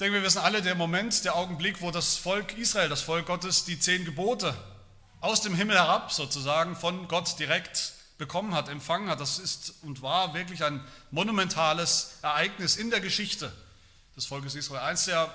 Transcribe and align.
denke, 0.00 0.14
wir 0.14 0.22
wissen 0.22 0.38
alle, 0.38 0.62
der 0.62 0.74
Moment, 0.74 1.24
der 1.24 1.36
Augenblick, 1.36 1.82
wo 1.82 1.90
das 1.90 2.16
Volk 2.16 2.56
Israel, 2.56 2.88
das 2.88 3.02
Volk 3.02 3.26
Gottes, 3.26 3.64
die 3.64 3.78
zehn 3.78 4.04
Gebote 4.04 4.56
aus 5.20 5.42
dem 5.42 5.54
Himmel 5.54 5.76
herab 5.76 6.10
sozusagen 6.10 6.74
von 6.74 7.06
Gott 7.06 7.38
direkt 7.38 7.92
bekommen 8.16 8.54
hat, 8.54 8.68
empfangen 8.68 9.10
hat, 9.10 9.20
das 9.20 9.38
ist 9.38 9.74
und 9.82 10.00
war 10.00 10.34
wirklich 10.34 10.64
ein 10.64 10.82
monumentales 11.10 12.18
Ereignis 12.22 12.76
in 12.76 12.90
der 12.90 13.00
Geschichte 13.00 13.52
des 14.16 14.26
Volkes 14.26 14.54
Israel. 14.54 14.82
Eines 14.82 15.04
der 15.04 15.34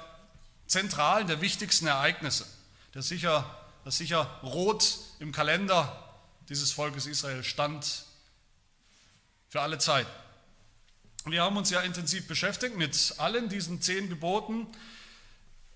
zentralen, 0.68 1.28
der 1.28 1.42
wichtigsten 1.42 1.86
Ereignisse, 1.86 2.46
das 2.92 3.08
sicher, 3.08 3.46
das 3.84 3.98
sicher 3.98 4.24
rot 4.42 4.98
im 5.20 5.32
Kalender 5.32 5.96
dieses 6.50 6.72
Volkes 6.72 7.06
Israel 7.06 7.44
stand 7.44 8.06
für 9.50 9.62
alle 9.62 9.78
Zeit. 9.78 10.08
Wir 11.28 11.42
haben 11.42 11.58
uns 11.58 11.72
ja 11.72 11.82
intensiv 11.82 12.28
beschäftigt 12.28 12.78
mit 12.78 13.16
allen 13.18 13.50
diesen 13.50 13.82
zehn 13.82 14.10
Geboten 14.10 14.68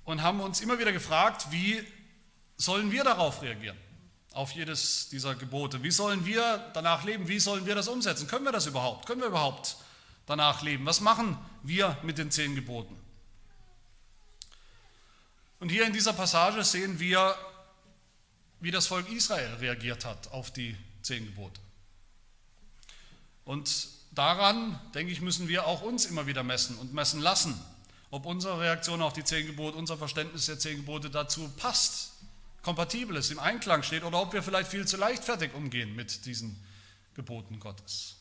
und 0.05 0.21
haben 0.21 0.41
uns 0.41 0.61
immer 0.61 0.77
wieder 0.77 0.91
gefragt, 0.91 1.47
wie 1.49 1.83
sollen 2.55 2.91
wir 2.91 3.03
darauf 3.03 3.41
reagieren, 3.41 3.77
auf 4.33 4.51
jedes 4.51 5.09
dieser 5.09 5.33
Gebote? 5.33 5.81
Wie 5.81 5.89
sollen 5.89 6.23
wir 6.23 6.69
danach 6.75 7.03
leben? 7.03 7.27
Wie 7.27 7.39
sollen 7.39 7.65
wir 7.65 7.73
das 7.73 7.87
umsetzen? 7.87 8.27
Können 8.27 8.45
wir 8.45 8.51
das 8.51 8.67
überhaupt? 8.67 9.07
Können 9.07 9.21
wir 9.21 9.27
überhaupt 9.29 9.77
danach 10.27 10.61
leben? 10.61 10.85
Was 10.85 11.01
machen 11.01 11.35
wir 11.63 11.97
mit 12.03 12.19
den 12.19 12.29
zehn 12.29 12.53
Geboten? 12.53 12.95
Und 15.59 15.69
hier 15.69 15.87
in 15.87 15.93
dieser 15.93 16.13
Passage 16.13 16.63
sehen 16.63 16.99
wir, 16.99 17.35
wie 18.59 18.69
das 18.69 18.85
Volk 18.85 19.09
Israel 19.09 19.55
reagiert 19.55 20.05
hat 20.05 20.31
auf 20.31 20.51
die 20.53 20.77
zehn 21.01 21.25
Gebote. 21.25 21.59
Und 23.45 23.98
daran, 24.19 24.77
denke 24.93 25.13
ich, 25.13 25.21
müssen 25.21 25.47
wir 25.47 25.65
auch 25.65 25.81
uns 25.81 26.05
immer 26.05 26.27
wieder 26.27 26.43
messen 26.43 26.77
und 26.77 26.93
messen 26.93 27.21
lassen, 27.21 27.59
ob 28.11 28.25
unsere 28.25 28.59
Reaktion 28.59 29.01
auf 29.01 29.13
die 29.13 29.23
zehn 29.23 29.47
Gebote, 29.47 29.77
unser 29.77 29.97
Verständnis 29.97 30.45
der 30.45 30.59
zehn 30.59 30.77
Gebote 30.77 31.09
dazu 31.09 31.49
passt, 31.55 32.11
kompatibel 32.61 33.15
ist, 33.15 33.31
im 33.31 33.39
Einklang 33.39 33.81
steht 33.81 34.03
oder 34.03 34.21
ob 34.21 34.33
wir 34.33 34.43
vielleicht 34.43 34.69
viel 34.69 34.85
zu 34.85 34.97
leichtfertig 34.97 35.53
umgehen 35.53 35.95
mit 35.95 36.25
diesen 36.25 36.61
Geboten 37.13 37.61
Gottes. 37.61 38.17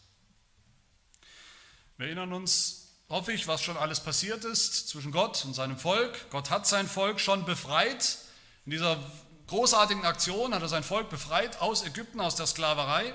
Wir 1.97 2.07
erinnern 2.07 2.33
uns, 2.33 2.91
hoffe 3.09 3.33
ich, 3.33 3.49
was 3.49 3.61
schon 3.61 3.77
alles 3.77 3.99
passiert 3.99 4.45
ist 4.45 4.89
zwischen 4.89 5.11
Gott 5.11 5.45
und 5.45 5.55
seinem 5.55 5.79
Volk. 5.79 6.31
Gott 6.31 6.51
hat 6.51 6.69
sein 6.69 6.87
Volk 6.87 7.19
schon 7.19 7.45
befreit. 7.45 8.19
In 8.67 8.71
dieser 8.71 9.03
großartigen 9.49 10.05
Aktion 10.05 10.55
hat 10.55 10.63
er 10.63 10.69
sein 10.69 10.85
Volk 10.85 11.11
befreit 11.11 11.61
aus 11.61 11.83
Ägypten, 11.83 12.21
aus 12.21 12.37
der 12.37 12.47
Sklaverei. 12.47 13.13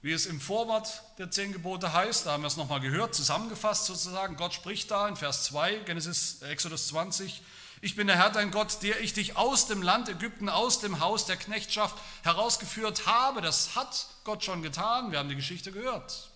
Wie 0.00 0.12
es 0.12 0.26
im 0.26 0.40
Vorwort 0.40 1.02
der 1.18 1.30
zehn 1.30 1.52
Gebote 1.52 1.92
heißt, 1.92 2.26
da 2.26 2.32
haben 2.32 2.44
wir 2.44 2.46
es 2.46 2.56
nochmal 2.56 2.78
gehört, 2.78 3.16
zusammengefasst 3.16 3.86
sozusagen. 3.86 4.36
Gott 4.36 4.54
spricht 4.54 4.92
da 4.92 5.08
in 5.08 5.16
Vers 5.16 5.44
2, 5.44 5.80
Genesis, 5.80 6.40
Exodus 6.42 6.86
20. 6.88 7.42
Ich 7.80 7.96
bin 7.96 8.06
der 8.06 8.16
Herr 8.16 8.30
dein 8.30 8.52
Gott, 8.52 8.82
der 8.82 9.00
ich 9.00 9.12
dich 9.12 9.36
aus 9.36 9.66
dem 9.66 9.82
Land 9.82 10.08
Ägypten, 10.08 10.48
aus 10.48 10.78
dem 10.78 11.00
Haus 11.00 11.26
der 11.26 11.36
Knechtschaft 11.36 11.96
herausgeführt 12.22 13.06
habe. 13.06 13.40
Das 13.40 13.74
hat 13.74 14.06
Gott 14.22 14.44
schon 14.44 14.62
getan. 14.62 15.10
Wir 15.10 15.18
haben 15.18 15.28
die 15.28 15.36
Geschichte 15.36 15.72
gehört. 15.72 16.30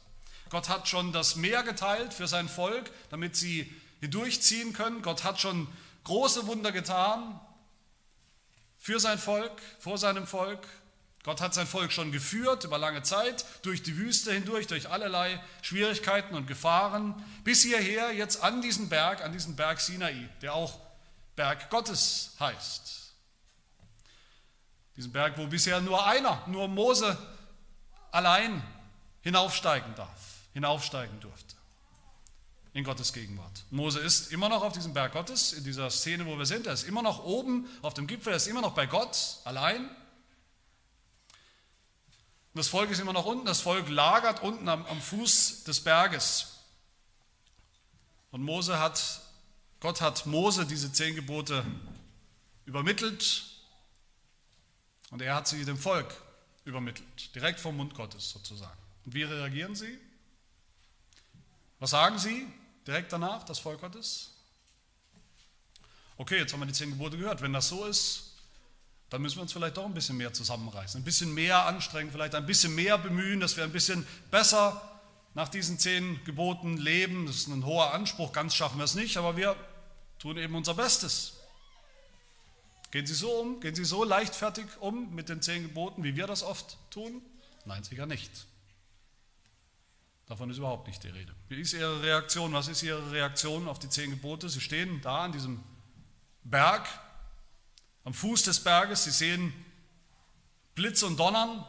Gott 0.50 0.68
hat 0.68 0.88
schon 0.88 1.12
das 1.12 1.36
Meer 1.36 1.62
geteilt 1.62 2.12
für 2.12 2.26
sein 2.26 2.48
Volk, 2.48 2.90
damit 3.10 3.36
sie 3.36 3.72
hindurchziehen 4.00 4.72
können. 4.72 5.02
Gott 5.02 5.22
hat 5.22 5.40
schon 5.40 5.68
große 6.04 6.48
Wunder 6.48 6.72
getan 6.72 7.40
für 8.78 8.98
sein 8.98 9.18
Volk, 9.18 9.62
vor 9.78 9.98
seinem 9.98 10.26
Volk. 10.26 10.66
Gott 11.24 11.40
hat 11.40 11.54
sein 11.54 11.68
Volk 11.68 11.92
schon 11.92 12.10
geführt 12.10 12.64
über 12.64 12.78
lange 12.78 13.02
Zeit, 13.02 13.44
durch 13.62 13.82
die 13.82 13.96
Wüste 13.96 14.32
hindurch, 14.32 14.66
durch 14.66 14.90
allerlei 14.90 15.40
Schwierigkeiten 15.62 16.34
und 16.34 16.46
Gefahren, 16.46 17.14
bis 17.44 17.62
hierher 17.62 18.12
jetzt 18.12 18.42
an 18.42 18.60
diesen 18.60 18.88
Berg, 18.88 19.22
an 19.24 19.32
diesen 19.32 19.54
Berg 19.54 19.80
Sinai, 19.80 20.28
der 20.40 20.54
auch 20.54 20.80
Berg 21.36 21.70
Gottes 21.70 22.34
heißt. 22.40 23.12
Diesen 24.96 25.12
Berg, 25.12 25.38
wo 25.38 25.46
bisher 25.46 25.80
nur 25.80 26.04
einer, 26.04 26.42
nur 26.48 26.66
Mose 26.66 27.16
allein 28.10 28.62
hinaufsteigen 29.22 29.94
darf, 29.94 30.20
hinaufsteigen 30.52 31.20
durfte 31.20 31.54
in 32.74 32.84
Gottes 32.84 33.12
Gegenwart. 33.12 33.64
Mose 33.70 34.00
ist 34.00 34.32
immer 34.32 34.48
noch 34.48 34.62
auf 34.62 34.72
diesem 34.72 34.94
Berg 34.94 35.12
Gottes, 35.12 35.52
in 35.52 35.64
dieser 35.64 35.90
Szene, 35.90 36.26
wo 36.26 36.38
wir 36.38 36.46
sind. 36.46 36.66
Er 36.66 36.72
ist 36.72 36.84
immer 36.84 37.02
noch 37.02 37.22
oben 37.22 37.68
auf 37.82 37.94
dem 37.94 38.06
Gipfel, 38.06 38.32
er 38.32 38.36
ist 38.36 38.46
immer 38.46 38.62
noch 38.62 38.74
bei 38.74 38.86
Gott 38.86 39.38
allein. 39.44 39.90
Und 42.54 42.58
das 42.58 42.68
Volk 42.68 42.90
ist 42.90 42.98
immer 42.98 43.14
noch 43.14 43.24
unten, 43.24 43.46
das 43.46 43.62
Volk 43.62 43.88
lagert 43.88 44.42
unten 44.42 44.68
am, 44.68 44.84
am 44.86 45.00
Fuß 45.00 45.64
des 45.64 45.80
Berges. 45.80 46.58
Und 48.30 48.42
Mose 48.42 48.78
hat, 48.78 49.22
Gott 49.80 50.02
hat 50.02 50.26
Mose 50.26 50.66
diese 50.66 50.92
zehn 50.92 51.14
Gebote 51.14 51.64
übermittelt 52.66 53.44
und 55.10 55.22
er 55.22 55.34
hat 55.34 55.48
sie 55.48 55.64
dem 55.64 55.78
Volk 55.78 56.14
übermittelt, 56.64 57.34
direkt 57.34 57.58
vom 57.58 57.76
Mund 57.76 57.94
Gottes 57.94 58.30
sozusagen. 58.30 58.78
Und 59.04 59.14
wie 59.14 59.22
reagieren 59.22 59.74
sie? 59.74 59.98
Was 61.78 61.90
sagen 61.90 62.18
sie 62.18 62.46
direkt 62.86 63.12
danach, 63.12 63.44
das 63.44 63.58
Volk 63.58 63.80
Gottes? 63.80 64.30
Okay, 66.18 66.38
jetzt 66.38 66.52
haben 66.52 66.60
wir 66.60 66.66
die 66.66 66.72
zehn 66.72 66.90
Gebote 66.90 67.16
gehört. 67.16 67.40
Wenn 67.40 67.52
das 67.52 67.68
so 67.68 67.86
ist, 67.86 68.31
dann 69.12 69.20
müssen 69.20 69.36
wir 69.36 69.42
uns 69.42 69.52
vielleicht 69.52 69.76
doch 69.76 69.84
ein 69.84 69.92
bisschen 69.92 70.16
mehr 70.16 70.32
zusammenreißen, 70.32 71.02
ein 71.02 71.04
bisschen 71.04 71.34
mehr 71.34 71.66
anstrengen, 71.66 72.10
vielleicht 72.10 72.34
ein 72.34 72.46
bisschen 72.46 72.74
mehr 72.74 72.96
bemühen, 72.96 73.40
dass 73.40 73.58
wir 73.58 73.64
ein 73.64 73.70
bisschen 73.70 74.06
besser 74.30 74.80
nach 75.34 75.50
diesen 75.50 75.78
zehn 75.78 76.24
Geboten 76.24 76.78
leben. 76.78 77.26
Das 77.26 77.36
ist 77.36 77.48
ein 77.48 77.66
hoher 77.66 77.92
Anspruch, 77.92 78.32
ganz 78.32 78.54
schaffen 78.54 78.78
wir 78.78 78.84
es 78.84 78.94
nicht, 78.94 79.18
aber 79.18 79.36
wir 79.36 79.54
tun 80.18 80.38
eben 80.38 80.54
unser 80.54 80.72
Bestes. 80.72 81.34
Gehen 82.90 83.06
Sie 83.06 83.12
so 83.12 83.30
um? 83.32 83.60
Gehen 83.60 83.74
Sie 83.74 83.84
so 83.84 84.02
leichtfertig 84.02 84.64
um 84.80 85.14
mit 85.14 85.28
den 85.28 85.42
zehn 85.42 85.62
Geboten, 85.62 86.04
wie 86.04 86.16
wir 86.16 86.26
das 86.26 86.42
oft 86.42 86.78
tun? 86.90 87.20
Nein, 87.66 87.84
sicher 87.84 88.06
nicht. 88.06 88.46
Davon 90.24 90.48
ist 90.48 90.56
überhaupt 90.56 90.86
nicht 90.86 91.04
die 91.04 91.08
Rede. 91.08 91.34
Wie 91.50 91.60
ist 91.60 91.74
Ihre 91.74 92.02
Reaktion? 92.02 92.54
Was 92.54 92.66
ist 92.66 92.82
Ihre 92.82 93.12
Reaktion 93.12 93.68
auf 93.68 93.78
die 93.78 93.90
zehn 93.90 94.08
Gebote? 94.08 94.48
Sie 94.48 94.62
stehen 94.62 95.02
da 95.02 95.24
an 95.24 95.32
diesem 95.32 95.62
Berg 96.44 96.88
am 98.04 98.14
Fuß 98.14 98.42
des 98.44 98.60
Berges. 98.60 99.04
Sie 99.04 99.10
sehen 99.10 99.52
Blitz 100.74 101.02
und 101.02 101.18
Donnern. 101.18 101.64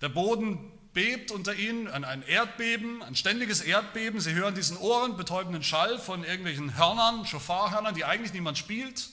Der 0.00 0.08
Boden 0.08 0.72
bebt 0.92 1.30
unter 1.30 1.54
ihnen, 1.54 1.88
ein 1.88 2.22
Erdbeben, 2.22 3.02
ein 3.02 3.14
ständiges 3.14 3.60
Erdbeben. 3.60 4.20
Sie 4.20 4.34
hören 4.34 4.54
diesen 4.54 4.76
ohrenbetäubenden 4.76 5.62
Schall 5.62 5.98
von 5.98 6.24
irgendwelchen 6.24 6.76
Hörnern, 6.76 7.26
Schofarhörnern, 7.26 7.94
die 7.94 8.04
eigentlich 8.04 8.32
niemand 8.32 8.58
spielt. 8.58 9.08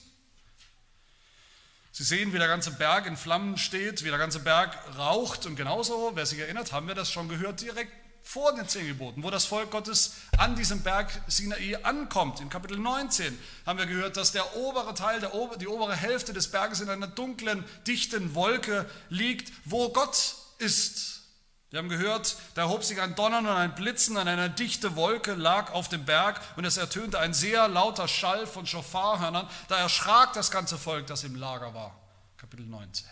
Sie 1.92 2.04
sehen, 2.04 2.32
wie 2.32 2.38
der 2.38 2.48
ganze 2.48 2.72
Berg 2.72 3.06
in 3.06 3.16
Flammen 3.16 3.56
steht, 3.56 4.04
wie 4.04 4.10
der 4.10 4.18
ganze 4.18 4.40
Berg 4.40 4.78
raucht. 4.98 5.46
Und 5.46 5.56
genauso, 5.56 6.12
wer 6.14 6.26
sich 6.26 6.38
erinnert, 6.38 6.72
haben 6.72 6.88
wir 6.88 6.94
das 6.94 7.10
schon 7.10 7.28
gehört, 7.28 7.62
direkt 7.62 7.92
vor 8.26 8.52
den 8.52 8.66
zehn 8.66 8.88
Geboten, 8.88 9.22
wo 9.22 9.30
das 9.30 9.44
Volk 9.44 9.70
Gottes 9.70 10.16
an 10.36 10.56
diesem 10.56 10.82
Berg 10.82 11.12
Sinai 11.28 11.78
ankommt. 11.84 12.40
In 12.40 12.48
Kapitel 12.48 12.76
19 12.76 13.38
haben 13.64 13.78
wir 13.78 13.86
gehört, 13.86 14.16
dass 14.16 14.32
der 14.32 14.56
obere 14.56 14.94
Teil, 14.94 15.20
der, 15.20 15.30
die 15.60 15.68
obere 15.68 15.94
Hälfte 15.94 16.32
des 16.32 16.50
Berges 16.50 16.80
in 16.80 16.90
einer 16.90 17.06
dunklen, 17.06 17.64
dichten 17.86 18.34
Wolke 18.34 18.90
liegt, 19.10 19.52
wo 19.64 19.90
Gott 19.90 20.34
ist. 20.58 21.22
Wir 21.70 21.78
haben 21.78 21.88
gehört, 21.88 22.36
da 22.54 22.62
erhob 22.62 22.82
sich 22.82 23.00
ein 23.00 23.14
Donnern 23.14 23.46
und 23.46 23.52
ein 23.52 23.76
Blitzen 23.76 24.16
an 24.16 24.26
einer 24.26 24.48
dichte 24.48 24.96
Wolke 24.96 25.34
lag 25.34 25.72
auf 25.72 25.88
dem 25.88 26.04
Berg 26.04 26.40
und 26.56 26.64
es 26.64 26.78
ertönte 26.78 27.20
ein 27.20 27.32
sehr 27.32 27.68
lauter 27.68 28.08
Schall 28.08 28.48
von 28.48 28.66
Schofarhörnern. 28.66 29.48
Da 29.68 29.78
erschrak 29.78 30.32
das 30.32 30.50
ganze 30.50 30.78
Volk, 30.78 31.06
das 31.06 31.22
im 31.22 31.36
Lager 31.36 31.74
war. 31.74 31.96
Kapitel 32.38 32.66
19. 32.66 33.06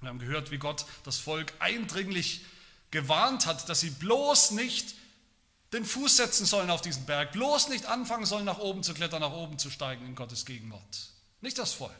Wir 0.00 0.08
haben 0.08 0.18
gehört, 0.18 0.50
wie 0.50 0.58
Gott 0.58 0.86
das 1.04 1.18
Volk 1.18 1.52
eindringlich 1.60 2.44
gewarnt 2.90 3.46
hat, 3.46 3.68
dass 3.68 3.80
sie 3.80 3.90
bloß 3.90 4.52
nicht 4.52 4.94
den 5.72 5.84
Fuß 5.84 6.16
setzen 6.16 6.46
sollen 6.46 6.70
auf 6.70 6.80
diesen 6.80 7.04
Berg, 7.06 7.32
bloß 7.32 7.68
nicht 7.68 7.86
anfangen 7.86 8.26
sollen, 8.26 8.44
nach 8.44 8.58
oben 8.58 8.82
zu 8.82 8.94
klettern, 8.94 9.20
nach 9.20 9.32
oben 9.32 9.58
zu 9.58 9.70
steigen 9.70 10.06
in 10.06 10.14
Gottes 10.14 10.46
Gegenwart. 10.46 11.10
Nicht 11.40 11.58
das 11.58 11.72
Volk. 11.72 11.92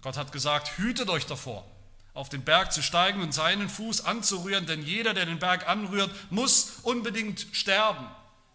Gott 0.00 0.16
hat 0.16 0.32
gesagt, 0.32 0.78
hütet 0.78 1.10
euch 1.10 1.26
davor, 1.26 1.66
auf 2.14 2.28
den 2.28 2.44
Berg 2.44 2.72
zu 2.72 2.82
steigen 2.82 3.20
und 3.20 3.34
seinen 3.34 3.68
Fuß 3.68 4.02
anzurühren, 4.04 4.66
denn 4.66 4.82
jeder, 4.82 5.12
der 5.12 5.26
den 5.26 5.40
Berg 5.40 5.68
anrührt, 5.68 6.10
muss 6.30 6.74
unbedingt 6.82 7.46
sterben. 7.52 8.08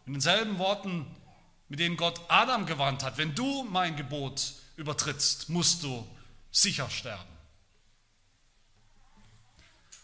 In 0.06 0.14
denselben 0.14 0.58
Worten, 0.58 1.06
mit 1.68 1.80
denen 1.80 1.98
Gott 1.98 2.22
Adam 2.30 2.66
gewarnt 2.66 3.04
hat, 3.04 3.18
wenn 3.18 3.36
du 3.36 3.64
mein 3.64 3.96
Gebot 3.96 4.54
übertrittst, 4.78 5.50
musst 5.50 5.84
du 5.84 6.08
sicher 6.52 6.90
sterben. 6.90 7.33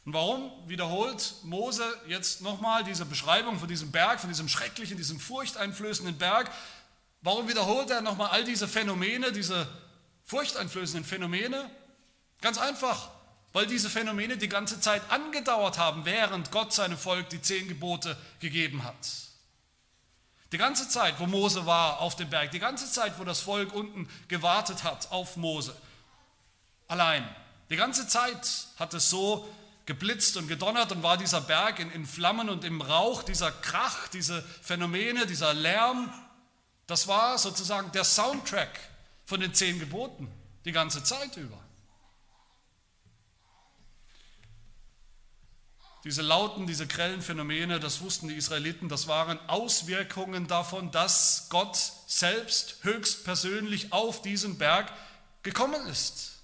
Und 0.06 0.14
warum 0.14 0.52
wiederholt 0.68 1.36
Mose 1.44 1.84
jetzt 2.08 2.42
nochmal 2.42 2.84
diese 2.84 3.06
Beschreibung 3.06 3.60
von 3.60 3.68
diesem 3.68 3.92
Berg, 3.92 4.20
von 4.20 4.30
diesem 4.30 4.48
schrecklichen, 4.48 4.98
diesem 4.98 5.20
furchteinflößenden 5.20 6.18
Berg? 6.18 6.50
Warum 7.22 7.48
wiederholt 7.50 7.90
er 7.90 8.02
nochmal 8.02 8.30
all 8.30 8.44
diese 8.44 8.68
Phänomene, 8.68 9.32
diese 9.32 9.68
furchteinflößenden 10.26 11.04
Phänomene? 11.04 11.70
Ganz 12.42 12.58
einfach, 12.58 13.10
weil 13.52 13.68
diese 13.68 13.90
Phänomene 13.90 14.38
die 14.38 14.48
ganze 14.48 14.80
Zeit 14.80 15.02
angedauert 15.10 15.78
haben, 15.78 16.06
während 16.06 16.52
Gott 16.52 16.74
seinem 16.74 16.98
Volk 16.98 17.30
die 17.30 17.42
zehn 17.42 17.68
Gebote 17.68 18.16
gegeben 18.40 18.84
hat. 18.84 18.96
Die 20.52 20.58
ganze 20.58 20.90
Zeit, 20.90 21.20
wo 21.20 21.28
Mose 21.28 21.66
war 21.66 22.00
auf 22.00 22.16
dem 22.16 22.30
Berg, 22.30 22.52
die 22.52 22.60
ganze 22.60 22.92
Zeit, 22.92 23.20
wo 23.20 23.24
das 23.24 23.42
Volk 23.42 23.74
unten 23.74 24.10
gewartet 24.28 24.84
hat 24.84 25.12
auf 25.12 25.38
Mose, 25.38 25.76
allein, 26.88 27.28
die 27.70 27.76
ganze 27.76 28.08
Zeit 28.08 28.68
hat 28.80 28.94
es 28.96 29.10
so 29.10 29.48
geblitzt 29.90 30.38
und 30.38 30.48
gedonnert 30.48 30.92
und 30.92 31.02
war 31.02 31.18
dieser 31.18 31.42
Berg 31.42 31.80
in, 31.80 31.90
in 31.90 32.06
Flammen 32.06 32.48
und 32.48 32.64
im 32.64 32.80
Rauch, 32.80 33.24
dieser 33.24 33.52
Krach, 33.52 34.08
diese 34.10 34.44
Phänomene, 34.62 35.26
dieser 35.26 35.56
Lärm, 35.56 36.14
das 36.86 37.08
war 37.08 37.40
sozusagen 37.40 37.92
der 37.92 38.04
Soundtrack 38.04 38.80
von 39.26 39.40
den 39.40 39.52
zehn 39.56 39.80
Geboten 39.80 40.32
die 40.64 40.74
ganze 40.74 41.04
Zeit 41.04 41.36
über. 41.38 41.58
Diese 46.04 46.22
lauten, 46.22 46.68
diese 46.68 46.86
grellen 46.86 47.24
Phänomene, 47.24 47.80
das 47.80 48.02
wussten 48.02 48.28
die 48.28 48.36
Israeliten, 48.36 48.90
das 48.90 49.08
waren 49.08 49.40
Auswirkungen 49.50 50.46
davon, 50.46 50.92
dass 50.92 51.48
Gott 51.50 51.76
selbst 52.06 52.84
höchstpersönlich 52.84 53.92
auf 53.92 54.22
diesen 54.22 54.60
Berg 54.60 54.94
gekommen 55.42 55.88
ist. 55.88 56.39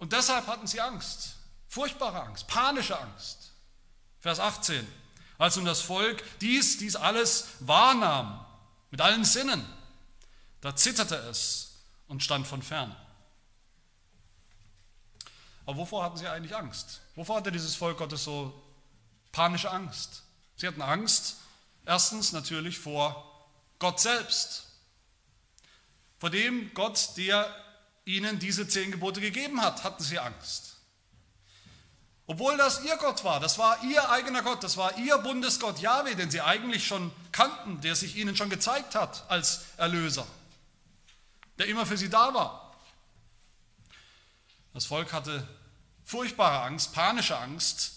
Und 0.00 0.14
deshalb 0.14 0.46
hatten 0.46 0.66
sie 0.66 0.80
Angst, 0.80 1.36
furchtbare 1.68 2.22
Angst, 2.22 2.48
panische 2.48 2.98
Angst. 2.98 3.52
Vers 4.20 4.40
18. 4.40 4.86
Als 5.38 5.56
nun 5.56 5.66
das 5.66 5.82
Volk 5.82 6.22
dies, 6.40 6.78
dies 6.78 6.96
alles 6.96 7.48
wahrnahm, 7.60 8.44
mit 8.90 9.00
allen 9.00 9.24
Sinnen, 9.24 9.64
da 10.62 10.74
zitterte 10.74 11.16
es 11.16 11.84
und 12.08 12.22
stand 12.22 12.46
von 12.46 12.62
fern. 12.62 12.96
Aber 15.66 15.76
wovor 15.76 16.02
hatten 16.02 16.16
sie 16.16 16.26
eigentlich 16.26 16.56
Angst? 16.56 17.00
Wovor 17.14 17.36
hatte 17.36 17.52
dieses 17.52 17.76
Volk 17.76 17.98
Gottes 17.98 18.24
so 18.24 18.52
panische 19.32 19.70
Angst? 19.70 20.22
Sie 20.56 20.66
hatten 20.66 20.82
Angst, 20.82 21.36
erstens 21.84 22.32
natürlich 22.32 22.78
vor 22.78 23.48
Gott 23.78 24.00
selbst, 24.00 24.66
vor 26.18 26.30
dem 26.30 26.72
Gott, 26.74 27.16
der 27.16 27.54
ihnen 28.16 28.38
diese 28.38 28.68
zehn 28.68 28.90
Gebote 28.90 29.20
gegeben 29.20 29.60
hat, 29.62 29.84
hatten 29.84 30.02
sie 30.02 30.18
Angst. 30.18 30.76
Obwohl 32.26 32.56
das 32.56 32.84
ihr 32.84 32.96
Gott 32.96 33.24
war, 33.24 33.40
das 33.40 33.58
war 33.58 33.82
ihr 33.82 34.08
eigener 34.08 34.42
Gott, 34.42 34.62
das 34.62 34.76
war 34.76 34.96
ihr 34.98 35.18
Bundesgott 35.18 35.80
Yahweh, 35.80 36.14
den 36.14 36.30
sie 36.30 36.40
eigentlich 36.40 36.86
schon 36.86 37.10
kannten, 37.32 37.80
der 37.80 37.96
sich 37.96 38.14
ihnen 38.14 38.36
schon 38.36 38.50
gezeigt 38.50 38.94
hat 38.94 39.24
als 39.28 39.62
Erlöser, 39.76 40.26
der 41.58 41.66
immer 41.66 41.86
für 41.86 41.96
sie 41.96 42.08
da 42.08 42.32
war. 42.32 42.76
Das 44.72 44.86
Volk 44.86 45.12
hatte 45.12 45.46
furchtbare 46.04 46.62
Angst, 46.62 46.92
panische 46.92 47.36
Angst 47.36 47.94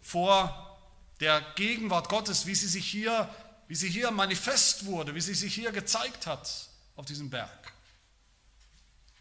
vor 0.00 0.78
der 1.20 1.42
Gegenwart 1.56 2.08
Gottes, 2.08 2.46
wie 2.46 2.54
sie 2.54 2.68
sich 2.68 2.86
hier, 2.86 3.28
wie 3.68 3.74
sie 3.74 3.90
hier 3.90 4.10
manifest 4.10 4.86
wurde, 4.86 5.14
wie 5.14 5.20
sie 5.20 5.34
sich 5.34 5.54
hier 5.54 5.72
gezeigt 5.72 6.26
hat 6.26 6.50
auf 6.96 7.04
diesem 7.04 7.28
Berg. 7.28 7.75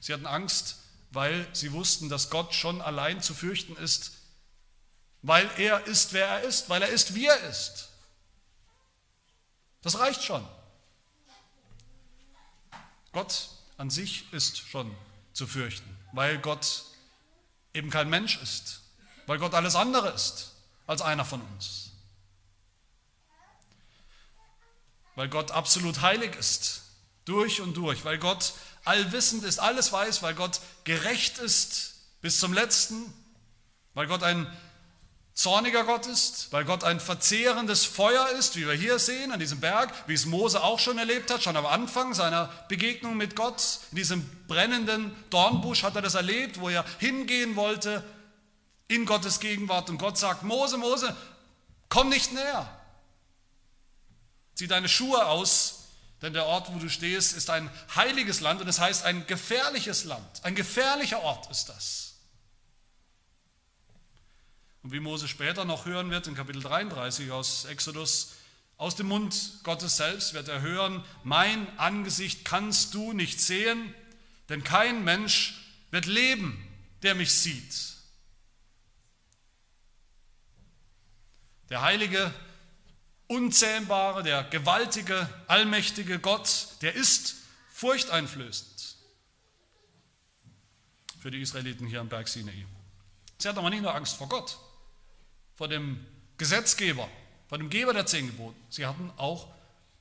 Sie 0.05 0.13
hatten 0.13 0.27
Angst, 0.27 0.75
weil 1.09 1.47
sie 1.51 1.71
wussten, 1.71 2.09
dass 2.09 2.29
Gott 2.29 2.53
schon 2.53 2.79
allein 2.79 3.23
zu 3.23 3.33
fürchten 3.33 3.75
ist, 3.75 4.11
weil 5.23 5.49
er 5.57 5.87
ist, 5.87 6.13
wer 6.13 6.27
er 6.27 6.41
ist, 6.43 6.69
weil 6.69 6.83
er 6.83 6.89
ist, 6.89 7.15
wie 7.15 7.25
er 7.25 7.39
ist. 7.49 7.89
Das 9.81 9.97
reicht 9.97 10.21
schon. 10.21 10.47
Gott 13.13 13.49
an 13.77 13.89
sich 13.89 14.31
ist 14.31 14.59
schon 14.59 14.95
zu 15.33 15.47
fürchten, 15.47 15.97
weil 16.11 16.37
Gott 16.37 16.83
eben 17.73 17.89
kein 17.89 18.07
Mensch 18.07 18.39
ist, 18.43 18.81
weil 19.25 19.39
Gott 19.39 19.55
alles 19.55 19.73
andere 19.73 20.09
ist 20.09 20.51
als 20.85 21.01
einer 21.01 21.25
von 21.25 21.41
uns. 21.41 21.89
Weil 25.15 25.29
Gott 25.29 25.49
absolut 25.49 26.01
heilig 26.01 26.35
ist, 26.35 26.83
durch 27.25 27.59
und 27.59 27.73
durch, 27.75 28.05
weil 28.05 28.19
Gott 28.19 28.53
allwissend 28.85 29.43
ist, 29.43 29.59
alles 29.59 29.91
weiß, 29.91 30.21
weil 30.21 30.35
Gott 30.35 30.61
gerecht 30.83 31.39
ist 31.39 31.95
bis 32.21 32.39
zum 32.39 32.53
letzten, 32.53 33.13
weil 33.93 34.07
Gott 34.07 34.23
ein 34.23 34.47
zorniger 35.35 35.83
Gott 35.83 36.07
ist, 36.07 36.47
weil 36.51 36.63
Gott 36.63 36.85
ein 36.85 37.01
verzehrendes 37.01 37.83
Feuer 37.85 38.29
ist, 38.29 38.55
wie 38.55 38.65
wir 38.65 38.73
hier 38.73 38.99
sehen 38.99 39.33
an 39.33 39.39
diesem 39.39 39.59
Berg, 39.59 39.93
wie 40.07 40.13
es 40.13 40.25
Mose 40.25 40.63
auch 40.63 40.79
schon 40.79 40.97
erlebt 40.97 41.29
hat, 41.29 41.43
schon 41.43 41.57
am 41.57 41.65
Anfang 41.65 42.13
seiner 42.13 42.45
Begegnung 42.69 43.17
mit 43.17 43.35
Gott. 43.35 43.79
In 43.91 43.97
diesem 43.97 44.29
brennenden 44.47 45.13
Dornbusch 45.29 45.83
hat 45.83 45.95
er 45.95 46.01
das 46.01 46.15
erlebt, 46.15 46.61
wo 46.61 46.69
er 46.69 46.85
hingehen 46.99 47.57
wollte 47.57 48.03
in 48.87 49.05
Gottes 49.05 49.39
Gegenwart 49.39 49.89
und 49.89 49.97
Gott 49.97 50.17
sagt, 50.17 50.43
Mose, 50.43 50.77
Mose, 50.77 51.15
komm 51.89 52.09
nicht 52.09 52.31
näher. 52.31 52.69
Zieh 54.53 54.67
deine 54.67 54.87
Schuhe 54.87 55.25
aus, 55.25 55.74
denn 56.25 56.33
der 56.33 56.47
Ort, 56.47 56.73
wo 56.73 56.79
du 56.79 56.89
stehst, 56.89 57.37
ist 57.37 57.51
ein 57.51 57.69
heiliges 57.95 58.39
Land 58.39 58.59
und 58.59 58.67
es 58.67 58.79
heißt 58.79 59.05
ein 59.05 59.27
gefährliches 59.27 60.05
Land. 60.05 60.43
Ein 60.43 60.55
gefährlicher 60.55 61.21
Ort 61.21 61.51
ist 61.51 61.65
das. 61.65 62.15
Und 64.81 64.91
wie 64.91 64.99
Mose 64.99 65.27
später 65.27 65.65
noch 65.65 65.85
hören 65.85 66.09
wird 66.09 66.25
in 66.25 66.33
Kapitel 66.33 66.63
33 66.63 67.29
aus 67.29 67.65
Exodus, 67.65 68.33
aus 68.77 68.95
dem 68.95 69.05
Mund 69.05 69.59
Gottes 69.61 69.97
selbst 69.97 70.33
wird 70.33 70.47
er 70.47 70.61
hören, 70.61 71.03
mein 71.23 71.67
Angesicht 71.77 72.43
kannst 72.43 72.95
du 72.95 73.13
nicht 73.13 73.39
sehen, 73.39 73.93
denn 74.49 74.63
kein 74.63 75.03
Mensch 75.03 75.61
wird 75.91 76.07
leben, 76.07 76.67
der 77.03 77.13
mich 77.13 77.33
sieht. 77.33 77.97
Der 81.69 81.83
heilige, 81.83 82.33
unzähmbare, 83.27 84.23
der 84.23 84.43
gewaltige, 84.43 85.27
allmächtige 85.47 86.19
Gott, 86.19 86.67
der 86.81 86.95
ist 86.95 87.35
furchteinflößend 87.71 88.95
für 91.19 91.31
die 91.31 91.41
Israeliten 91.41 91.87
hier 91.87 92.01
am 92.01 92.07
Berg 92.07 92.27
Sinai. 92.27 92.65
Sie 93.39 93.47
hatten 93.47 93.57
aber 93.57 93.69
nicht 93.69 93.81
nur 93.81 93.95
Angst 93.95 94.15
vor 94.15 94.29
Gott, 94.29 94.59
vor 95.55 95.67
dem 95.67 96.05
Gesetzgeber, 96.37 97.09
vor 97.47 97.57
dem 97.57 97.69
Geber 97.69 97.93
der 97.93 98.05
zehn 98.05 98.27
Gebote. 98.27 98.55
Sie 98.69 98.85
hatten 98.85 99.11
auch 99.17 99.47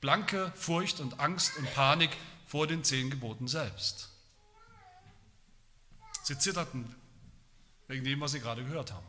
blanke 0.01 0.51
Furcht 0.55 0.99
und 0.99 1.19
Angst 1.19 1.57
und 1.57 1.73
Panik 1.73 2.11
vor 2.45 2.67
den 2.67 2.83
zehn 2.83 3.09
Geboten 3.09 3.47
selbst. 3.47 4.09
Sie 6.23 6.37
zitterten 6.37 6.93
wegen 7.87 8.03
dem, 8.03 8.21
was 8.21 8.31
sie 8.31 8.39
gerade 8.39 8.63
gehört 8.63 8.91
haben. 8.91 9.05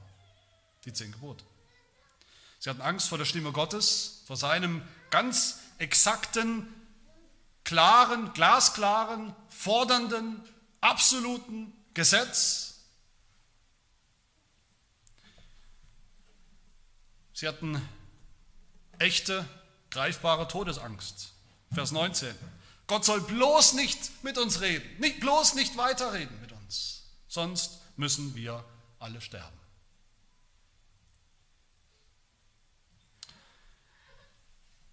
Die 0.84 0.92
zehn 0.92 1.12
Gebote. 1.12 1.44
Sie 2.58 2.70
hatten 2.70 2.82
Angst 2.82 3.08
vor 3.08 3.18
der 3.18 3.24
Stimme 3.24 3.52
Gottes, 3.52 4.22
vor 4.26 4.36
seinem 4.36 4.82
ganz 5.10 5.58
exakten, 5.78 6.66
klaren, 7.64 8.32
glasklaren, 8.32 9.34
fordernden, 9.48 10.42
absoluten 10.80 11.72
Gesetz, 11.94 12.66
Sie 17.36 17.46
hatten 17.46 17.86
echte, 18.98 19.46
greifbare 19.90 20.48
Todesangst. 20.48 21.34
Vers 21.70 21.92
19. 21.92 22.34
Gott 22.86 23.04
soll 23.04 23.20
bloß 23.20 23.74
nicht 23.74 24.24
mit 24.24 24.38
uns 24.38 24.62
reden, 24.62 24.88
nicht, 25.00 25.20
bloß 25.20 25.54
nicht 25.54 25.76
weiterreden 25.76 26.40
mit 26.40 26.52
uns, 26.52 27.02
sonst 27.28 27.82
müssen 27.96 28.34
wir 28.34 28.64
alle 28.98 29.20
sterben. 29.20 29.55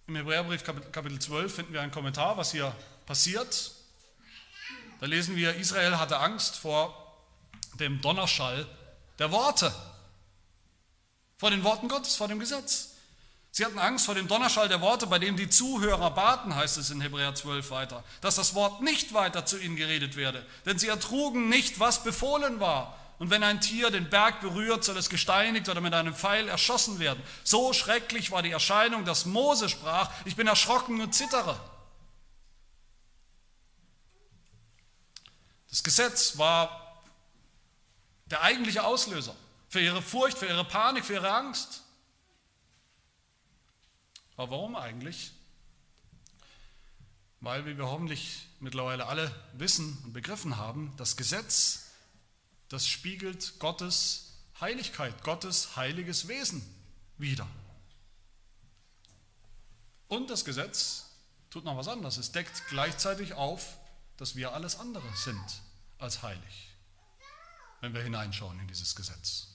Im 0.06 0.16
Hebräerbrief 0.16 0.64
Kapitel 0.64 1.18
12 1.18 1.54
finden 1.54 1.72
wir 1.72 1.80
einen 1.80 1.92
Kommentar, 1.92 2.36
was 2.36 2.52
hier 2.52 2.74
passiert. 3.06 3.72
Da 5.00 5.06
lesen 5.06 5.36
wir, 5.36 5.54
Israel 5.56 5.98
hatte 5.98 6.18
Angst 6.18 6.56
vor 6.56 6.94
dem 7.78 8.00
Donnerschall 8.00 8.66
der 9.18 9.30
Worte 9.32 9.72
vor 11.44 11.50
den 11.50 11.64
Worten 11.64 11.88
Gottes, 11.88 12.16
vor 12.16 12.28
dem 12.28 12.38
Gesetz. 12.38 12.92
Sie 13.50 13.64
hatten 13.64 13.78
Angst 13.78 14.06
vor 14.06 14.14
dem 14.14 14.28
Donnerschall 14.28 14.68
der 14.68 14.80
Worte, 14.80 15.06
bei 15.06 15.18
dem 15.18 15.36
die 15.36 15.50
Zuhörer 15.50 16.10
baten, 16.10 16.54
heißt 16.54 16.78
es 16.78 16.90
in 16.90 17.00
Hebräer 17.00 17.34
12 17.34 17.70
weiter, 17.70 18.02
dass 18.20 18.36
das 18.36 18.54
Wort 18.54 18.80
nicht 18.80 19.12
weiter 19.14 19.44
zu 19.46 19.58
ihnen 19.58 19.76
geredet 19.76 20.16
werde, 20.16 20.44
denn 20.64 20.78
sie 20.78 20.88
ertrugen 20.88 21.48
nicht, 21.48 21.80
was 21.80 22.02
befohlen 22.02 22.60
war. 22.60 22.98
Und 23.18 23.30
wenn 23.30 23.42
ein 23.42 23.60
Tier 23.60 23.90
den 23.90 24.10
Berg 24.10 24.40
berührt, 24.40 24.84
soll 24.84 24.96
es 24.96 25.08
gesteinigt 25.08 25.68
oder 25.68 25.80
mit 25.80 25.94
einem 25.94 26.14
Pfeil 26.14 26.48
erschossen 26.48 26.98
werden. 26.98 27.22
So 27.44 27.72
schrecklich 27.72 28.30
war 28.30 28.42
die 28.42 28.50
Erscheinung, 28.50 29.04
dass 29.04 29.24
Mose 29.24 29.68
sprach, 29.68 30.10
ich 30.24 30.36
bin 30.36 30.46
erschrocken 30.46 31.00
und 31.00 31.14
zittere. 31.14 31.58
Das 35.70 35.82
Gesetz 35.82 36.38
war 36.38 37.02
der 38.26 38.42
eigentliche 38.42 38.84
Auslöser 38.84 39.34
für 39.68 39.80
ihre 39.80 40.02
Furcht, 40.02 40.38
für 40.38 40.46
ihre 40.46 40.64
Panik, 40.64 41.04
für 41.04 41.14
ihre 41.14 41.32
Angst. 41.32 41.82
Aber 44.36 44.52
warum 44.52 44.76
eigentlich? 44.76 45.32
Weil, 47.40 47.66
wie 47.66 47.76
wir 47.76 47.86
hoffentlich 47.86 48.46
mittlerweile 48.60 49.06
alle 49.06 49.34
wissen 49.52 49.98
und 50.04 50.12
begriffen 50.12 50.56
haben, 50.56 50.92
das 50.96 51.16
Gesetz, 51.16 51.83
das 52.68 52.86
spiegelt 52.86 53.58
Gottes 53.58 54.32
Heiligkeit, 54.60 55.22
Gottes 55.22 55.76
heiliges 55.76 56.28
Wesen 56.28 56.62
wider. 57.18 57.48
Und 60.08 60.30
das 60.30 60.44
Gesetz 60.44 61.10
tut 61.50 61.64
noch 61.64 61.76
was 61.76 61.88
anderes. 61.88 62.16
Es 62.16 62.32
deckt 62.32 62.66
gleichzeitig 62.68 63.34
auf, 63.34 63.78
dass 64.16 64.36
wir 64.36 64.52
alles 64.52 64.78
andere 64.78 65.08
sind 65.16 65.44
als 65.98 66.22
heilig, 66.22 66.68
wenn 67.80 67.94
wir 67.94 68.02
hineinschauen 68.02 68.58
in 68.60 68.68
dieses 68.68 68.94
Gesetz. 68.94 69.48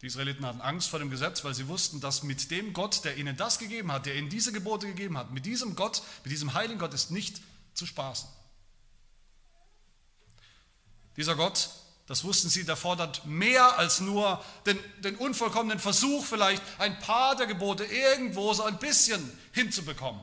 Die 0.00 0.06
Israeliten 0.06 0.46
hatten 0.46 0.60
Angst 0.60 0.88
vor 0.88 1.00
dem 1.00 1.10
Gesetz, 1.10 1.42
weil 1.42 1.54
sie 1.54 1.66
wussten, 1.66 2.00
dass 2.00 2.22
mit 2.22 2.52
dem 2.52 2.72
Gott, 2.72 3.04
der 3.04 3.16
ihnen 3.16 3.36
das 3.36 3.58
gegeben 3.58 3.90
hat, 3.90 4.06
der 4.06 4.14
ihnen 4.14 4.28
diese 4.28 4.52
Gebote 4.52 4.86
gegeben 4.86 5.18
hat, 5.18 5.32
mit 5.32 5.44
diesem 5.44 5.74
Gott, 5.74 6.02
mit 6.22 6.30
diesem 6.30 6.54
heiligen 6.54 6.78
Gott 6.78 6.94
ist 6.94 7.10
nicht 7.10 7.40
zu 7.74 7.84
spaßen. 7.84 8.28
Dieser 11.18 11.34
Gott, 11.34 11.68
das 12.06 12.22
wussten 12.22 12.48
sie, 12.48 12.64
der 12.64 12.76
fordert 12.76 13.26
mehr 13.26 13.76
als 13.76 13.98
nur 13.98 14.42
den, 14.64 14.78
den 15.02 15.16
unvollkommenen 15.16 15.80
Versuch, 15.80 16.24
vielleicht 16.24 16.62
ein 16.78 16.96
paar 17.00 17.34
der 17.34 17.48
Gebote 17.48 17.84
irgendwo 17.84 18.54
so 18.54 18.62
ein 18.62 18.78
bisschen 18.78 19.36
hinzubekommen. 19.52 20.22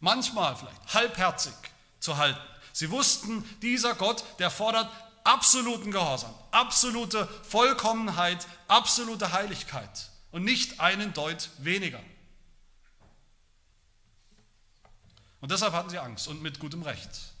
Manchmal 0.00 0.56
vielleicht 0.56 0.92
halbherzig 0.92 1.54
zu 2.00 2.16
halten. 2.16 2.40
Sie 2.72 2.90
wussten, 2.90 3.44
dieser 3.62 3.94
Gott, 3.94 4.24
der 4.40 4.50
fordert 4.50 4.90
absoluten 5.22 5.92
Gehorsam, 5.92 6.34
absolute 6.50 7.28
Vollkommenheit, 7.48 8.44
absolute 8.66 9.32
Heiligkeit 9.32 10.10
und 10.32 10.42
nicht 10.42 10.80
einen 10.80 11.14
Deut 11.14 11.48
weniger. 11.58 12.00
Und 15.40 15.52
deshalb 15.52 15.74
hatten 15.74 15.90
sie 15.90 16.00
Angst 16.00 16.26
und 16.26 16.42
mit 16.42 16.58
gutem 16.58 16.82
Recht. 16.82 17.31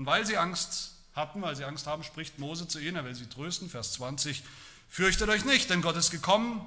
Und 0.00 0.06
weil 0.06 0.24
sie 0.24 0.38
Angst 0.38 0.94
hatten, 1.12 1.42
weil 1.42 1.56
sie 1.56 1.66
Angst 1.66 1.86
haben, 1.86 2.02
spricht 2.02 2.38
Mose 2.38 2.66
zu 2.66 2.78
ihnen, 2.78 2.96
er 2.96 3.04
will 3.04 3.14
sie 3.14 3.26
trösten, 3.26 3.68
Vers 3.68 3.92
20, 3.92 4.42
fürchtet 4.88 5.28
euch 5.28 5.44
nicht, 5.44 5.68
denn 5.68 5.82
Gott 5.82 5.94
ist 5.94 6.10
gekommen, 6.10 6.66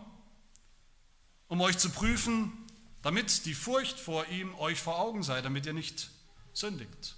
um 1.47 1.59
euch 1.59 1.79
zu 1.79 1.89
prüfen, 1.89 2.53
damit 3.01 3.47
die 3.47 3.55
Furcht 3.55 3.99
vor 3.99 4.27
ihm 4.27 4.53
euch 4.59 4.79
vor 4.79 4.99
Augen 4.99 5.23
sei, 5.23 5.41
damit 5.41 5.65
ihr 5.65 5.73
nicht 5.73 6.11
sündigt. 6.53 7.15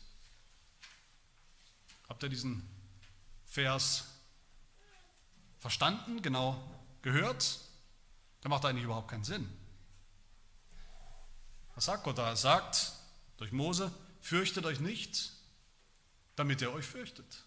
Habt 2.07 2.23
ihr 2.23 2.29
diesen 2.29 2.65
Vers 3.45 4.05
verstanden, 5.59 6.21
genau 6.21 6.63
gehört? 7.01 7.59
Der 8.41 8.49
macht 8.49 8.63
eigentlich 8.63 8.85
überhaupt 8.85 9.09
keinen 9.09 9.25
Sinn. 9.25 9.49
Was 11.75 11.83
sagt 11.83 12.05
Gott 12.05 12.17
da? 12.17 12.29
Er 12.29 12.37
sagt 12.37 12.93
durch 13.35 13.51
Mose, 13.51 13.91
fürchtet 14.21 14.65
euch 14.65 14.79
nicht, 14.79 15.34
damit 16.35 16.61
ihr 16.61 16.71
euch 16.73 16.85
fürchtet. 16.85 17.43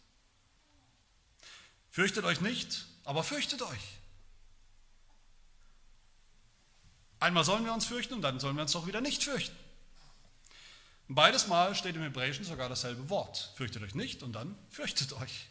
Fürchtet 1.90 2.24
euch 2.24 2.40
nicht, 2.40 2.86
aber 3.04 3.24
fürchtet 3.24 3.62
euch. 3.62 3.98
Einmal 7.20 7.44
sollen 7.44 7.64
wir 7.64 7.72
uns 7.72 7.86
fürchten 7.86 8.14
und 8.14 8.22
dann 8.22 8.38
sollen 8.38 8.56
wir 8.56 8.62
uns 8.62 8.72
doch 8.72 8.86
wieder 8.86 9.00
nicht 9.00 9.24
fürchten. 9.24 9.56
Beides 11.08 11.46
Mal 11.46 11.74
steht 11.74 11.96
im 11.96 12.02
Hebräischen 12.02 12.44
sogar 12.44 12.68
dasselbe 12.68 13.08
Wort. 13.08 13.52
Fürchtet 13.56 13.82
euch 13.82 13.94
nicht 13.94 14.22
und 14.22 14.32
dann 14.32 14.56
fürchtet 14.68 15.14
euch. 15.14 15.48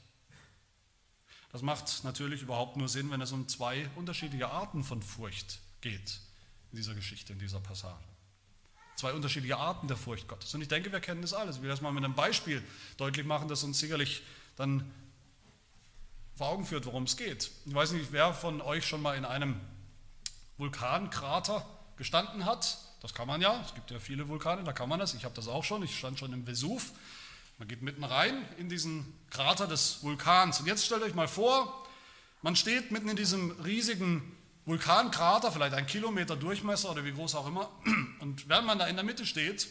Das 1.52 1.62
macht 1.62 2.04
natürlich 2.04 2.44
überhaupt 2.44 2.78
nur 2.78 2.88
Sinn, 2.88 3.10
wenn 3.10 3.22
es 3.22 3.32
um 3.32 3.48
zwei 3.48 3.90
unterschiedliche 3.96 4.50
Arten 4.50 4.84
von 4.84 5.02
Furcht 5.02 5.60
geht 5.82 6.20
in 6.72 6.78
dieser 6.78 6.94
Geschichte, 6.94 7.34
in 7.34 7.40
dieser 7.40 7.60
Passage. 7.60 8.04
Zwei 8.98 9.14
unterschiedliche 9.14 9.56
Arten 9.56 9.88
der 9.88 9.96
Furcht 9.96 10.28
Gottes. 10.28 10.54
Und 10.54 10.62
ich 10.62 10.68
denke, 10.68 10.92
wir 10.92 11.00
kennen 11.00 11.22
das 11.22 11.34
alles. 11.34 11.56
Ich 11.56 11.62
will 11.62 11.70
das 11.70 11.80
mal 11.80 11.94
mit 11.94 12.04
einem 12.04 12.16
Beispiel 12.16 12.62
deutlich 12.98 13.26
machen, 13.26 13.48
das 13.48 13.64
uns 13.64 13.80
sicherlich 13.80 14.24
dann 14.58 14.92
vor 16.36 16.50
Augen 16.50 16.66
führt, 16.66 16.86
worum 16.86 17.04
es 17.04 17.16
geht. 17.16 17.50
Ich 17.66 17.74
weiß 17.74 17.94
nicht, 17.94 18.12
wer 18.12 18.34
von 18.34 18.60
euch 18.60 18.86
schon 18.86 19.02
mal 19.02 19.16
in 19.16 19.24
einem 19.24 19.62
Vulkankrater 20.58 21.66
gestanden 21.96 22.44
hat 22.44 22.78
das 23.02 23.14
kann 23.14 23.28
man 23.28 23.42
ja, 23.42 23.62
es 23.66 23.74
gibt 23.76 23.92
ja 23.92 24.00
viele 24.00 24.28
Vulkane, 24.28 24.64
da 24.64 24.74
kann 24.74 24.90
man 24.90 25.00
das. 25.00 25.14
Ich 25.14 25.24
habe 25.24 25.36
das 25.36 25.48
auch 25.48 25.64
schon, 25.64 25.84
ich 25.84 25.98
stand 25.98 26.18
schon 26.18 26.34
im 26.34 26.46
Vesuv. 26.46 26.92
Man 27.60 27.68
geht 27.68 27.82
mitten 27.82 28.04
rein 28.04 28.46
in 28.58 28.70
diesen 28.70 29.14
Krater 29.30 29.68
des 29.68 30.04
Vulkans. 30.04 30.60
Und 30.60 30.68
jetzt 30.68 30.86
stellt 30.86 31.04
euch 31.04 31.16
mal 31.16 31.28
vor, 31.28 31.88
man 32.42 32.56
steht 32.56 32.92
mitten 32.92 33.10
in 33.10 33.16
diesem 33.16 33.52
riesigen 33.62 34.37
Vulkankrater, 34.68 35.54
vielleicht 35.54 35.74
ein 35.74 35.88
Kilometer 35.88 36.36
Durchmesser 36.36 36.92
oder 36.92 37.06
wie 37.06 37.14
groß 37.14 37.36
auch 37.36 37.48
immer. 37.48 37.72
Und 38.20 38.50
während 38.50 38.68
man 38.68 38.78
da 38.78 38.86
in 38.86 38.98
der 38.98 39.06
Mitte 39.06 39.26
steht, 39.26 39.70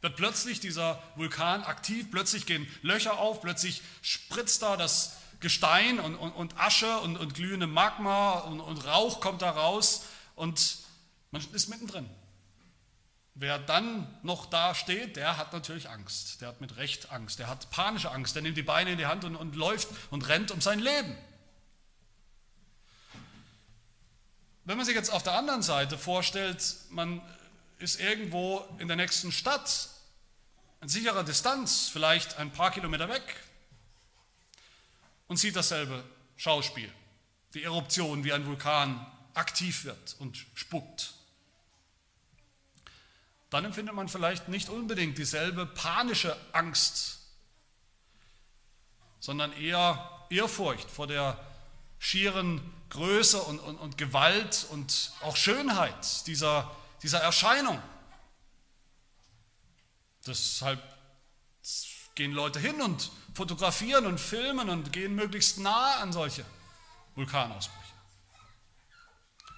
wird 0.00 0.14
plötzlich 0.16 0.60
dieser 0.60 1.02
Vulkan 1.16 1.64
aktiv, 1.64 2.08
plötzlich 2.08 2.46
gehen 2.46 2.68
Löcher 2.82 3.18
auf, 3.18 3.42
plötzlich 3.42 3.82
spritzt 4.00 4.62
da 4.62 4.76
das 4.76 5.16
Gestein 5.40 5.98
und, 5.98 6.14
und, 6.14 6.30
und 6.30 6.58
Asche 6.58 7.00
und, 7.00 7.16
und 7.16 7.34
glühende 7.34 7.66
Magma 7.66 8.38
und, 8.38 8.60
Rauch 8.86 9.20
kommt 9.20 9.42
da 9.42 9.50
raus 9.50 10.04
und 10.36 10.78
man 11.32 11.42
ist 11.52 11.68
mittendrin. 11.68 12.08
Wer 13.34 13.58
dann 13.58 14.06
noch 14.22 14.46
da 14.46 14.74
steht, 14.74 15.16
der 15.16 15.36
hat 15.36 15.52
natürlich 15.52 15.88
Angst. 15.88 16.40
Der 16.40 16.48
hat 16.48 16.60
mit 16.60 16.76
Recht 16.76 17.10
Angst. 17.10 17.38
Der 17.38 17.48
hat 17.48 17.70
panische 17.70 18.10
Angst. 18.10 18.34
Der 18.34 18.42
nimmt 18.42 18.56
die 18.56 18.62
Beine 18.62 18.92
in 18.92 18.98
die 18.98 19.06
Hand 19.06 19.24
und, 19.24 19.34
und 19.34 19.56
läuft 19.56 19.88
und 20.10 20.28
rennt 20.28 20.50
um 20.50 20.60
sein 20.60 20.78
Leben. 20.78 21.16
Wenn 24.70 24.76
man 24.76 24.86
sich 24.86 24.94
jetzt 24.94 25.10
auf 25.10 25.24
der 25.24 25.32
anderen 25.32 25.62
Seite 25.62 25.98
vorstellt, 25.98 26.76
man 26.90 27.20
ist 27.80 27.98
irgendwo 27.98 28.64
in 28.78 28.86
der 28.86 28.96
nächsten 28.96 29.32
Stadt, 29.32 29.88
in 30.80 30.88
sicherer 30.88 31.24
Distanz, 31.24 31.88
vielleicht 31.88 32.36
ein 32.36 32.52
paar 32.52 32.70
Kilometer 32.70 33.08
weg, 33.08 33.24
und 35.26 35.38
sieht 35.38 35.56
dasselbe 35.56 36.04
Schauspiel, 36.36 36.88
die 37.52 37.64
Eruption, 37.64 38.22
wie 38.22 38.32
ein 38.32 38.46
Vulkan 38.46 39.04
aktiv 39.34 39.82
wird 39.82 40.14
und 40.20 40.38
spuckt 40.54 41.14
dann 43.50 43.64
empfindet 43.64 43.96
man 43.96 44.06
vielleicht 44.08 44.46
nicht 44.46 44.68
unbedingt 44.68 45.18
dieselbe 45.18 45.66
panische 45.66 46.36
Angst, 46.52 47.18
sondern 49.18 49.52
eher 49.54 50.26
Ehrfurcht 50.30 50.88
vor 50.88 51.08
der 51.08 51.49
schieren 52.00 52.60
Größe 52.88 53.40
und, 53.40 53.60
und, 53.60 53.76
und 53.76 53.96
Gewalt 53.96 54.66
und 54.70 55.12
auch 55.20 55.36
Schönheit 55.36 56.26
dieser, 56.26 56.68
dieser 57.04 57.20
Erscheinung. 57.20 57.80
Deshalb 60.26 60.82
gehen 62.16 62.32
Leute 62.32 62.58
hin 62.58 62.82
und 62.82 63.12
fotografieren 63.34 64.06
und 64.06 64.18
filmen 64.18 64.68
und 64.68 64.92
gehen 64.92 65.14
möglichst 65.14 65.58
nah 65.58 65.98
an 65.98 66.12
solche 66.12 66.44
Vulkanausbrüche. 67.14 67.78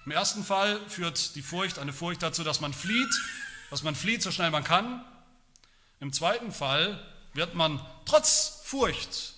Im 0.05 0.11
ersten 0.11 0.43
Fall 0.43 0.79
führt 0.87 1.33
die 1.35 1.41
Furcht, 1.41 1.79
eine 1.79 1.93
Furcht 1.93 2.21
dazu, 2.21 2.43
dass 2.43 2.61
man 2.61 2.73
flieht 2.73 3.11
dass 3.73 3.81
man 3.81 3.95
flieht, 3.95 4.21
so 4.21 4.29
schnell 4.29 4.51
man 4.51 4.63
kann. 4.63 5.03
Im 5.99 6.13
zweiten 6.13 6.51
Fall 6.51 7.03
wird 7.33 7.55
man 7.55 7.83
trotz 8.05 8.61
Furcht 8.65 9.32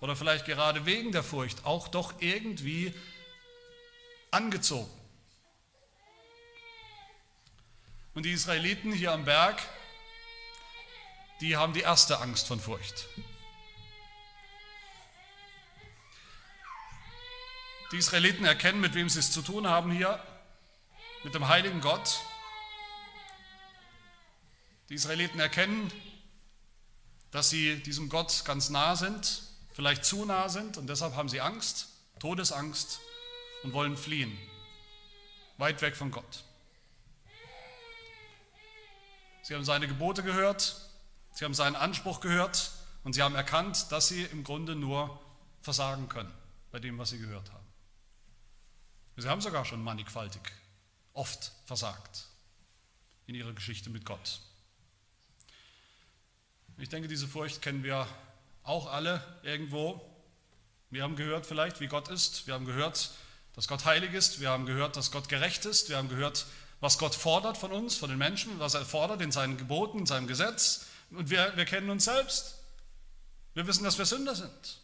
oder 0.00 0.16
vielleicht 0.16 0.44
gerade 0.46 0.86
wegen 0.86 1.12
der 1.12 1.22
Furcht 1.22 1.64
auch 1.64 1.88
doch 1.88 2.14
irgendwie 2.20 2.94
angezogen. 4.30 4.90
Und 8.14 8.24
die 8.24 8.32
Israeliten 8.32 8.92
hier 8.92 9.12
am 9.12 9.24
Berg, 9.24 9.60
die 11.40 11.56
haben 11.56 11.72
die 11.72 11.80
erste 11.80 12.18
Angst 12.20 12.48
von 12.48 12.60
Furcht. 12.60 13.06
Die 17.92 17.96
Israeliten 17.96 18.44
erkennen, 18.44 18.80
mit 18.80 18.94
wem 18.94 19.08
sie 19.08 19.20
es 19.20 19.32
zu 19.32 19.40
tun 19.40 19.66
haben 19.66 19.90
hier, 19.90 20.22
mit 21.24 21.34
dem 21.34 21.48
heiligen 21.48 21.80
Gott, 21.80 22.20
die 24.88 24.94
Israeliten 24.94 25.40
erkennen, 25.40 25.92
dass 27.30 27.50
sie 27.50 27.82
diesem 27.82 28.08
Gott 28.08 28.44
ganz 28.44 28.68
nah 28.68 28.96
sind, 28.96 29.47
vielleicht 29.78 30.04
zu 30.04 30.24
nah 30.24 30.48
sind 30.48 30.76
und 30.76 30.88
deshalb 30.88 31.14
haben 31.14 31.28
sie 31.28 31.40
Angst, 31.40 31.86
Todesangst 32.18 32.98
und 33.62 33.72
wollen 33.72 33.96
fliehen, 33.96 34.36
weit 35.56 35.80
weg 35.82 35.94
von 35.94 36.10
Gott. 36.10 36.42
Sie 39.42 39.54
haben 39.54 39.64
seine 39.64 39.86
Gebote 39.86 40.24
gehört, 40.24 40.74
sie 41.30 41.44
haben 41.44 41.54
seinen 41.54 41.76
Anspruch 41.76 42.18
gehört 42.18 42.72
und 43.04 43.12
sie 43.12 43.22
haben 43.22 43.36
erkannt, 43.36 43.92
dass 43.92 44.08
sie 44.08 44.24
im 44.24 44.42
Grunde 44.42 44.74
nur 44.74 45.16
versagen 45.62 46.08
können 46.08 46.34
bei 46.72 46.80
dem, 46.80 46.98
was 46.98 47.10
sie 47.10 47.20
gehört 47.20 47.52
haben. 47.52 47.66
Sie 49.16 49.28
haben 49.28 49.40
sogar 49.40 49.64
schon 49.64 49.80
mannigfaltig 49.80 50.42
oft 51.12 51.52
versagt 51.66 52.26
in 53.28 53.36
ihrer 53.36 53.52
Geschichte 53.52 53.90
mit 53.90 54.04
Gott. 54.04 54.40
Ich 56.78 56.88
denke, 56.88 57.06
diese 57.06 57.28
Furcht 57.28 57.62
kennen 57.62 57.84
wir 57.84 58.08
auch 58.68 58.86
alle 58.86 59.22
irgendwo. 59.42 60.00
Wir 60.90 61.02
haben 61.02 61.16
gehört 61.16 61.46
vielleicht, 61.46 61.80
wie 61.80 61.86
Gott 61.86 62.08
ist. 62.08 62.46
Wir 62.46 62.54
haben 62.54 62.66
gehört, 62.66 63.10
dass 63.54 63.66
Gott 63.66 63.84
heilig 63.84 64.12
ist. 64.12 64.40
Wir 64.40 64.50
haben 64.50 64.66
gehört, 64.66 64.96
dass 64.96 65.10
Gott 65.10 65.28
gerecht 65.28 65.64
ist. 65.64 65.88
Wir 65.88 65.96
haben 65.96 66.08
gehört, 66.08 66.46
was 66.80 66.98
Gott 66.98 67.14
fordert 67.14 67.56
von 67.56 67.72
uns, 67.72 67.96
von 67.96 68.10
den 68.10 68.18
Menschen, 68.18 68.58
was 68.58 68.74
er 68.74 68.84
fordert 68.84 69.22
in 69.22 69.32
seinen 69.32 69.56
Geboten, 69.56 70.00
in 70.00 70.06
seinem 70.06 70.26
Gesetz. 70.26 70.86
Und 71.10 71.30
wir, 71.30 71.52
wir 71.56 71.64
kennen 71.64 71.90
uns 71.90 72.04
selbst. 72.04 72.56
Wir 73.54 73.66
wissen, 73.66 73.84
dass 73.84 73.98
wir 73.98 74.04
Sünder 74.04 74.34
sind. 74.34 74.80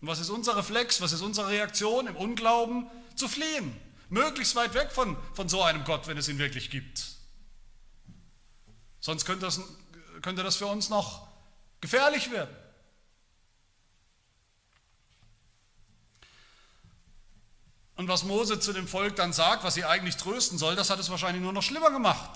Und 0.00 0.08
was 0.08 0.20
ist 0.20 0.30
unser 0.30 0.56
Reflex, 0.56 1.00
was 1.00 1.12
ist 1.12 1.20
unsere 1.20 1.48
Reaktion 1.48 2.06
im 2.06 2.16
Unglauben? 2.16 2.88
Zu 3.16 3.28
fliehen. 3.28 3.76
Möglichst 4.08 4.54
weit 4.56 4.74
weg 4.74 4.92
von, 4.92 5.16
von 5.34 5.48
so 5.48 5.62
einem 5.62 5.84
Gott, 5.84 6.06
wenn 6.06 6.16
es 6.16 6.28
ihn 6.28 6.38
wirklich 6.38 6.70
gibt. 6.70 7.04
Sonst 9.00 9.24
könnte 9.24 9.46
das, 9.46 9.60
könnte 10.22 10.42
das 10.42 10.56
für 10.56 10.66
uns 10.66 10.88
noch 10.88 11.26
gefährlich 11.80 12.30
werden. 12.30 12.54
Und 18.00 18.08
was 18.08 18.24
Mose 18.24 18.58
zu 18.58 18.72
dem 18.72 18.88
Volk 18.88 19.16
dann 19.16 19.34
sagt, 19.34 19.62
was 19.62 19.74
sie 19.74 19.84
eigentlich 19.84 20.16
trösten 20.16 20.56
soll, 20.56 20.74
das 20.74 20.88
hat 20.88 20.98
es 20.98 21.10
wahrscheinlich 21.10 21.42
nur 21.42 21.52
noch 21.52 21.62
schlimmer 21.62 21.90
gemacht. 21.90 22.30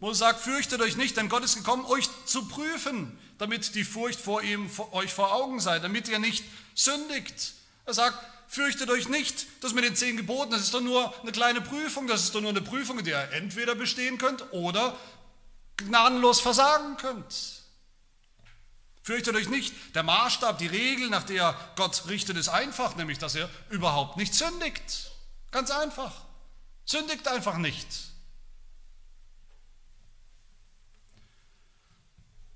Mose 0.00 0.18
sagt, 0.18 0.40
fürchtet 0.40 0.80
euch 0.80 0.96
nicht, 0.96 1.16
denn 1.16 1.28
Gott 1.28 1.44
ist 1.44 1.54
gekommen, 1.54 1.84
euch 1.84 2.08
zu 2.26 2.48
prüfen, 2.48 3.16
damit 3.38 3.76
die 3.76 3.84
Furcht 3.84 4.20
vor 4.20 4.42
ihm 4.42 4.68
vor 4.68 4.92
euch 4.92 5.12
vor 5.12 5.32
Augen 5.32 5.60
sei, 5.60 5.78
damit 5.78 6.08
ihr 6.08 6.18
nicht 6.18 6.44
sündigt. 6.74 7.52
Er 7.84 7.94
sagt, 7.94 8.18
fürchtet 8.48 8.90
euch 8.90 9.08
nicht, 9.08 9.46
das 9.60 9.72
mit 9.72 9.84
den 9.84 9.94
zehn 9.94 10.16
Geboten, 10.16 10.50
das 10.50 10.62
ist 10.62 10.74
doch 10.74 10.80
nur 10.80 11.14
eine 11.22 11.30
kleine 11.30 11.60
Prüfung, 11.60 12.08
das 12.08 12.24
ist 12.24 12.34
doch 12.34 12.40
nur 12.40 12.50
eine 12.50 12.60
Prüfung, 12.60 12.98
in 12.98 13.04
der 13.04 13.30
ihr 13.30 13.36
entweder 13.36 13.76
bestehen 13.76 14.18
könnt 14.18 14.52
oder 14.52 14.98
gnadenlos 15.76 16.40
versagen 16.40 16.96
könnt. 16.96 17.53
Fürchtet 19.04 19.36
euch 19.36 19.50
nicht, 19.50 19.74
der 19.94 20.02
Maßstab, 20.02 20.56
die 20.56 20.66
Regel, 20.66 21.10
nach 21.10 21.24
der 21.24 21.54
Gott 21.76 22.08
richtet, 22.08 22.38
ist 22.38 22.48
einfach, 22.48 22.96
nämlich 22.96 23.18
dass 23.18 23.34
er 23.34 23.50
überhaupt 23.68 24.16
nicht 24.16 24.34
sündigt. 24.34 25.12
Ganz 25.50 25.70
einfach. 25.70 26.22
Sündigt 26.86 27.28
einfach 27.28 27.58
nicht. 27.58 27.86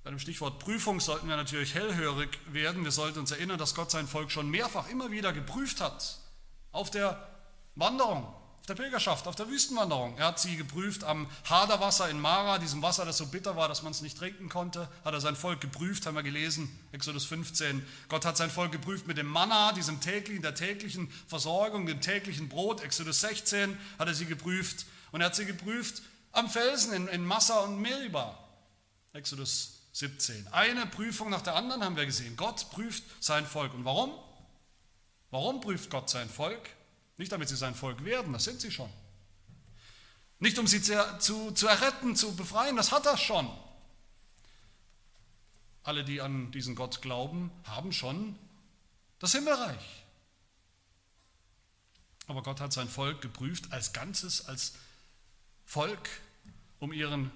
Bei 0.02 0.08
dem 0.08 0.18
Stichwort 0.18 0.58
Prüfung 0.58 1.00
sollten 1.00 1.28
wir 1.28 1.36
natürlich 1.36 1.74
hellhörig 1.74 2.38
werden. 2.46 2.82
Wir 2.82 2.92
sollten 2.92 3.18
uns 3.18 3.30
erinnern, 3.30 3.58
dass 3.58 3.74
Gott 3.74 3.90
sein 3.90 4.08
Volk 4.08 4.30
schon 4.30 4.48
mehrfach 4.48 4.88
immer 4.88 5.10
wieder 5.10 5.34
geprüft 5.34 5.82
hat 5.82 6.18
auf 6.72 6.90
der 6.90 7.28
Wanderung, 7.74 8.34
der 8.68 8.74
Pilgerschaft, 8.74 9.26
auf 9.26 9.36
der 9.36 9.48
Wüstenwanderung. 9.48 10.16
Er 10.18 10.26
hat 10.26 10.38
sie 10.38 10.56
geprüft 10.56 11.04
am 11.04 11.28
Haderwasser 11.48 12.08
in 12.10 12.20
Mara, 12.20 12.58
diesem 12.58 12.82
Wasser, 12.82 13.04
das 13.04 13.16
so 13.16 13.26
bitter 13.26 13.56
war, 13.56 13.68
dass 13.68 13.82
man 13.82 13.92
es 13.92 14.02
nicht 14.02 14.18
trinken 14.18 14.48
konnte. 14.48 14.88
Hat 15.04 15.14
er 15.14 15.20
sein 15.20 15.36
Volk 15.36 15.60
geprüft, 15.60 16.06
haben 16.06 16.14
wir 16.14 16.22
gelesen, 16.22 16.68
Exodus 16.92 17.24
15. 17.24 17.84
Gott 18.08 18.24
hat 18.24 18.36
sein 18.36 18.50
Volk 18.50 18.72
geprüft 18.72 19.06
mit 19.06 19.18
dem 19.18 19.26
Manna, 19.26 19.72
diesem 19.72 20.00
täglichen, 20.00 20.42
der 20.42 20.54
täglichen 20.54 21.10
Versorgung, 21.26 21.86
dem 21.86 22.00
täglichen 22.00 22.48
Brot. 22.48 22.82
Exodus 22.82 23.20
16 23.20 23.78
hat 23.98 24.08
er 24.08 24.14
sie 24.14 24.26
geprüft. 24.26 24.86
Und 25.12 25.20
er 25.20 25.26
hat 25.26 25.36
sie 25.36 25.46
geprüft 25.46 26.02
am 26.32 26.50
Felsen 26.50 26.92
in, 26.92 27.08
in 27.08 27.24
Massa 27.24 27.60
und 27.60 27.80
Meriba. 27.80 28.38
Exodus 29.12 29.62
16. 29.64 29.78
17. 29.98 30.46
Eine 30.52 30.86
Prüfung 30.86 31.28
nach 31.28 31.42
der 31.42 31.56
anderen 31.56 31.82
haben 31.82 31.96
wir 31.96 32.06
gesehen. 32.06 32.36
Gott 32.36 32.70
prüft 32.70 33.02
sein 33.18 33.44
Volk. 33.44 33.74
Und 33.74 33.84
warum? 33.84 34.12
Warum 35.32 35.60
prüft 35.60 35.90
Gott 35.90 36.08
sein 36.08 36.30
Volk? 36.30 36.70
Nicht 37.18 37.32
damit 37.32 37.48
sie 37.48 37.56
sein 37.56 37.74
Volk 37.74 38.04
werden, 38.04 38.32
das 38.32 38.44
sind 38.44 38.60
sie 38.60 38.70
schon. 38.70 38.90
Nicht 40.38 40.58
um 40.58 40.66
sie 40.66 40.80
zu, 40.80 41.18
zu, 41.18 41.50
zu 41.50 41.66
erretten, 41.66 42.14
zu 42.14 42.34
befreien, 42.36 42.76
das 42.76 42.92
hat 42.92 43.06
er 43.06 43.16
schon. 43.16 43.50
Alle, 45.82 46.04
die 46.04 46.20
an 46.20 46.52
diesen 46.52 46.74
Gott 46.74 47.02
glauben, 47.02 47.50
haben 47.64 47.92
schon 47.92 48.38
das 49.18 49.32
Himmelreich. 49.32 50.04
Aber 52.28 52.42
Gott 52.42 52.60
hat 52.60 52.72
sein 52.72 52.88
Volk 52.88 53.20
geprüft 53.20 53.72
als 53.72 53.92
Ganzes, 53.92 54.46
als 54.46 54.74
Volk, 55.64 56.08
um 56.78 56.92
ihren, 56.92 57.32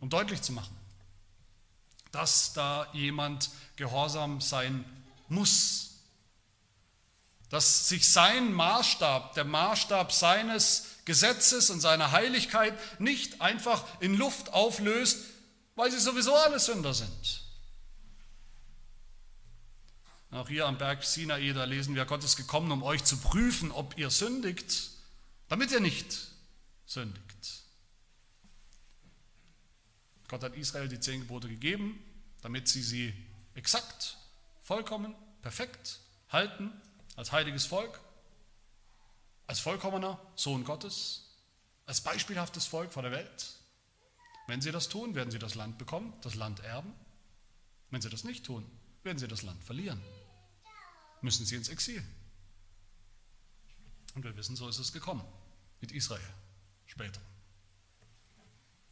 um 0.00 0.10
deutlich 0.10 0.42
zu 0.42 0.52
machen, 0.52 0.76
dass 2.12 2.52
da 2.52 2.92
jemand 2.92 3.50
gehorsam 3.76 4.40
sein 4.40 4.84
muss. 5.28 5.89
Dass 7.50 7.88
sich 7.88 8.10
sein 8.10 8.52
Maßstab, 8.52 9.34
der 9.34 9.44
Maßstab 9.44 10.12
seines 10.12 10.86
Gesetzes 11.04 11.70
und 11.70 11.80
seiner 11.80 12.12
Heiligkeit 12.12 12.78
nicht 13.00 13.40
einfach 13.40 13.84
in 14.00 14.14
Luft 14.14 14.52
auflöst, 14.52 15.24
weil 15.74 15.90
sie 15.90 15.98
sowieso 15.98 16.34
alle 16.34 16.60
Sünder 16.60 16.94
sind. 16.94 17.42
Auch 20.30 20.48
hier 20.48 20.66
am 20.66 20.78
Berg 20.78 21.02
Sinai, 21.02 21.52
da 21.52 21.64
lesen 21.64 21.96
wir, 21.96 22.04
Gott 22.04 22.22
ist 22.22 22.36
gekommen, 22.36 22.70
um 22.70 22.84
euch 22.84 23.02
zu 23.02 23.16
prüfen, 23.16 23.72
ob 23.72 23.98
ihr 23.98 24.10
sündigt, 24.10 24.90
damit 25.48 25.72
ihr 25.72 25.80
nicht 25.80 26.28
sündigt. 26.86 27.64
Gott 30.28 30.44
hat 30.44 30.54
Israel 30.54 30.88
die 30.88 31.00
zehn 31.00 31.22
Gebote 31.22 31.48
gegeben, 31.48 32.00
damit 32.42 32.68
sie 32.68 32.84
sie 32.84 33.12
exakt, 33.54 34.16
vollkommen, 34.62 35.16
perfekt 35.42 35.98
halten 36.28 36.70
als 37.16 37.32
heiliges 37.32 37.66
Volk, 37.66 38.00
als 39.46 39.60
vollkommener 39.60 40.20
Sohn 40.36 40.64
Gottes, 40.64 41.36
als 41.86 42.00
beispielhaftes 42.00 42.66
Volk 42.66 42.92
vor 42.92 43.02
der 43.02 43.12
Welt. 43.12 43.54
Wenn 44.46 44.60
sie 44.60 44.72
das 44.72 44.88
tun, 44.88 45.14
werden 45.14 45.30
sie 45.30 45.38
das 45.38 45.54
Land 45.54 45.78
bekommen, 45.78 46.12
das 46.22 46.34
Land 46.34 46.60
erben. 46.60 46.92
Wenn 47.90 48.00
sie 48.00 48.10
das 48.10 48.24
nicht 48.24 48.44
tun, 48.44 48.64
werden 49.02 49.18
sie 49.18 49.28
das 49.28 49.42
Land 49.42 49.62
verlieren. 49.64 50.00
Müssen 51.20 51.44
sie 51.44 51.56
ins 51.56 51.68
Exil. 51.68 52.02
Und 54.14 54.24
wir 54.24 54.36
wissen, 54.36 54.56
so 54.56 54.68
ist 54.68 54.78
es 54.78 54.92
gekommen 54.92 55.24
mit 55.80 55.92
Israel 55.92 56.34
später. 56.86 57.20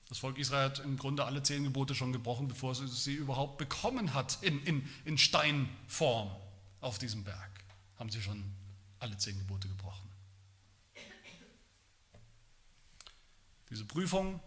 Das 0.08 0.18
Volk 0.18 0.38
Israel 0.38 0.70
hat 0.70 0.78
im 0.78 0.96
Grunde 0.96 1.24
alle 1.24 1.42
zehn 1.42 1.64
Gebote 1.64 1.94
schon 1.94 2.12
gebrochen, 2.12 2.48
bevor 2.48 2.72
es 2.72 3.04
sie 3.04 3.14
überhaupt 3.14 3.58
bekommen 3.58 4.14
hat 4.14 4.38
in, 4.42 4.62
in, 4.64 4.88
in 5.04 5.18
Steinform 5.18 6.30
auf 6.80 6.98
diesem 6.98 7.24
Berg. 7.24 7.57
Haben 7.98 8.10
sie 8.10 8.22
schon 8.22 8.44
alle 9.00 9.16
zehn 9.18 9.38
Gebote 9.38 9.68
gebrochen. 9.68 10.08
Diese 13.70 13.84
Prüfung, 13.84 14.40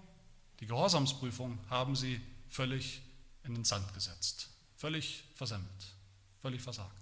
die 0.59 0.65
Gehorsamsprüfung, 0.65 1.59
haben 1.69 1.95
sie 1.95 2.21
völlig 2.49 3.01
in 3.43 3.53
den 3.53 3.65
Sand 3.65 3.93
gesetzt, 3.93 4.49
völlig 4.75 5.23
versemmelt, 5.35 5.95
völlig 6.41 6.61
versagt. 6.61 6.95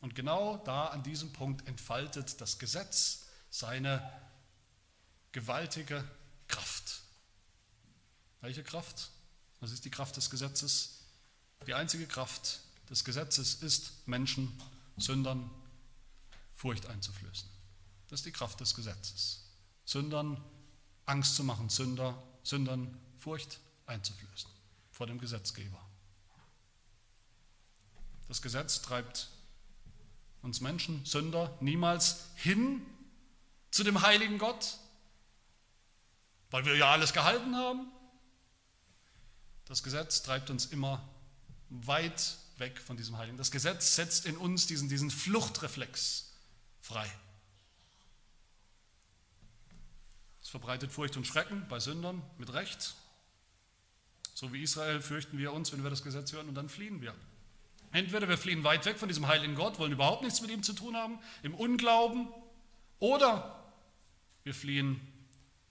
Und 0.00 0.14
genau 0.14 0.58
da 0.58 0.86
an 0.86 1.02
diesem 1.02 1.32
Punkt 1.32 1.66
entfaltet 1.66 2.40
das 2.40 2.58
Gesetz 2.58 3.26
seine 3.50 4.12
gewaltige 5.32 6.08
Kraft. 6.48 7.02
Welche 8.40 8.62
Kraft? 8.62 9.10
Was 9.60 9.72
ist 9.72 9.84
die 9.84 9.90
Kraft 9.90 10.16
des 10.16 10.30
Gesetzes? 10.30 11.00
Die 11.66 11.74
einzige 11.74 12.06
Kraft 12.06 12.60
des 12.88 13.04
Gesetzes 13.04 13.56
ist, 13.56 14.06
Menschen, 14.06 14.52
Sündern 14.96 15.50
Furcht 16.54 16.86
einzuflößen. 16.86 17.48
Das 18.08 18.20
ist 18.20 18.26
die 18.26 18.32
Kraft 18.32 18.60
des 18.60 18.74
Gesetzes. 18.74 19.44
Sündern 19.84 20.42
Angst 21.04 21.36
zu 21.36 21.44
machen, 21.44 21.68
Sünder, 21.68 22.20
Sündern 22.42 22.96
Furcht 23.18 23.60
einzuflößen 23.86 24.50
vor 24.90 25.06
dem 25.06 25.18
Gesetzgeber. 25.18 25.80
Das 28.28 28.42
Gesetz 28.42 28.82
treibt 28.82 29.28
uns 30.42 30.60
Menschen, 30.60 31.04
Sünder, 31.04 31.56
niemals 31.60 32.26
hin 32.36 32.84
zu 33.70 33.84
dem 33.84 34.00
heiligen 34.02 34.38
Gott, 34.38 34.78
weil 36.50 36.64
wir 36.64 36.76
ja 36.76 36.90
alles 36.90 37.12
gehalten 37.12 37.56
haben. 37.56 37.88
Das 39.66 39.82
Gesetz 39.82 40.22
treibt 40.22 40.50
uns 40.50 40.66
immer 40.66 41.06
weit 41.68 42.36
weg 42.58 42.80
von 42.80 42.96
diesem 42.96 43.18
Heiligen. 43.18 43.36
Das 43.36 43.50
Gesetz 43.50 43.96
setzt 43.96 44.26
in 44.26 44.36
uns 44.36 44.66
diesen, 44.66 44.88
diesen 44.88 45.10
Fluchtreflex 45.10 46.32
frei. 46.80 47.10
Es 50.42 50.48
verbreitet 50.48 50.92
Furcht 50.92 51.16
und 51.16 51.26
Schrecken 51.26 51.66
bei 51.68 51.80
Sündern 51.80 52.22
mit 52.38 52.52
Recht. 52.52 52.94
So 54.34 54.52
wie 54.52 54.62
Israel 54.62 55.00
fürchten 55.00 55.38
wir 55.38 55.52
uns, 55.52 55.72
wenn 55.72 55.82
wir 55.82 55.90
das 55.90 56.02
Gesetz 56.02 56.32
hören, 56.32 56.48
und 56.48 56.54
dann 56.54 56.68
fliehen 56.68 57.00
wir. 57.00 57.14
Entweder 57.92 58.28
wir 58.28 58.38
fliehen 58.38 58.62
weit 58.62 58.84
weg 58.84 58.98
von 58.98 59.08
diesem 59.08 59.26
heiligen 59.26 59.54
Gott, 59.54 59.78
wollen 59.78 59.92
überhaupt 59.92 60.22
nichts 60.22 60.40
mit 60.40 60.50
ihm 60.50 60.62
zu 60.62 60.72
tun 60.72 60.94
haben, 60.96 61.18
im 61.42 61.54
Unglauben, 61.54 62.28
oder 62.98 63.64
wir 64.44 64.54
fliehen 64.54 65.00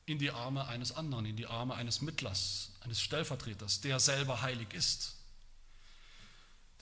in 0.05 0.19
die 0.19 0.31
Arme 0.31 0.67
eines 0.67 0.91
anderen, 0.91 1.25
in 1.25 1.35
die 1.35 1.47
Arme 1.47 1.75
eines 1.75 2.01
Mittlers, 2.01 2.73
eines 2.81 2.99
Stellvertreters, 3.01 3.81
der 3.81 3.99
selber 3.99 4.41
heilig 4.41 4.73
ist, 4.73 5.15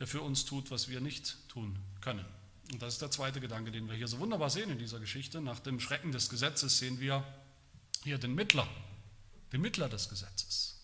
der 0.03 0.07
für 0.09 0.21
uns 0.21 0.43
tut, 0.43 0.69
was 0.69 0.89
wir 0.89 0.99
nicht 0.99 1.37
tun 1.47 1.79
können. 2.01 2.25
Und 2.73 2.81
das 2.81 2.95
ist 2.95 3.01
der 3.01 3.09
zweite 3.09 3.39
Gedanke, 3.39 3.71
den 3.71 3.87
wir 3.87 3.95
hier 3.95 4.09
so 4.09 4.19
wunderbar 4.19 4.49
sehen 4.49 4.69
in 4.69 4.77
dieser 4.77 4.99
Geschichte. 4.99 5.39
Nach 5.39 5.61
dem 5.61 5.79
Schrecken 5.79 6.11
des 6.11 6.27
Gesetzes 6.27 6.77
sehen 6.77 6.99
wir 6.99 7.25
hier 8.03 8.17
den 8.17 8.35
Mittler, 8.35 8.67
den 9.53 9.61
Mittler 9.61 9.87
des 9.87 10.09
Gesetzes. 10.09 10.81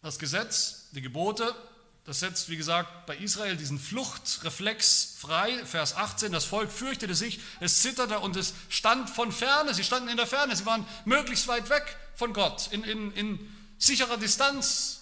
Das 0.00 0.20
Gesetz, 0.20 0.90
die 0.92 1.02
Gebote 1.02 1.56
das 2.04 2.20
setzt, 2.20 2.48
wie 2.48 2.56
gesagt, 2.56 3.06
bei 3.06 3.16
Israel 3.16 3.56
diesen 3.56 3.80
Fluchtreflex 3.80 5.16
frei. 5.18 5.64
Vers 5.66 5.96
18, 5.96 6.30
das 6.30 6.44
Volk 6.44 6.70
fürchtete 6.70 7.16
sich, 7.16 7.40
es 7.58 7.82
zitterte 7.82 8.20
und 8.20 8.36
es 8.36 8.54
stand 8.68 9.10
von 9.10 9.32
ferne. 9.32 9.74
Sie 9.74 9.82
standen 9.82 10.08
in 10.08 10.16
der 10.16 10.28
Ferne, 10.28 10.54
sie 10.54 10.66
waren 10.66 10.86
möglichst 11.04 11.48
weit 11.48 11.68
weg 11.68 11.96
von 12.14 12.32
Gott, 12.32 12.68
in, 12.70 12.84
in, 12.84 13.12
in 13.12 13.56
sicherer 13.78 14.18
Distanz. 14.18 15.01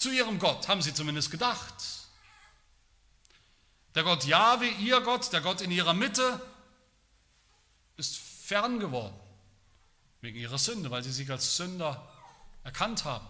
Zu 0.00 0.10
ihrem 0.10 0.38
Gott, 0.38 0.66
haben 0.66 0.80
sie 0.80 0.94
zumindest 0.94 1.30
gedacht. 1.30 1.74
Der 3.94 4.02
Gott 4.02 4.24
Jahwe, 4.24 4.66
ihr 4.66 5.00
Gott, 5.02 5.32
der 5.32 5.42
Gott 5.42 5.60
in 5.60 5.70
ihrer 5.70 5.92
Mitte, 5.92 6.40
ist 7.98 8.16
fern 8.16 8.80
geworden 8.80 9.14
wegen 10.22 10.38
ihrer 10.38 10.58
Sünde, 10.58 10.90
weil 10.90 11.02
sie 11.02 11.12
sich 11.12 11.30
als 11.30 11.56
Sünder 11.56 12.10
erkannt 12.64 13.04
haben. 13.04 13.26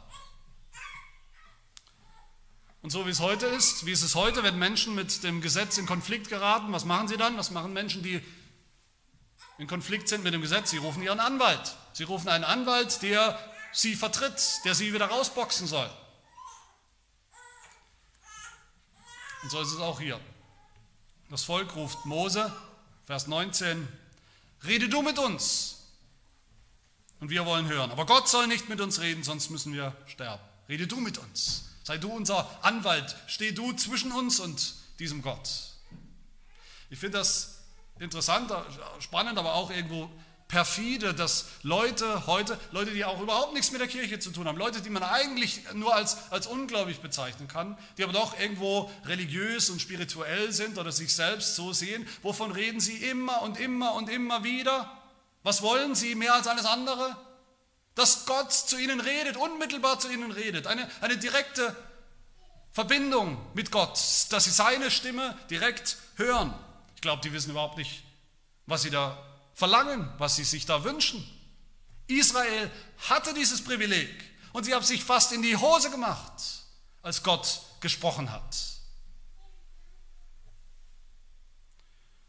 Und 2.83 2.91
so 2.91 3.05
wie 3.05 3.11
es 3.11 3.21
heute 3.21 3.47
ist, 3.47 3.85
wie 3.85 3.93
ist 3.93 4.03
es 4.03 4.15
heute, 4.15 4.45
wenn 4.45 4.59
Menschen 4.59 4.95
mit 4.95 5.25
dem 5.25 5.41
Gesetz 5.41 5.77
in 5.77 5.87
Konflikt 5.87 6.29
geraten, 6.29 6.73
was 6.73 6.85
machen 6.85 7.09
sie 7.09 7.17
dann? 7.17 7.37
Was 7.37 7.51
machen 7.51 7.73
Menschen, 7.73 8.03
die 8.03 8.23
in 9.59 9.67
Konflikt 9.67 10.09
sind 10.09 10.23
mit 10.23 10.33
dem 10.33 10.41
Gesetz? 10.41 10.71
Sie 10.71 10.79
rufen 10.79 11.03
ihren 11.03 11.21
Anwalt. 11.21 11.77
Sie 11.95 12.05
rufen 12.05 12.29
einen 12.29 12.45
Anwalt, 12.45 13.03
der 13.03 13.39
sie 13.73 13.97
vertritt, 13.97 14.61
der 14.65 14.77
sie 14.77 14.95
wieder 14.95 15.07
rausboxen 15.07 15.67
soll. 15.67 15.91
Und 19.43 19.51
so 19.51 19.61
ist 19.61 19.73
es 19.73 19.79
auch 19.79 20.01
hier. 20.01 20.21
Das 21.31 21.45
Volk 21.45 21.75
ruft 21.77 22.05
Mose, 22.07 22.53
Vers 23.07 23.27
19, 23.27 23.89
rede 24.65 24.89
du 24.89 25.03
mit 25.03 25.19
uns. 25.19 25.77
Und 27.21 27.31
wir 27.31 27.45
wollen 27.47 27.69
hören. 27.69 27.91
Aber 27.91 28.07
Gott 28.07 28.29
soll 28.29 28.47
nicht 28.47 28.69
mit 28.69 28.81
uns 28.81 29.01
reden, 29.01 29.23
sonst 29.23 29.51
müssen 29.51 29.73
wir 29.73 29.95
sterben. 30.07 30.43
Rede 30.69 30.87
du 30.87 30.97
mit 31.01 31.19
uns. 31.19 31.65
Sei 31.85 31.99
du 31.99 32.11
unser 32.11 32.49
Anwalt. 32.65 33.17
Steh 33.27 33.53
du 33.53 33.73
zwischen 33.73 34.13
uns 34.13 34.41
und 34.41 34.75
diesem 34.99 35.23
Gott. 35.23 35.49
Ich 36.89 36.99
finde 36.99 37.19
das 37.19 37.59
interessant, 37.99 38.53
spannend, 39.01 39.39
aber 39.39 39.55
auch 39.55 39.71
irgendwo 39.71 40.11
perfide, 40.51 41.15
dass 41.15 41.47
Leute 41.63 42.27
heute, 42.27 42.59
Leute, 42.73 42.91
die 42.91 43.05
auch 43.05 43.21
überhaupt 43.21 43.55
nichts 43.55 43.71
mit 43.71 43.81
der 43.81 43.87
Kirche 43.87 44.19
zu 44.19 44.31
tun 44.31 44.49
haben, 44.49 44.59
Leute, 44.59 44.83
die 44.83 44.91
man 44.91 45.05
eigentlich 45.05 45.63
nur 45.75 45.95
als, 45.95 46.31
als 46.33 46.49
ungläubig 46.49 47.01
bezeichnen 47.01 47.47
kann, 47.47 47.79
die 47.97 48.03
aber 48.03 48.13
doch 48.13 48.39
irgendwo 48.39 48.91
religiös 49.07 49.71
und 49.71 49.81
spirituell 49.81 50.53
sind 50.53 50.77
oder 50.77 50.91
sich 50.91 51.15
selbst 51.15 51.55
so 51.55 51.73
sehen, 51.73 52.07
wovon 52.23 52.51
reden 52.51 52.81
sie 52.81 52.97
immer 52.97 53.43
und 53.43 53.61
immer 53.61 53.95
und 53.95 54.11
immer 54.11 54.43
wieder? 54.43 54.91
Was 55.45 55.63
wollen 55.63 55.95
sie 55.95 56.17
mehr 56.17 56.35
als 56.35 56.49
alles 56.49 56.67
andere? 56.67 57.17
Dass 57.95 58.27
Gott 58.27 58.53
zu 58.53 58.77
ihnen 58.77 59.01
redet, 59.01 59.37
unmittelbar 59.37 60.01
zu 60.01 60.11
ihnen 60.11 60.33
redet, 60.33 60.67
eine, 60.67 60.91
eine 61.01 61.17
direkte 61.17 61.77
Verbindung 62.73 63.39
mit 63.55 63.71
Gott, 63.71 63.99
dass 64.31 64.45
sie 64.45 64.51
seine 64.51 64.91
Stimme 64.91 65.39
direkt 65.49 65.97
hören. 66.17 66.53
Ich 66.97 67.03
glaube, 67.03 67.23
die 67.23 67.33
wissen 67.33 67.53
überhaupt 67.53 67.79
nicht, 67.79 68.03
was 68.67 68.83
sie 68.83 68.91
da 68.91 69.30
verlangen, 69.61 70.11
was 70.17 70.37
sie 70.37 70.45
sich 70.45 70.65
da 70.65 70.85
wünschen. 70.85 71.23
Israel 72.07 72.71
hatte 73.11 73.35
dieses 73.35 73.63
Privileg 73.63 74.09
und 74.55 74.65
sie 74.65 74.75
haben 74.75 74.85
sich 74.85 75.05
fast 75.05 75.33
in 75.33 75.43
die 75.43 75.55
Hose 75.55 75.91
gemacht, 75.91 76.33
als 77.03 77.23
Gott 77.23 77.61
gesprochen 77.81 78.33
hat. 78.33 78.57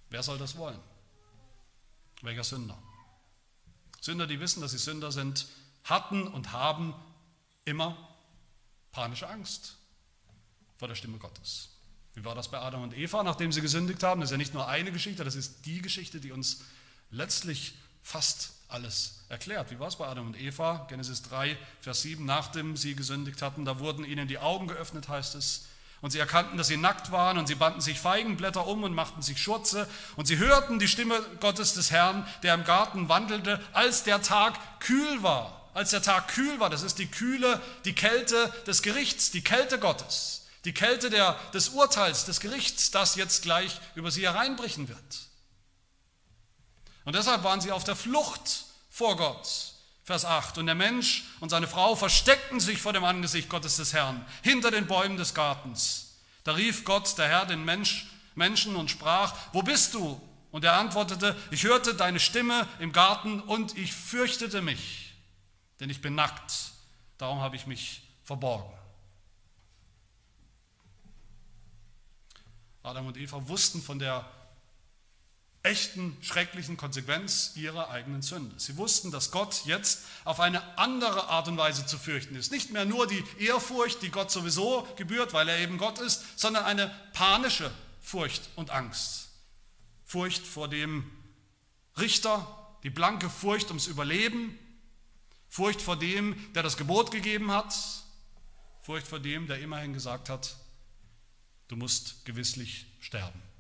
Wer 0.09 0.21
soll 0.21 0.37
das 0.37 0.57
wollen? 0.57 0.79
Welcher 2.21 2.43
Sünder? 2.43 2.77
Sünder, 4.01 4.27
die 4.27 4.41
wissen, 4.41 4.61
dass 4.61 4.71
sie 4.71 4.77
Sünder 4.77 5.13
sind, 5.13 5.47
hatten 5.85 6.27
und 6.27 6.51
haben 6.51 6.93
immer 7.63 7.97
panische 8.91 9.29
Angst 9.29 9.77
vor 10.77 10.89
der 10.89 10.95
Stimme 10.95 11.17
Gottes. 11.17 11.69
Wie 12.13 12.25
war 12.25 12.35
das 12.35 12.51
bei 12.51 12.59
Adam 12.59 12.83
und 12.83 12.97
Eva, 12.97 13.23
nachdem 13.23 13.53
sie 13.53 13.61
gesündigt 13.61 14.03
haben? 14.03 14.19
Das 14.19 14.27
ist 14.29 14.31
ja 14.33 14.37
nicht 14.37 14.53
nur 14.53 14.67
eine 14.67 14.91
Geschichte, 14.91 15.23
das 15.23 15.35
ist 15.35 15.65
die 15.65 15.81
Geschichte, 15.81 16.19
die 16.19 16.33
uns 16.33 16.61
letztlich 17.11 17.75
fast 18.03 18.51
alles 18.67 19.15
erklärt. 19.29 19.71
Wie 19.71 19.79
war 19.79 19.87
es 19.87 19.97
bei 19.97 20.07
Adam 20.07 20.27
und 20.27 20.39
Eva? 20.39 20.85
Genesis 20.89 21.21
3, 21.23 21.57
Vers 21.81 22.01
7, 22.01 22.25
nachdem 22.25 22.77
sie 22.77 22.95
gesündigt 22.95 23.41
hatten, 23.41 23.65
da 23.65 23.79
wurden 23.79 24.05
ihnen 24.05 24.27
die 24.27 24.39
Augen 24.39 24.67
geöffnet, 24.67 25.09
heißt 25.09 25.35
es. 25.35 25.65
Und 26.01 26.09
sie 26.09 26.19
erkannten, 26.19 26.57
dass 26.57 26.67
sie 26.67 26.77
nackt 26.77 27.11
waren 27.11 27.37
und 27.37 27.47
sie 27.47 27.55
banden 27.55 27.79
sich 27.79 27.99
Feigenblätter 27.99 28.65
um 28.65 28.83
und 28.83 28.95
machten 28.95 29.21
sich 29.21 29.41
Schurze. 29.41 29.87
Und 30.15 30.25
sie 30.25 30.37
hörten 30.37 30.79
die 30.79 30.87
Stimme 30.87 31.21
Gottes 31.39 31.73
des 31.75 31.91
Herrn, 31.91 32.25
der 32.41 32.55
im 32.55 32.63
Garten 32.63 33.07
wandelte, 33.07 33.61
als 33.73 34.03
der 34.03 34.21
Tag 34.21 34.57
kühl 34.79 35.21
war. 35.21 35.69
Als 35.73 35.91
der 35.91 36.01
Tag 36.01 36.29
kühl 36.29 36.59
war, 36.59 36.69
das 36.69 36.81
ist 36.81 36.97
die 36.97 37.07
Kühle, 37.07 37.61
die 37.85 37.93
Kälte 37.93 38.51
des 38.65 38.81
Gerichts, 38.81 39.31
die 39.31 39.43
Kälte 39.43 39.79
Gottes, 39.79 40.47
die 40.65 40.73
Kälte 40.73 41.09
der, 41.09 41.39
des 41.53 41.69
Urteils, 41.69 42.25
des 42.25 42.39
Gerichts, 42.39 42.91
das 42.91 43.15
jetzt 43.15 43.43
gleich 43.43 43.79
über 43.95 44.11
sie 44.11 44.23
hereinbrechen 44.23 44.89
wird. 44.89 44.97
Und 47.05 47.15
deshalb 47.15 47.43
waren 47.43 47.61
sie 47.61 47.71
auf 47.71 47.83
der 47.83 47.95
Flucht 47.95 48.65
vor 48.89 49.17
Gott. 49.17 49.73
Vers 50.03 50.25
8. 50.25 50.57
Und 50.57 50.65
der 50.65 50.75
Mensch 50.75 51.23
und 51.39 51.49
seine 51.49 51.67
Frau 51.67 51.95
versteckten 51.95 52.59
sich 52.59 52.81
vor 52.81 52.93
dem 52.93 53.03
Angesicht 53.03 53.49
Gottes 53.49 53.77
des 53.77 53.93
Herrn, 53.93 54.25
hinter 54.41 54.71
den 54.71 54.87
Bäumen 54.87 55.17
des 55.17 55.33
Gartens. 55.33 56.17
Da 56.43 56.53
rief 56.53 56.85
Gott, 56.85 57.17
der 57.17 57.27
Herr, 57.27 57.45
den 57.45 57.63
Mensch, 57.63 58.07
Menschen 58.35 58.75
und 58.75 58.89
sprach, 58.89 59.35
wo 59.53 59.61
bist 59.61 59.93
du? 59.93 60.19
Und 60.51 60.65
er 60.65 60.73
antwortete, 60.73 61.35
ich 61.49 61.63
hörte 61.63 61.95
deine 61.95 62.19
Stimme 62.19 62.67
im 62.79 62.91
Garten 62.91 63.39
und 63.41 63.77
ich 63.77 63.93
fürchtete 63.93 64.61
mich, 64.61 65.13
denn 65.79 65.89
ich 65.89 66.01
bin 66.01 66.15
nackt, 66.15 66.71
darum 67.17 67.39
habe 67.39 67.55
ich 67.55 67.67
mich 67.67 68.01
verborgen. 68.23 68.77
Adam 72.83 73.07
und 73.07 73.17
Eva 73.17 73.47
wussten 73.47 73.81
von 73.81 73.99
der 73.99 74.29
echten, 75.63 76.17
schrecklichen 76.21 76.75
Konsequenz 76.75 77.51
ihrer 77.55 77.89
eigenen 77.89 78.21
Sünde. 78.21 78.59
Sie 78.59 78.77
wussten, 78.77 79.11
dass 79.11 79.29
Gott 79.31 79.61
jetzt 79.65 80.05
auf 80.23 80.39
eine 80.39 80.77
andere 80.77 81.27
Art 81.27 81.47
und 81.47 81.57
Weise 81.57 81.85
zu 81.85 81.99
fürchten 81.99 82.35
ist. 82.35 82.51
Nicht 82.51 82.71
mehr 82.71 82.85
nur 82.85 83.07
die 83.07 83.23
Ehrfurcht, 83.37 84.01
die 84.01 84.09
Gott 84.09 84.31
sowieso 84.31 84.87
gebührt, 84.95 85.33
weil 85.33 85.47
er 85.47 85.59
eben 85.59 85.77
Gott 85.77 85.99
ist, 85.99 86.39
sondern 86.39 86.65
eine 86.65 86.87
panische 87.13 87.71
Furcht 88.01 88.49
und 88.55 88.71
Angst. 88.71 89.29
Furcht 90.03 90.45
vor 90.45 90.67
dem 90.67 91.09
Richter, 91.97 92.75
die 92.83 92.89
blanke 92.89 93.29
Furcht 93.29 93.67
ums 93.67 93.87
Überleben, 93.87 94.57
Furcht 95.47 95.81
vor 95.81 95.97
dem, 95.97 96.35
der 96.53 96.63
das 96.63 96.77
Gebot 96.77 97.11
gegeben 97.11 97.51
hat, 97.51 97.75
Furcht 98.81 99.07
vor 99.07 99.19
dem, 99.19 99.45
der 99.45 99.59
immerhin 99.59 99.93
gesagt 99.93 100.27
hat, 100.27 100.55
du 101.67 101.75
musst 101.75 102.25
gewisslich 102.25 102.87
sterben. 102.99 103.50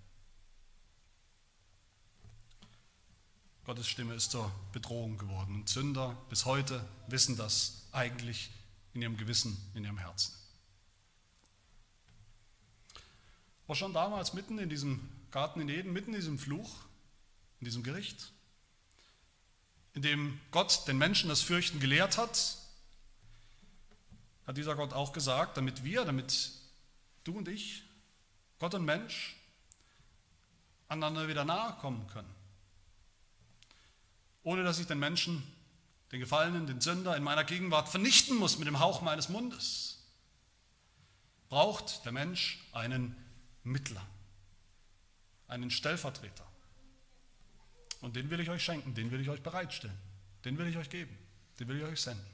Gottes 3.65 3.87
Stimme 3.87 4.15
ist 4.15 4.31
zur 4.31 4.51
Bedrohung 4.71 5.17
geworden. 5.17 5.55
Und 5.55 5.69
Sünder 5.69 6.17
bis 6.29 6.45
heute 6.45 6.83
wissen 7.07 7.37
das 7.37 7.83
eigentlich 7.91 8.49
in 8.93 9.01
ihrem 9.03 9.17
Gewissen, 9.17 9.55
in 9.75 9.83
ihrem 9.83 9.99
Herzen. 9.99 10.33
War 13.67 13.75
schon 13.75 13.93
damals 13.93 14.33
mitten 14.33 14.57
in 14.57 14.69
diesem 14.69 15.09
Garten 15.29 15.61
in 15.61 15.69
Eden, 15.69 15.93
mitten 15.93 16.13
in 16.13 16.19
diesem 16.19 16.39
Fluch, 16.39 16.75
in 17.59 17.65
diesem 17.65 17.83
Gericht, 17.83 18.31
in 19.93 20.01
dem 20.01 20.39
Gott 20.49 20.87
den 20.87 20.97
Menschen 20.97 21.29
das 21.29 21.41
Fürchten 21.41 21.79
gelehrt 21.79 22.17
hat, 22.17 22.57
hat 24.47 24.57
dieser 24.57 24.75
Gott 24.75 24.91
auch 24.91 25.13
gesagt, 25.13 25.55
damit 25.55 25.83
wir, 25.83 26.03
damit 26.03 26.51
du 27.23 27.37
und 27.37 27.47
ich, 27.47 27.83
Gott 28.59 28.73
und 28.73 28.85
Mensch, 28.85 29.35
einander 30.89 31.27
wieder 31.27 31.45
nahe 31.45 31.77
kommen 31.77 32.07
können 32.07 32.40
ohne 34.43 34.63
dass 34.63 34.79
ich 34.79 34.87
den 34.87 34.99
Menschen, 34.99 35.43
den 36.11 36.19
Gefallenen, 36.19 36.67
den 36.67 36.81
Sünder 36.81 37.15
in 37.15 37.23
meiner 37.23 37.43
Gegenwart 37.43 37.89
vernichten 37.89 38.35
muss 38.35 38.57
mit 38.57 38.67
dem 38.67 38.79
Hauch 38.79 39.01
meines 39.01 39.29
Mundes, 39.29 39.99
braucht 41.49 42.05
der 42.05 42.11
Mensch 42.11 42.59
einen 42.71 43.15
Mittler, 43.63 44.05
einen 45.47 45.69
Stellvertreter. 45.69 46.45
Und 48.01 48.15
den 48.15 48.29
will 48.29 48.39
ich 48.39 48.49
euch 48.49 48.63
schenken, 48.63 48.95
den 48.95 49.11
will 49.11 49.21
ich 49.21 49.29
euch 49.29 49.43
bereitstellen, 49.43 49.97
den 50.43 50.57
will 50.57 50.67
ich 50.67 50.77
euch 50.77 50.89
geben, 50.89 51.15
den 51.59 51.67
will 51.67 51.77
ich 51.77 51.83
euch 51.83 52.01
senden. 52.01 52.25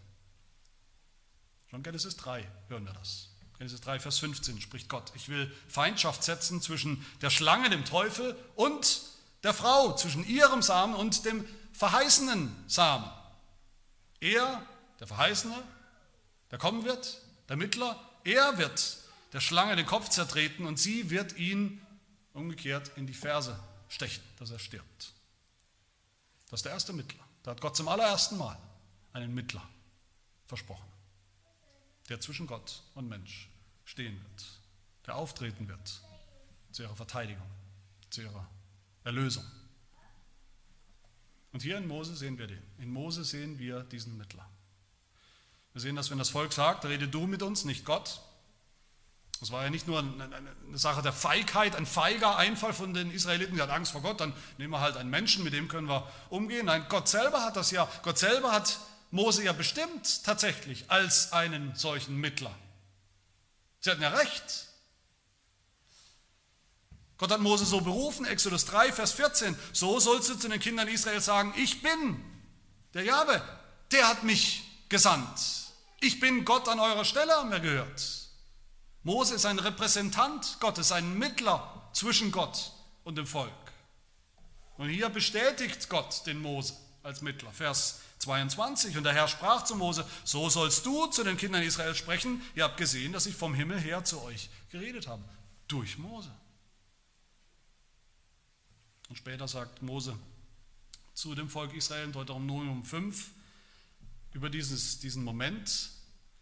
Schon 1.69 1.83
Genesis 1.83 2.15
3 2.15 2.47
hören 2.69 2.85
wir 2.85 2.93
das. 2.93 3.29
Genesis 3.57 3.81
3, 3.81 3.99
Vers 3.99 4.19
15 4.19 4.61
spricht 4.61 4.87
Gott, 4.87 5.11
ich 5.15 5.29
will 5.29 5.51
Feindschaft 5.67 6.23
setzen 6.23 6.61
zwischen 6.61 7.03
der 7.21 7.31
Schlange, 7.31 7.69
dem 7.69 7.85
Teufel, 7.85 8.35
und 8.55 9.01
der 9.43 9.53
Frau, 9.53 9.95
zwischen 9.95 10.25
ihrem 10.25 10.61
Samen 10.61 10.95
und 10.95 11.25
dem 11.25 11.45
verheißenen 11.77 12.51
Samen. 12.67 13.09
Er, 14.19 14.65
der 14.99 15.07
Verheißene, 15.07 15.55
der 16.49 16.57
kommen 16.57 16.83
wird, 16.83 17.21
der 17.49 17.55
Mittler, 17.55 17.99
er 18.23 18.57
wird 18.57 18.97
der 19.33 19.41
Schlange 19.41 19.75
den 19.75 19.85
Kopf 19.85 20.09
zertreten 20.09 20.65
und 20.65 20.79
sie 20.79 21.09
wird 21.11 21.37
ihn 21.37 21.85
umgekehrt 22.33 22.91
in 22.95 23.05
die 23.05 23.13
Ferse 23.13 23.59
stechen, 23.89 24.23
dass 24.39 24.49
er 24.49 24.59
stirbt. 24.59 25.13
Das 26.49 26.59
ist 26.59 26.65
der 26.65 26.71
erste 26.71 26.93
Mittler. 26.93 27.23
Da 27.43 27.51
hat 27.51 27.61
Gott 27.61 27.75
zum 27.75 27.87
allerersten 27.87 28.37
Mal 28.37 28.57
einen 29.13 29.33
Mittler 29.35 29.61
versprochen, 30.47 30.87
der 32.09 32.19
zwischen 32.19 32.47
Gott 32.47 32.81
und 32.95 33.07
Mensch 33.07 33.49
stehen 33.85 34.19
wird, 34.21 34.45
der 35.05 35.15
auftreten 35.15 35.67
wird 35.67 36.01
zu 36.71 36.83
ihrer 36.83 36.95
Verteidigung, 36.95 37.47
zu 38.09 38.21
ihrer 38.21 38.47
Erlösung. 39.03 39.45
Und 41.53 41.61
hier 41.61 41.77
in 41.77 41.87
Mose 41.87 42.15
sehen 42.15 42.37
wir 42.37 42.47
den. 42.47 42.61
In 42.77 42.89
Mose 42.89 43.23
sehen 43.23 43.57
wir 43.57 43.83
diesen 43.83 44.17
Mittler. 44.17 44.47
Wir 45.73 45.81
sehen, 45.81 45.95
dass 45.95 46.11
wenn 46.11 46.17
das 46.17 46.29
Volk 46.29 46.53
sagt, 46.53 46.85
rede 46.85 47.07
du 47.07 47.27
mit 47.27 47.43
uns, 47.43 47.65
nicht 47.65 47.85
Gott, 47.85 48.21
Das 49.39 49.51
war 49.51 49.63
ja 49.63 49.69
nicht 49.69 49.87
nur 49.87 49.99
eine 49.99 50.77
Sache 50.77 51.03
der 51.03 51.13
Feigheit, 51.13 51.75
ein 51.75 51.85
feiger 51.85 52.37
Einfall 52.37 52.73
von 52.73 52.93
den 52.93 53.11
Israeliten, 53.11 53.55
die 53.55 53.61
hatten 53.61 53.71
Angst 53.71 53.91
vor 53.91 54.01
Gott, 54.01 54.19
dann 54.19 54.33
nehmen 54.57 54.73
wir 54.73 54.79
halt 54.79 54.97
einen 54.97 55.11
Menschen, 55.11 55.43
mit 55.43 55.53
dem 55.53 55.67
können 55.67 55.87
wir 55.87 56.11
umgehen. 56.29 56.65
Nein, 56.65 56.85
Gott 56.89 57.07
selber 57.07 57.43
hat 57.43 57.55
das 57.55 57.69
ja, 57.69 57.87
Gott 58.01 58.17
selber 58.17 58.51
hat 58.51 58.79
Mose 59.11 59.43
ja 59.43 59.53
bestimmt 59.53 60.23
tatsächlich 60.23 60.89
als 60.89 61.33
einen 61.33 61.75
solchen 61.75 62.17
Mittler. 62.17 62.53
Sie 63.79 63.91
hatten 63.91 64.01
ja 64.01 64.09
recht. 64.09 64.66
Gott 67.17 67.31
hat 67.31 67.39
Mose 67.39 67.65
so 67.65 67.81
berufen, 67.81 68.25
Exodus 68.25 68.65
3, 68.65 68.91
Vers 68.91 69.11
14. 69.13 69.57
So 69.73 69.99
sollst 69.99 70.29
du 70.29 70.35
zu 70.35 70.49
den 70.49 70.59
Kindern 70.59 70.87
Israels 70.87 71.25
sagen, 71.25 71.53
ich 71.57 71.81
bin 71.81 72.23
der 72.93 73.03
Jahwe, 73.03 73.41
der 73.91 74.07
hat 74.07 74.23
mich 74.23 74.63
gesandt. 74.89 75.39
Ich 75.99 76.19
bin 76.19 76.45
Gott 76.45 76.67
an 76.67 76.79
eurer 76.79 77.05
Stelle, 77.05 77.33
haben 77.33 77.51
wir 77.51 77.59
gehört. 77.59 78.03
Mose 79.03 79.35
ist 79.35 79.45
ein 79.45 79.57
Repräsentant 79.57 80.57
Gottes, 80.59 80.91
ein 80.91 81.17
Mittler 81.17 81.89
zwischen 81.93 82.31
Gott 82.31 82.71
und 83.03 83.17
dem 83.17 83.25
Volk. 83.25 83.51
Und 84.77 84.89
hier 84.89 85.09
bestätigt 85.09 85.89
Gott 85.89 86.25
den 86.27 86.39
Mose 86.39 86.75
als 87.01 87.21
Mittler. 87.21 87.51
Vers 87.51 88.01
22. 88.19 88.97
Und 88.97 89.03
der 89.03 89.13
Herr 89.13 89.27
sprach 89.27 89.63
zu 89.63 89.75
Mose, 89.75 90.05
so 90.23 90.49
sollst 90.49 90.85
du 90.85 91.07
zu 91.07 91.23
den 91.23 91.37
Kindern 91.37 91.63
Israels 91.63 91.97
sprechen. 91.97 92.41
Ihr 92.53 92.63
habt 92.63 92.77
gesehen, 92.77 93.13
dass 93.13 93.25
ich 93.25 93.35
vom 93.35 93.55
Himmel 93.55 93.79
her 93.79 94.03
zu 94.03 94.21
euch 94.21 94.49
geredet 94.71 95.07
habe. 95.07 95.23
Durch 95.67 95.97
Mose. 95.97 96.31
Und 99.09 99.15
später 99.15 99.47
sagt 99.47 99.81
Mose 99.81 100.17
zu 101.13 101.33
dem 101.33 101.49
Volk 101.49 101.73
Israel 101.73 102.05
in 102.05 102.11
Deuteronomium 102.11 102.83
5 102.83 103.31
über 104.33 104.49
dieses, 104.49 104.99
diesen 104.99 105.23
Moment, 105.23 105.89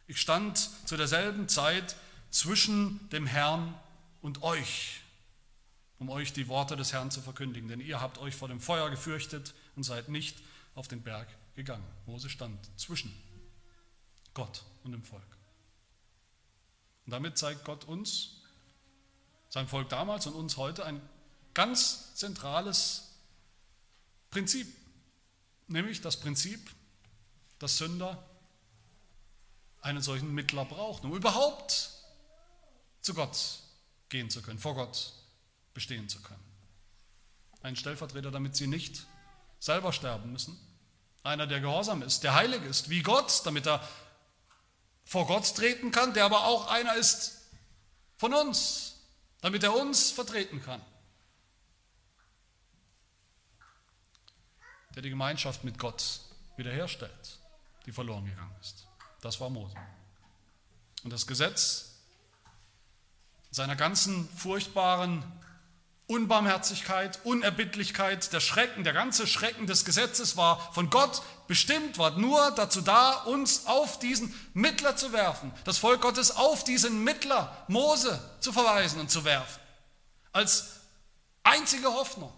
ich 0.08 0.19
stand 0.19 0.58
zu 0.86 0.97
derselben 0.97 1.47
Zeit 1.47 1.95
zwischen 2.30 3.10
dem 3.10 3.25
Herrn 3.25 3.73
und 4.21 4.43
euch, 4.43 5.01
um 5.99 6.10
euch 6.10 6.34
die 6.34 6.47
Worte 6.47 6.75
des 6.75 6.91
Herrn 6.91 7.12
zu 7.12 7.21
verkündigen, 7.21 7.69
denn 7.69 7.80
ihr 7.80 8.01
habt 8.01 8.17
euch 8.17 8.36
vor 8.36 8.47
dem 8.47 8.60
Feuer 8.60 8.89
gefürchtet 8.89 9.54
und 9.75 9.84
seid 9.84 10.10
nicht 10.10 10.38
auf 10.73 10.88
den 10.88 11.01
Berg 11.01 11.28
gegangen. 11.56 11.86
Mose 12.06 12.30
stand 12.30 12.60
zwischen 12.75 13.15
Gott 14.34 14.63
und 14.84 14.91
dem 14.91 15.04
Volk. 15.04 15.23
Und 17.06 17.12
damit 17.12 17.38
zeigt 17.38 17.63
Gott 17.63 17.86
uns, 17.86 18.41
sein 19.47 19.67
Volk 19.67 19.88
damals 19.89 20.28
und 20.28 20.34
uns 20.34 20.58
heute 20.58 20.86
ein 20.86 21.01
ganz 21.55 22.13
zentrales 22.13 23.09
Prinzip, 24.29 24.67
nämlich 25.67 26.01
das 26.01 26.19
Prinzip, 26.19 26.69
dass 27.57 27.77
Sünder 27.77 28.23
einen 29.81 30.01
solchen 30.01 30.33
Mittler 30.33 30.65
brauchen, 30.65 31.07
um 31.07 31.15
überhaupt 31.15 31.89
zu 33.01 33.13
Gott 33.13 33.37
gehen 34.09 34.29
zu 34.29 34.41
können, 34.41 34.59
vor 34.59 34.75
Gott 34.75 35.13
bestehen 35.73 36.09
zu 36.09 36.21
können. 36.21 36.43
Ein 37.61 37.75
Stellvertreter, 37.75 38.31
damit 38.31 38.55
sie 38.55 38.67
nicht 38.67 39.05
selber 39.59 39.93
sterben 39.93 40.31
müssen. 40.31 40.59
Einer, 41.23 41.47
der 41.47 41.59
gehorsam 41.59 42.01
ist, 42.03 42.23
der 42.23 42.35
heilig 42.35 42.61
ist, 42.63 42.89
wie 42.89 43.01
Gott, 43.01 43.41
damit 43.45 43.65
er 43.65 43.87
vor 45.05 45.25
Gott 45.27 45.55
treten 45.55 45.91
kann, 45.91 46.13
der 46.13 46.25
aber 46.25 46.45
auch 46.45 46.67
einer 46.67 46.95
ist 46.95 47.41
von 48.17 48.33
uns, 48.33 48.95
damit 49.41 49.63
er 49.63 49.75
uns 49.75 50.11
vertreten 50.11 50.61
kann. 50.61 50.81
Der 54.95 55.03
die 55.03 55.10
Gemeinschaft 55.10 55.63
mit 55.63 55.77
Gott 55.77 56.21
wiederherstellt, 56.58 57.39
die 57.86 57.91
verloren 57.91 58.25
gegangen 58.25 58.55
ist. 58.62 58.88
Das 59.21 59.39
war 59.39 59.49
Mose. 59.49 59.75
Und 61.03 61.12
das 61.12 61.27
Gesetz 61.27 61.91
seiner 63.51 63.75
ganzen 63.75 64.27
furchtbaren 64.29 65.23
Unbarmherzigkeit, 66.08 67.19
Unerbittlichkeit, 67.23 68.31
der 68.31 68.39
Schrecken, 68.39 68.84
der 68.84 68.93
ganze 68.93 69.25
Schrecken 69.25 69.65
des 69.65 69.86
Gesetzes 69.86 70.38
war 70.38 70.71
von 70.73 70.89
Gott 70.89 71.23
bestimmt, 71.47 71.97
war 71.97 72.12
nur 72.12 72.51
dazu 72.51 72.81
da, 72.81 73.23
uns 73.23 73.65
auf 73.65 73.97
diesen 73.97 74.34
Mittler 74.53 74.95
zu 74.95 75.13
werfen, 75.13 75.51
das 75.63 75.79
Volk 75.79 76.01
Gottes 76.01 76.36
auf 76.36 76.63
diesen 76.63 77.03
Mittler 77.03 77.65
Mose 77.67 78.19
zu 78.39 78.53
verweisen 78.53 78.99
und 78.99 79.10
zu 79.10 79.25
werfen, 79.25 79.60
als 80.31 80.81
einzige 81.43 81.88
Hoffnung. 81.88 82.31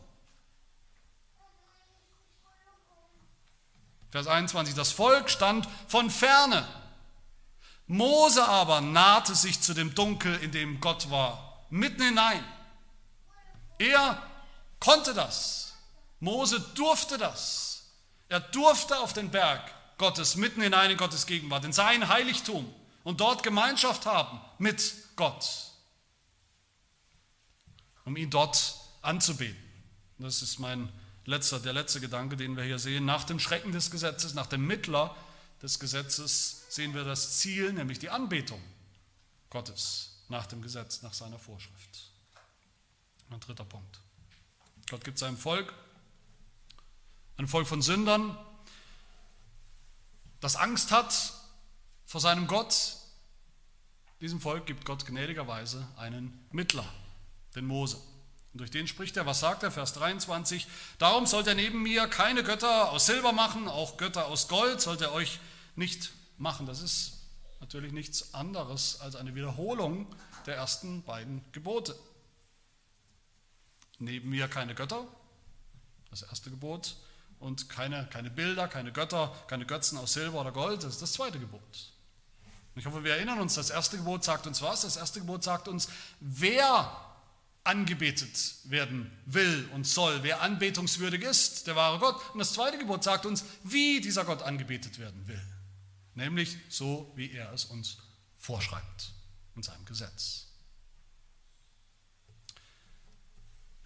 Vers 4.10 4.28
21, 4.28 4.74
das 4.76 4.92
Volk 4.92 5.30
stand 5.30 5.68
von 5.88 6.10
ferne. 6.10 6.68
Mose 7.88 8.46
aber 8.46 8.82
nahte 8.82 9.36
sich 9.36 9.62
zu 9.62 9.74
dem 9.74 9.96
Dunkel, 9.96 10.36
in 10.38 10.52
dem 10.52 10.80
Gott 10.82 11.10
war, 11.10 11.66
mitten 11.70 12.02
hinein. 12.02 12.44
Er 13.80 14.22
konnte 14.80 15.14
das. 15.14 15.74
Mose 16.20 16.60
durfte 16.76 17.18
das. 17.18 17.92
Er 18.30 18.40
durfte 18.40 19.00
auf 19.00 19.14
den 19.14 19.30
Berg 19.30 19.74
Gottes 19.98 20.36
mitten 20.36 20.62
hinein 20.62 20.92
in 20.92 20.98
Gottes 20.98 21.26
Gegenwart, 21.26 21.66
in 21.66 21.74
sein 21.74 22.08
Heiligtum 22.08 22.72
und 23.04 23.20
dort 23.20 23.42
Gemeinschaft 23.44 24.06
haben 24.06 24.40
mit 24.60 24.94
Gott, 25.16 25.72
um 28.06 28.16
ihn 28.16 28.30
dort 28.30 28.76
anzubeten. 29.02 29.58
Das 30.20 30.42
ist 30.42 30.60
mein 30.60 30.92
letzter, 31.28 31.60
der 31.60 31.74
letzte 31.74 32.00
Gedanke, 32.00 32.36
den 32.36 32.58
wir 32.58 32.64
hier 32.64 32.80
sehen. 32.80 33.06
Nach 33.06 33.24
dem 33.24 33.40
Schrecken 33.40 33.72
des 33.72 33.92
Gesetzes, 33.92 34.34
nach 34.34 34.48
dem 34.48 34.66
Mittler 34.66 35.16
des 35.62 35.80
Gesetzes 35.80 36.66
sehen 36.70 36.96
wir 36.96 37.04
das 37.04 37.38
Ziel, 37.38 37.74
nämlich 37.74 38.00
die 38.00 38.10
Anbetung 38.10 38.62
Gottes 39.50 40.24
nach 40.30 40.48
dem 40.48 40.62
Gesetz, 40.62 41.02
nach 41.04 41.14
seiner 41.14 41.38
Vorschrift. 41.38 42.12
Ein 43.30 43.40
dritter 43.40 43.66
Punkt. 43.66 44.00
Gott 44.90 45.04
gibt 45.04 45.20
seinem 45.20 45.38
Volk, 45.38 45.74
ein 47.36 47.48
Volk 47.48 47.68
von 47.68 47.82
Sündern, 47.82 48.38
das 50.40 50.56
Angst 50.56 50.92
hat 50.92 51.34
vor 52.06 52.22
seinem 52.22 52.48
Gott. 52.48 52.96
Diesem 54.22 54.40
Volk 54.40 54.66
gibt 54.66 54.86
Gott 54.86 55.06
gnädigerweise 55.06 55.88
einen 55.98 56.48
Mittler, 56.52 56.86
den 57.56 57.66
Mose. 57.66 57.98
Und 58.58 58.62
durch 58.62 58.72
den 58.72 58.88
spricht 58.88 59.16
er, 59.18 59.28
was 59.28 59.40
sagt 59.40 59.62
er, 59.62 59.70
Vers 59.70 59.94
23, 59.94 60.66
darum 60.98 61.28
sollt 61.28 61.46
ihr 61.46 61.54
neben 61.54 61.84
mir 61.84 62.08
keine 62.08 62.42
Götter 62.42 62.92
aus 62.92 63.06
Silber 63.06 63.32
machen, 63.32 63.68
auch 63.68 63.98
Götter 63.98 64.26
aus 64.26 64.48
Gold 64.48 64.82
sollt 64.82 65.02
ihr 65.02 65.12
euch 65.12 65.40
nicht 65.76 66.10
machen. 66.40 66.66
Das 66.66 66.82
ist 66.82 67.20
natürlich 67.60 67.92
nichts 67.92 68.34
anderes 68.34 69.00
als 69.00 69.16
eine 69.16 69.36
Wiederholung 69.36 70.08
der 70.48 70.56
ersten 70.56 71.04
beiden 71.04 71.46
Gebote. 71.52 71.96
Neben 74.00 74.32
mir 74.32 74.48
keine 74.48 74.74
Götter, 74.74 75.06
das 76.10 76.24
erste 76.24 76.50
Gebot, 76.50 76.96
und 77.40 77.70
keine, 77.70 78.08
keine 78.08 78.32
Bilder, 78.32 78.68
keine 78.68 78.92
Götter, 78.92 79.36
keine 79.46 79.68
Götzen 79.68 80.00
aus 80.00 80.14
Silber 80.14 80.42
oder 80.42 80.52
Gold, 80.52 80.82
das 80.82 80.94
ist 80.94 81.02
das 81.04 81.14
zweite 81.14 81.38
Gebot. 81.38 81.62
Ich 82.74 82.88
hoffe, 82.88 83.04
wir 83.04 83.18
erinnern 83.18 83.40
uns, 83.40 83.54
das 83.54 83.70
erste 83.70 83.98
Gebot 83.98 84.24
sagt 84.24 84.48
uns 84.48 84.64
was? 84.64 84.82
Das 84.82 84.98
erste 84.98 85.20
Gebot 85.20 85.44
sagt 85.44 85.68
uns, 85.68 85.90
wer 86.20 87.07
angebetet 87.68 88.56
werden 88.64 89.12
will 89.26 89.70
und 89.74 89.86
soll. 89.86 90.24
Wer 90.24 90.42
anbetungswürdig 90.42 91.22
ist, 91.24 91.68
der 91.68 91.76
wahre 91.76 92.00
Gott. 92.00 92.16
Und 92.34 92.40
das 92.40 92.54
zweite 92.54 92.78
Gebot 92.78 93.04
sagt 93.04 93.26
uns, 93.26 93.44
wie 93.64 94.02
dieser 94.02 94.26
Gott 94.26 94.42
angebetet 94.42 95.00
werden 95.00 95.28
will. 95.28 95.42
Nämlich 96.16 96.58
so, 96.70 97.12
wie 97.16 97.32
er 97.32 97.54
es 97.54 97.66
uns 97.66 97.98
vorschreibt 98.38 99.12
in 99.56 99.64
seinem 99.64 99.86
Gesetz. 99.86 100.47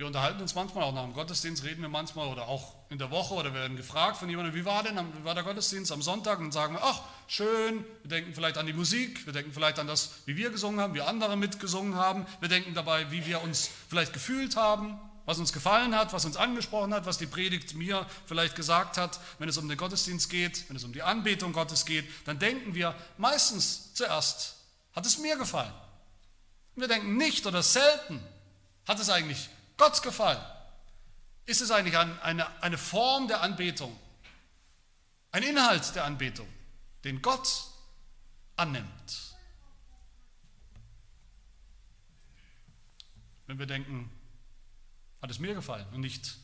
Wir 0.01 0.07
unterhalten 0.07 0.41
uns 0.41 0.55
manchmal 0.55 0.85
auch 0.85 0.95
nach 0.95 1.03
dem 1.03 1.13
Gottesdienst, 1.13 1.63
reden 1.63 1.83
wir 1.83 1.87
manchmal 1.87 2.27
oder 2.27 2.47
auch 2.47 2.73
in 2.89 2.97
der 2.97 3.11
Woche 3.11 3.35
oder 3.35 3.53
werden 3.53 3.77
gefragt 3.77 4.17
von 4.17 4.27
jemandem, 4.27 4.55
wie 4.55 4.65
war 4.65 4.81
denn, 4.81 4.97
wie 4.97 5.23
war 5.23 5.35
der 5.35 5.43
Gottesdienst 5.43 5.91
am 5.91 6.01
Sonntag? 6.01 6.39
Und 6.39 6.45
dann 6.45 6.51
sagen 6.51 6.73
wir, 6.73 6.83
ach, 6.83 7.01
schön, 7.27 7.85
wir 8.01 8.09
denken 8.09 8.33
vielleicht 8.33 8.57
an 8.57 8.65
die 8.65 8.73
Musik, 8.73 9.27
wir 9.27 9.33
denken 9.33 9.53
vielleicht 9.53 9.77
an 9.77 9.85
das, 9.85 10.13
wie 10.25 10.35
wir 10.35 10.49
gesungen 10.49 10.79
haben, 10.79 10.95
wie 10.95 11.01
andere 11.01 11.37
mitgesungen 11.37 11.93
haben, 11.93 12.25
wir 12.39 12.49
denken 12.49 12.73
dabei, 12.73 13.11
wie 13.11 13.27
wir 13.27 13.43
uns 13.43 13.69
vielleicht 13.89 14.11
gefühlt 14.11 14.55
haben, 14.55 14.99
was 15.27 15.37
uns 15.37 15.53
gefallen 15.53 15.95
hat, 15.95 16.13
was 16.13 16.25
uns 16.25 16.35
angesprochen 16.35 16.95
hat, 16.95 17.05
was 17.05 17.19
die 17.19 17.27
Predigt 17.27 17.75
mir 17.75 18.07
vielleicht 18.25 18.55
gesagt 18.55 18.97
hat, 18.97 19.19
wenn 19.37 19.49
es 19.49 19.57
um 19.59 19.69
den 19.69 19.77
Gottesdienst 19.77 20.31
geht, 20.31 20.67
wenn 20.67 20.77
es 20.77 20.83
um 20.83 20.93
die 20.93 21.03
Anbetung 21.03 21.53
Gottes 21.53 21.85
geht, 21.85 22.09
dann 22.25 22.39
denken 22.39 22.73
wir 22.73 22.95
meistens 23.19 23.93
zuerst, 23.93 24.55
hat 24.95 25.05
es 25.05 25.19
mir 25.19 25.37
gefallen? 25.37 25.73
Wir 26.75 26.87
denken 26.87 27.17
nicht 27.17 27.45
oder 27.45 27.61
selten, 27.61 28.19
hat 28.87 28.99
es 28.99 29.11
eigentlich 29.11 29.47
Gott 29.81 30.03
gefallen? 30.03 30.39
Ist 31.47 31.59
es 31.59 31.71
eigentlich 31.71 31.97
eine, 31.97 32.61
eine 32.61 32.77
Form 32.77 33.27
der 33.27 33.41
Anbetung, 33.41 33.97
ein 35.31 35.41
Inhalt 35.41 35.95
der 35.95 36.05
Anbetung, 36.05 36.47
den 37.03 37.19
Gott 37.23 37.65
annimmt? 38.57 39.35
Wenn 43.47 43.57
wir 43.57 43.65
denken, 43.65 44.11
hat 45.19 45.31
es 45.31 45.39
mir 45.39 45.55
gefallen 45.55 45.87
und 45.93 46.01
nicht 46.01 46.37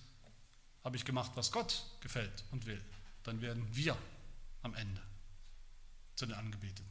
habe 0.84 0.98
ich 0.98 1.06
gemacht, 1.06 1.34
was 1.36 1.52
Gott 1.52 1.84
gefällt 2.00 2.44
und 2.50 2.66
will, 2.66 2.84
dann 3.22 3.40
werden 3.42 3.68
wir 3.76 3.96
am 4.64 4.74
Ende 4.74 5.04
zu 6.16 6.26
den 6.26 6.34
Angebeteten 6.34 6.90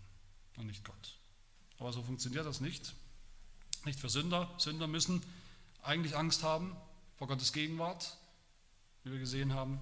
und 0.58 0.66
nicht 0.66 0.84
Gott. 0.84 1.18
Aber 1.78 1.92
so 1.92 2.04
funktioniert 2.04 2.46
das 2.46 2.60
nicht. 2.60 2.94
Nicht 3.84 3.98
für 3.98 4.08
Sünder. 4.08 4.54
Sünder 4.58 4.86
müssen 4.86 5.24
eigentlich 5.86 6.16
Angst 6.16 6.42
haben 6.42 6.76
vor 7.16 7.28
Gottes 7.28 7.52
Gegenwart, 7.52 8.16
wie 9.04 9.12
wir 9.12 9.18
gesehen 9.18 9.54
haben. 9.54 9.80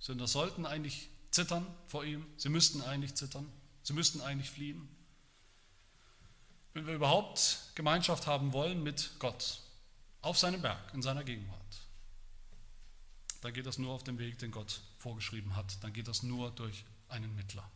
Sünder 0.00 0.26
sollten 0.26 0.66
eigentlich 0.66 1.08
zittern 1.30 1.66
vor 1.86 2.04
ihm. 2.04 2.26
Sie 2.36 2.48
müssten 2.48 2.82
eigentlich 2.82 3.14
zittern. 3.14 3.50
Sie 3.82 3.92
müssten 3.92 4.20
eigentlich 4.20 4.50
fliehen. 4.50 4.88
Wenn 6.74 6.86
wir 6.86 6.94
überhaupt 6.94 7.70
Gemeinschaft 7.74 8.26
haben 8.26 8.52
wollen 8.52 8.82
mit 8.82 9.12
Gott, 9.18 9.60
auf 10.20 10.36
seinem 10.36 10.60
Berg, 10.60 10.92
in 10.94 11.02
seiner 11.02 11.24
Gegenwart, 11.24 11.58
dann 13.40 13.52
geht 13.52 13.66
das 13.66 13.78
nur 13.78 13.92
auf 13.92 14.04
dem 14.04 14.18
Weg, 14.18 14.38
den 14.38 14.50
Gott 14.50 14.80
vorgeschrieben 14.98 15.54
hat. 15.54 15.82
Dann 15.82 15.92
geht 15.92 16.08
das 16.08 16.22
nur 16.22 16.50
durch 16.50 16.84
einen 17.08 17.34
Mittler. 17.36 17.68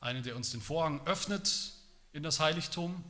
Einen, 0.00 0.22
der 0.22 0.36
uns 0.36 0.50
den 0.50 0.60
Vorhang 0.60 1.04
öffnet 1.06 1.72
in 2.12 2.22
das 2.22 2.38
Heiligtum, 2.38 3.02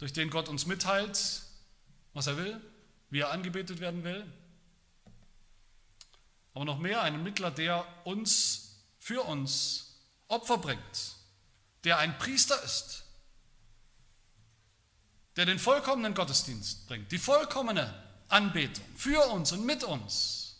durch 0.00 0.14
den 0.14 0.30
Gott 0.30 0.48
uns 0.48 0.64
mitteilt, 0.64 1.42
was 2.14 2.26
er 2.26 2.38
will, 2.38 2.60
wie 3.10 3.20
er 3.20 3.30
angebetet 3.30 3.80
werden 3.80 4.02
will. 4.02 4.26
Aber 6.54 6.64
noch 6.64 6.78
mehr, 6.78 7.02
einen 7.02 7.22
Mittler, 7.22 7.50
der 7.50 7.86
uns, 8.04 8.82
für 8.98 9.22
uns 9.22 10.00
Opfer 10.26 10.56
bringt, 10.56 11.16
der 11.84 11.98
ein 11.98 12.16
Priester 12.18 12.60
ist, 12.62 13.04
der 15.36 15.44
den 15.44 15.58
vollkommenen 15.58 16.14
Gottesdienst 16.14 16.88
bringt, 16.88 17.12
die 17.12 17.18
vollkommene 17.18 17.94
Anbetung 18.28 18.84
für 18.96 19.28
uns 19.30 19.52
und 19.52 19.66
mit 19.66 19.84
uns. 19.84 20.56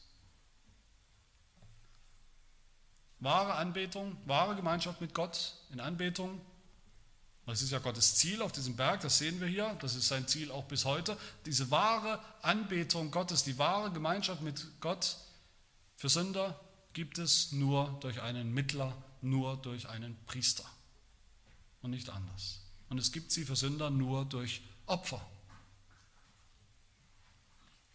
Wahre 3.21 3.55
Anbetung, 3.55 4.17
wahre 4.27 4.55
Gemeinschaft 4.55 5.01
mit 5.01 5.15
Gott 5.15 5.55
in 5.71 5.81
Anbetung. 5.81 6.41
Das 7.51 7.63
ist 7.63 7.73
ja 7.73 7.81
Gottes 7.81 8.15
Ziel 8.15 8.43
auf 8.43 8.53
diesem 8.53 8.77
Berg, 8.77 9.01
das 9.01 9.19
sehen 9.19 9.41
wir 9.41 9.49
hier, 9.49 9.77
das 9.81 9.97
ist 9.97 10.07
sein 10.07 10.29
Ziel 10.29 10.53
auch 10.53 10.67
bis 10.67 10.85
heute. 10.85 11.17
Diese 11.47 11.69
wahre 11.73 12.21
Anbetung 12.43 13.11
Gottes, 13.11 13.43
die 13.43 13.59
wahre 13.59 13.91
Gemeinschaft 13.91 14.41
mit 14.41 14.65
Gott 14.81 15.17
für 15.97 16.09
Sünder 16.09 16.61
gibt 16.93 17.19
es 17.19 17.51
nur 17.51 17.99
durch 18.03 18.23
einen 18.23 18.55
Mittler, 18.55 18.97
nur 19.21 19.57
durch 19.57 19.89
einen 19.89 20.17
Priester 20.27 20.63
und 21.83 21.91
nicht 21.91 22.09
anders. 22.09 22.61
Und 22.89 22.99
es 22.99 23.11
gibt 23.11 23.33
sie 23.33 23.45
für 23.45 23.57
Sünder 23.57 23.91
nur 23.91 24.27
durch 24.27 24.63
Opfer. 24.87 25.21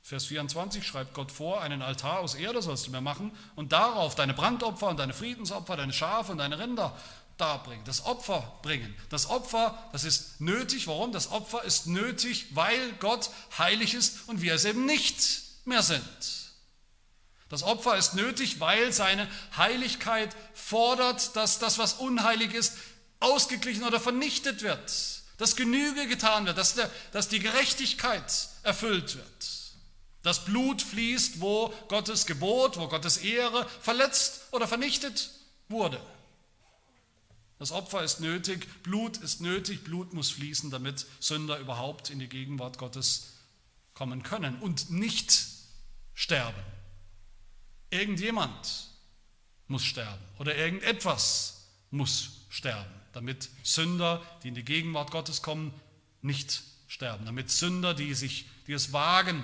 Vers 0.02 0.26
24 0.26 0.86
schreibt 0.86 1.14
Gott 1.14 1.32
vor, 1.32 1.62
einen 1.62 1.82
Altar 1.82 2.20
aus 2.20 2.36
Erde 2.36 2.62
sollst 2.62 2.88
du 2.88 2.92
mir 2.92 3.00
machen 3.00 3.32
und 3.56 3.72
darauf 3.72 4.16
deine 4.16 4.34
Brandopfer 4.34 4.90
und 4.90 5.00
deine 5.00 5.14
Friedensopfer, 5.14 5.78
deine 5.78 5.94
Schafe 5.94 6.34
und 6.34 6.40
deine 6.40 6.60
Rinder 6.60 6.96
darbringen, 7.38 7.84
das 7.86 8.06
Opfer 8.06 8.60
bringen. 8.62 8.96
Das 9.10 9.30
Opfer, 9.30 9.78
das 9.92 10.04
ist 10.04 10.40
nötig. 10.40 10.88
Warum? 10.88 11.12
Das 11.12 11.32
Opfer 11.32 11.64
ist 11.64 11.88
nötig, 11.88 12.48
weil 12.52 12.94
Gott 12.94 13.30
heilig 13.58 13.94
ist 13.94 14.28
und 14.28 14.42
wir 14.42 14.54
es 14.54 14.66
eben 14.66 14.86
nicht 14.86 15.44
mehr 15.66 15.84
sind. 15.84 16.02
Das 17.50 17.64
Opfer 17.64 17.98
ist 17.98 18.16
nötig, 18.16 18.60
weil 18.60 18.92
seine 18.92 19.30
Heiligkeit 19.56 20.36
fordert, 20.54 21.36
dass 21.36 21.60
das, 21.60 21.78
was 21.78 21.94
unheilig 21.94 22.54
ist, 22.54 22.74
ausgeglichen 23.20 23.84
oder 23.84 24.00
vernichtet 24.00 24.62
wird, 24.62 24.92
dass 25.38 25.56
Genüge 25.56 26.08
getan 26.08 26.46
wird, 26.46 26.58
dass, 26.58 26.74
der, 26.76 26.90
dass 27.12 27.28
die 27.28 27.40
Gerechtigkeit 27.40 28.50
erfüllt 28.64 29.16
wird. 29.16 29.56
Das 30.24 30.44
Blut 30.44 30.82
fließt, 30.82 31.40
wo 31.40 31.72
Gottes 31.88 32.26
Gebot, 32.26 32.78
wo 32.78 32.88
Gottes 32.88 33.18
Ehre 33.18 33.68
verletzt 33.80 34.42
oder 34.52 34.68
vernichtet 34.68 35.30
wurde. 35.70 36.02
Das 37.66 37.72
Opfer 37.72 38.04
ist 38.04 38.20
nötig, 38.20 38.84
Blut 38.84 39.18
ist 39.18 39.42
nötig, 39.42 39.84
Blut 39.84 40.14
muss 40.14 40.30
fließen, 40.30 40.70
damit 40.70 41.08
Sünder 41.20 41.58
überhaupt 41.58 42.12
in 42.12 42.20
die 42.20 42.30
Gegenwart 42.30 42.78
Gottes 42.78 43.34
kommen 43.96 44.22
können 44.22 44.60
und 44.60 44.92
nicht 44.92 45.48
sterben. 46.14 46.62
Irgendjemand 47.90 48.92
muss 49.68 49.84
sterben 49.84 50.24
oder 50.38 50.56
irgendetwas 50.56 51.66
muss 51.90 52.46
sterben, 52.50 52.94
damit 53.14 53.50
Sünder, 53.64 54.24
die 54.44 54.50
in 54.50 54.54
die 54.54 54.64
Gegenwart 54.64 55.10
Gottes 55.10 55.42
kommen, 55.42 55.74
nicht 56.22 56.62
sterben, 56.88 57.26
damit 57.26 57.50
Sünder, 57.50 57.96
die 57.96 58.14
sich, 58.14 58.46
die 58.68 58.74
es 58.74 58.94
wagen, 58.94 59.44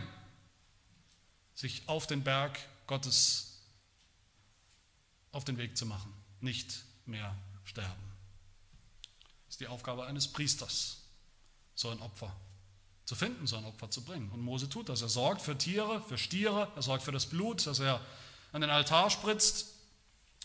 sich 1.56 1.82
auf 1.88 2.06
den 2.06 2.24
Berg 2.24 2.60
Gottes 2.86 3.64
auf 5.32 5.44
den 5.44 5.58
Weg 5.58 5.76
zu 5.76 5.88
machen, 5.88 6.14
nicht 6.40 6.84
mehr 7.08 7.36
sterben. 7.64 8.11
Die 9.62 9.68
Aufgabe 9.68 10.08
eines 10.08 10.28
Priesters, 10.28 10.98
so 11.76 11.90
ein 11.90 12.02
Opfer 12.02 12.36
zu 13.06 13.14
finden, 13.14 13.46
so 13.46 13.58
ein 13.58 13.66
Opfer 13.66 13.92
zu 13.92 14.04
bringen. 14.04 14.32
Und 14.32 14.42
Mose 14.42 14.68
tut 14.68 14.90
das. 14.90 15.04
Er 15.04 15.08
sorgt 15.08 15.40
für 15.40 15.56
Tiere, 15.56 16.02
für 16.02 16.18
Stiere, 16.18 16.72
er 16.76 16.82
sorgt 16.82 17.04
für 17.04 17.12
das 17.12 17.28
Blut, 17.28 17.68
das 17.68 17.78
er 17.78 18.02
an 18.54 18.62
den 18.62 18.72
Altar 18.72 19.12
spritzt. 19.12 19.68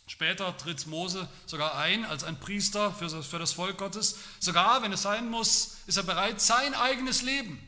Später 0.07 0.55
tritt 0.59 0.87
Mose 0.87 1.27
sogar 1.47 1.79
ein 1.79 2.05
als 2.05 2.25
ein 2.25 2.39
Priester 2.39 2.93
für 2.93 3.07
das, 3.07 3.25
für 3.25 3.39
das 3.39 3.53
Volk 3.53 3.79
Gottes. 3.79 4.19
Sogar, 4.39 4.83
wenn 4.83 4.93
es 4.93 5.01
sein 5.01 5.31
muss, 5.31 5.79
ist 5.87 5.97
er 5.97 6.03
bereit, 6.03 6.43
sein 6.43 6.75
eigenes 6.75 7.23
Leben 7.23 7.59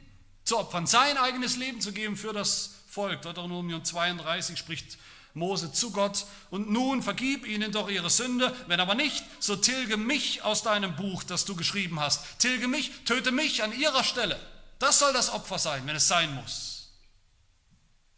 zu 0.45 0.59
opfern, 0.59 0.87
sein 0.87 1.17
eigenes 1.17 1.57
Leben 1.57 1.81
zu 1.81 1.93
geben 1.93 2.19
für 2.19 2.35
das 2.35 2.75
Volk. 2.89 3.23
Deuteronomium 3.23 3.87
32 3.87 4.59
spricht 4.59 4.99
Mose 5.35 5.73
zu 5.73 5.93
Gott, 5.93 6.27
und 6.51 6.71
nun 6.71 7.03
vergib 7.03 7.47
ihnen 7.47 7.73
doch 7.73 7.89
ihre 7.89 8.11
Sünde, 8.11 8.55
wenn 8.67 8.81
aber 8.81 8.95
nicht, 8.95 9.25
so 9.39 9.57
tilge 9.57 9.97
mich 9.97 10.43
aus 10.43 10.63
deinem 10.63 10.97
Buch, 10.97 11.23
das 11.23 11.45
du 11.45 11.55
geschrieben 11.55 12.01
hast. 12.01 12.39
Tilge 12.39 12.69
mich, 12.69 12.91
töte 13.05 13.31
mich 13.31 13.63
an 13.63 13.79
ihrer 13.79 14.05
Stelle. 14.05 14.39
Das 14.79 14.99
soll 14.99 15.13
das 15.13 15.31
Opfer 15.31 15.59
sein, 15.59 15.87
wenn 15.87 15.97
es 15.97 16.09
sein 16.09 16.35
muss. 16.35 16.93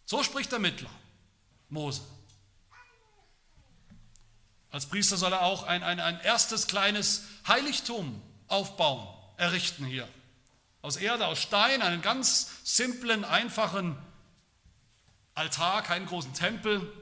So 0.05 0.23
spricht 0.23 0.53
der 0.53 0.59
Mittler, 0.59 0.91
Mose. 1.69 2.01
Als 4.71 4.87
Priester 4.87 5.17
soll 5.17 5.33
er 5.33 5.43
auch 5.43 5.65
ein, 5.65 5.83
ein, 5.83 6.01
ein 6.01 6.21
erstes 6.21 6.67
kleines 6.67 7.25
Heiligtum 7.47 8.23
aufbauen, 8.47 9.07
errichten 9.37 9.85
hier. 9.85 10.09
Aus 10.83 10.97
Erde, 10.97 11.27
aus 11.27 11.43
Stein, 11.43 11.83
einen 11.83 12.03
ganz 12.03 12.51
simplen, 12.65 13.25
einfachen 13.25 13.99
Altar, 15.35 15.83
keinen 15.83 16.07
großen 16.07 16.35
Tempel, 16.35 16.93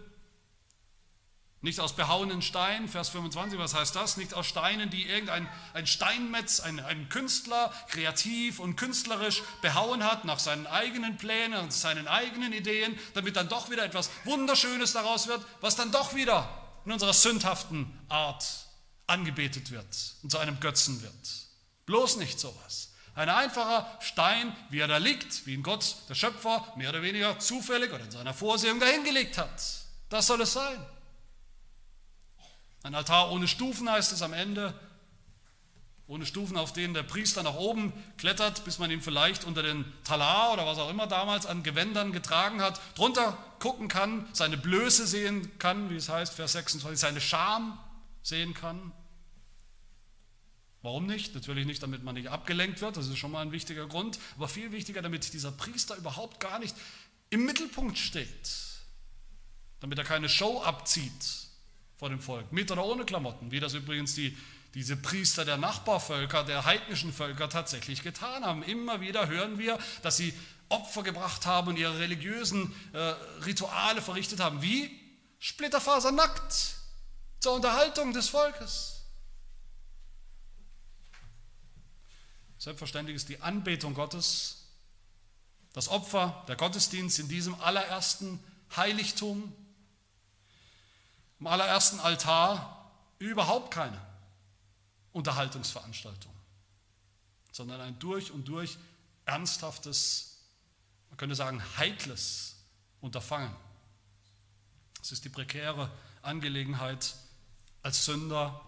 nicht 1.60 1.80
aus 1.80 1.94
behauenen 1.96 2.40
Steinen, 2.40 2.88
Vers 2.88 3.08
25, 3.08 3.58
was 3.58 3.74
heißt 3.74 3.96
das? 3.96 4.16
Nicht 4.16 4.32
aus 4.32 4.46
Steinen, 4.46 4.90
die 4.90 5.06
irgendein 5.06 5.48
ein 5.74 5.88
Steinmetz, 5.88 6.60
ein, 6.60 6.78
ein 6.78 7.08
Künstler 7.08 7.72
kreativ 7.88 8.60
und 8.60 8.76
künstlerisch 8.76 9.42
behauen 9.60 10.04
hat, 10.04 10.24
nach 10.24 10.38
seinen 10.38 10.68
eigenen 10.68 11.16
Plänen 11.16 11.58
und 11.58 11.72
seinen 11.72 12.06
eigenen 12.06 12.52
Ideen, 12.52 12.96
damit 13.14 13.34
dann 13.34 13.48
doch 13.48 13.70
wieder 13.70 13.84
etwas 13.84 14.10
Wunderschönes 14.24 14.92
daraus 14.92 15.26
wird, 15.26 15.44
was 15.60 15.74
dann 15.74 15.90
doch 15.90 16.14
wieder 16.14 16.48
in 16.84 16.92
unserer 16.92 17.12
sündhaften 17.12 17.92
Art 18.08 18.44
angebetet 19.08 19.72
wird 19.72 20.14
und 20.22 20.30
zu 20.30 20.38
einem 20.38 20.60
Götzen 20.60 21.02
wird. 21.02 21.12
Bloß 21.86 22.18
nicht 22.18 22.38
sowas. 22.38 22.92
Ein 23.16 23.30
einfacher 23.30 23.98
Stein, 24.00 24.54
wie 24.70 24.78
er 24.78 24.86
da 24.86 24.98
liegt, 24.98 25.44
wie 25.44 25.54
ihn 25.54 25.64
Gott, 25.64 25.96
der 26.08 26.14
Schöpfer, 26.14 26.72
mehr 26.76 26.90
oder 26.90 27.02
weniger 27.02 27.36
zufällig 27.40 27.92
oder 27.92 28.04
in 28.04 28.12
seiner 28.12 28.32
Vorsehung 28.32 28.78
dahingelegt 28.78 29.38
hat. 29.38 29.60
Das 30.08 30.28
soll 30.28 30.40
es 30.42 30.52
sein. 30.52 30.78
Ein 32.82 32.94
Altar 32.94 33.30
ohne 33.32 33.48
Stufen 33.48 33.90
heißt 33.90 34.12
es 34.12 34.22
am 34.22 34.32
Ende, 34.32 34.78
ohne 36.06 36.24
Stufen, 36.24 36.56
auf 36.56 36.72
denen 36.72 36.94
der 36.94 37.02
Priester 37.02 37.42
nach 37.42 37.56
oben 37.56 37.92
klettert, 38.16 38.64
bis 38.64 38.78
man 38.78 38.90
ihn 38.90 39.02
vielleicht 39.02 39.44
unter 39.44 39.62
den 39.62 39.84
Talar 40.04 40.54
oder 40.54 40.64
was 40.64 40.78
auch 40.78 40.88
immer 40.88 41.06
damals 41.06 41.44
an 41.44 41.62
Gewändern 41.62 42.12
getragen 42.12 42.62
hat, 42.62 42.80
drunter 42.96 43.36
gucken 43.58 43.88
kann, 43.88 44.26
seine 44.32 44.56
Blöße 44.56 45.06
sehen 45.06 45.58
kann, 45.58 45.90
wie 45.90 45.96
es 45.96 46.08
heißt, 46.08 46.32
Vers 46.32 46.52
26, 46.52 46.98
seine 46.98 47.20
Scham 47.20 47.78
sehen 48.22 48.54
kann. 48.54 48.92
Warum 50.80 51.06
nicht? 51.06 51.34
Natürlich 51.34 51.66
nicht, 51.66 51.82
damit 51.82 52.04
man 52.04 52.14
nicht 52.14 52.28
abgelenkt 52.28 52.80
wird, 52.80 52.96
das 52.96 53.08
ist 53.08 53.18
schon 53.18 53.32
mal 53.32 53.42
ein 53.42 53.52
wichtiger 53.52 53.86
Grund, 53.86 54.18
aber 54.36 54.48
viel 54.48 54.72
wichtiger, 54.72 55.02
damit 55.02 55.34
dieser 55.34 55.52
Priester 55.52 55.96
überhaupt 55.96 56.40
gar 56.40 56.58
nicht 56.58 56.74
im 57.28 57.44
Mittelpunkt 57.44 57.98
steht, 57.98 58.50
damit 59.80 59.98
er 59.98 60.04
keine 60.04 60.30
Show 60.30 60.62
abzieht, 60.62 61.47
vor 61.98 62.08
dem 62.08 62.20
Volk, 62.20 62.52
mit 62.52 62.70
oder 62.70 62.84
ohne 62.84 63.04
Klamotten, 63.04 63.50
wie 63.50 63.60
das 63.60 63.74
übrigens 63.74 64.14
die, 64.14 64.36
diese 64.74 64.96
Priester 64.96 65.44
der 65.44 65.56
Nachbarvölker, 65.56 66.44
der 66.44 66.64
heidnischen 66.64 67.12
Völker 67.12 67.50
tatsächlich 67.50 68.02
getan 68.02 68.44
haben. 68.44 68.62
Immer 68.62 69.00
wieder 69.00 69.26
hören 69.26 69.58
wir, 69.58 69.78
dass 70.02 70.16
sie 70.16 70.32
Opfer 70.68 71.02
gebracht 71.02 71.44
haben 71.44 71.68
und 71.68 71.76
ihre 71.76 71.98
religiösen 71.98 72.72
äh, 72.92 72.98
Rituale 73.44 74.00
verrichtet 74.00 74.38
haben. 74.38 74.62
Wie? 74.62 74.90
Splitterfasernackt 75.40 76.76
zur 77.40 77.54
Unterhaltung 77.54 78.12
des 78.12 78.28
Volkes. 78.28 79.02
Selbstverständlich 82.58 83.16
ist 83.16 83.28
die 83.28 83.40
Anbetung 83.40 83.94
Gottes, 83.94 84.66
das 85.72 85.88
Opfer, 85.88 86.44
der 86.48 86.56
Gottesdienst 86.56 87.18
in 87.18 87.28
diesem 87.28 87.54
allerersten 87.60 88.40
Heiligtum 88.76 89.52
am 91.40 91.46
allerersten 91.46 92.00
Altar 92.00 92.90
überhaupt 93.18 93.72
keine 93.72 94.00
Unterhaltungsveranstaltung. 95.12 96.32
sondern 97.50 97.80
ein 97.80 97.98
durch 97.98 98.30
und 98.30 98.46
durch 98.46 98.78
ernsthaftes, 99.24 100.38
man 101.08 101.16
könnte 101.16 101.34
sagen, 101.34 101.60
heikles 101.76 102.54
Unterfangen. 103.00 103.52
Es 105.02 105.10
ist 105.10 105.24
die 105.24 105.28
prekäre 105.28 105.90
Angelegenheit, 106.22 107.16
als 107.82 108.04
Sünder 108.04 108.60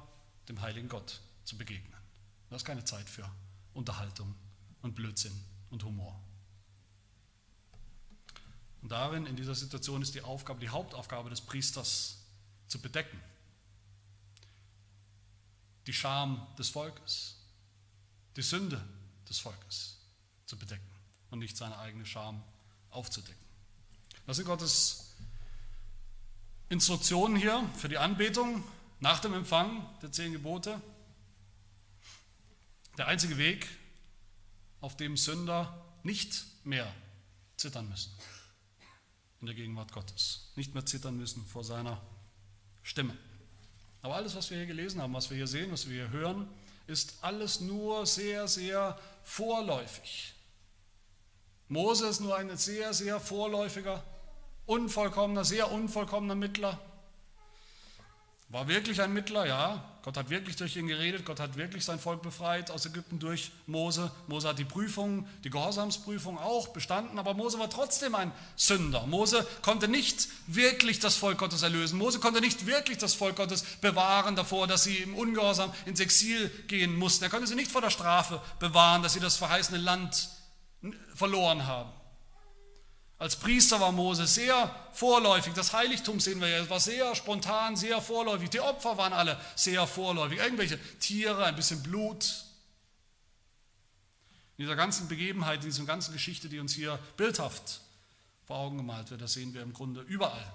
dem 0.48 0.60
heiligen 0.60 0.88
Gott 0.88 1.20
zu 1.44 1.56
begegnen. 1.56 2.00
Das 2.48 2.62
ist 2.62 2.66
keine 2.66 2.84
Zeit 2.84 3.08
für 3.08 3.30
Unterhaltung 3.74 4.34
und 4.82 4.96
Blödsinn 4.96 5.38
und 5.70 5.84
Humor. 5.84 6.18
Und 8.82 8.90
darin, 8.90 9.26
in 9.26 9.36
dieser 9.36 9.54
Situation, 9.54 10.02
ist 10.02 10.14
die 10.14 10.22
Aufgabe, 10.22 10.58
die 10.58 10.70
Hauptaufgabe 10.70 11.30
des 11.30 11.40
Priesters 11.40 12.19
zu 12.70 12.80
bedecken. 12.80 13.20
Die 15.86 15.92
Scham 15.92 16.46
des 16.56 16.70
Volkes, 16.70 17.36
die 18.36 18.42
Sünde 18.42 18.82
des 19.28 19.38
Volkes 19.40 19.98
zu 20.46 20.56
bedecken 20.56 20.88
und 21.30 21.40
nicht 21.40 21.56
seine 21.56 21.78
eigene 21.78 22.06
Scham 22.06 22.42
aufzudecken. 22.90 23.44
Das 24.26 24.36
sind 24.36 24.46
Gottes 24.46 25.16
Instruktionen 26.68 27.36
hier 27.36 27.68
für 27.76 27.88
die 27.88 27.98
Anbetung 27.98 28.62
nach 29.00 29.18
dem 29.18 29.34
Empfang 29.34 29.84
der 30.00 30.12
zehn 30.12 30.32
Gebote. 30.32 30.80
Der 32.96 33.08
einzige 33.08 33.36
Weg, 33.36 33.66
auf 34.80 34.96
dem 34.96 35.16
Sünder 35.16 35.84
nicht 36.04 36.44
mehr 36.64 36.94
zittern 37.56 37.88
müssen 37.88 38.12
in 39.40 39.46
der 39.46 39.54
Gegenwart 39.54 39.92
Gottes, 39.92 40.52
nicht 40.54 40.74
mehr 40.74 40.84
zittern 40.86 41.16
müssen 41.16 41.44
vor 41.46 41.64
seiner 41.64 42.00
Stimme. 42.90 43.16
Aber 44.02 44.16
alles, 44.16 44.34
was 44.34 44.50
wir 44.50 44.58
hier 44.58 44.66
gelesen 44.66 45.00
haben, 45.00 45.14
was 45.14 45.30
wir 45.30 45.36
hier 45.36 45.46
sehen, 45.46 45.70
was 45.70 45.88
wir 45.88 45.94
hier 45.94 46.10
hören, 46.10 46.48
ist 46.86 47.14
alles 47.22 47.60
nur 47.60 48.04
sehr, 48.04 48.48
sehr 48.48 48.98
vorläufig. 49.22 50.34
Mose 51.68 52.08
ist 52.08 52.20
nur 52.20 52.36
ein 52.36 52.56
sehr, 52.56 52.92
sehr 52.92 53.20
vorläufiger, 53.20 54.02
unvollkommener, 54.66 55.44
sehr 55.44 55.70
unvollkommener 55.70 56.34
Mittler 56.34 56.80
war 58.50 58.66
wirklich 58.66 59.00
ein 59.00 59.12
Mittler, 59.12 59.46
ja. 59.46 59.89
Gott 60.02 60.16
hat 60.16 60.30
wirklich 60.30 60.56
durch 60.56 60.76
ihn 60.76 60.86
geredet. 60.86 61.26
Gott 61.26 61.40
hat 61.40 61.56
wirklich 61.56 61.84
sein 61.84 61.98
Volk 61.98 62.22
befreit 62.22 62.70
aus 62.70 62.86
Ägypten 62.86 63.18
durch 63.18 63.52
Mose. 63.66 64.10
Mose 64.28 64.48
hat 64.48 64.58
die 64.58 64.64
Prüfung, 64.64 65.28
die 65.44 65.50
Gehorsamsprüfung 65.50 66.38
auch 66.38 66.68
bestanden, 66.68 67.18
aber 67.18 67.34
Mose 67.34 67.58
war 67.58 67.68
trotzdem 67.68 68.14
ein 68.14 68.32
Sünder. 68.56 69.06
Mose 69.06 69.46
konnte 69.60 69.88
nicht 69.88 70.28
wirklich 70.46 71.00
das 71.00 71.16
Volk 71.16 71.38
Gottes 71.38 71.62
erlösen. 71.62 71.98
Mose 71.98 72.18
konnte 72.18 72.40
nicht 72.40 72.66
wirklich 72.66 72.96
das 72.96 73.14
Volk 73.14 73.36
Gottes 73.36 73.62
bewahren 73.80 74.36
davor, 74.36 74.66
dass 74.66 74.84
sie 74.84 74.96
im 74.96 75.14
Ungehorsam 75.14 75.72
ins 75.84 76.00
Exil 76.00 76.48
gehen 76.66 76.96
mussten. 76.96 77.24
Er 77.24 77.30
konnte 77.30 77.46
sie 77.46 77.54
nicht 77.54 77.70
vor 77.70 77.82
der 77.82 77.90
Strafe 77.90 78.40
bewahren, 78.58 79.02
dass 79.02 79.12
sie 79.12 79.20
das 79.20 79.36
verheißene 79.36 79.78
Land 79.78 80.30
verloren 81.14 81.66
haben. 81.66 81.99
Als 83.20 83.36
Priester 83.36 83.78
war 83.78 83.92
Mose 83.92 84.26
sehr 84.26 84.74
vorläufig. 84.94 85.52
Das 85.52 85.74
Heiligtum 85.74 86.20
sehen 86.20 86.40
wir 86.40 86.48
ja, 86.48 86.70
war 86.70 86.80
sehr 86.80 87.14
spontan, 87.14 87.76
sehr 87.76 88.00
vorläufig. 88.00 88.48
Die 88.48 88.60
Opfer 88.60 88.96
waren 88.96 89.12
alle 89.12 89.38
sehr 89.56 89.86
vorläufig. 89.86 90.38
Irgendwelche 90.38 90.80
Tiere, 90.98 91.44
ein 91.44 91.54
bisschen 91.54 91.82
Blut. 91.82 92.46
In 94.56 94.64
dieser 94.64 94.74
ganzen 94.74 95.06
Begebenheit, 95.06 95.62
in 95.62 95.70
dieser 95.70 95.84
ganzen 95.84 96.14
Geschichte, 96.14 96.48
die 96.48 96.60
uns 96.60 96.72
hier 96.72 96.98
bildhaft 97.18 97.82
vor 98.46 98.56
Augen 98.56 98.78
gemalt 98.78 99.10
wird, 99.10 99.20
das 99.20 99.34
sehen 99.34 99.52
wir 99.52 99.60
im 99.60 99.74
Grunde 99.74 100.00
überall. 100.00 100.50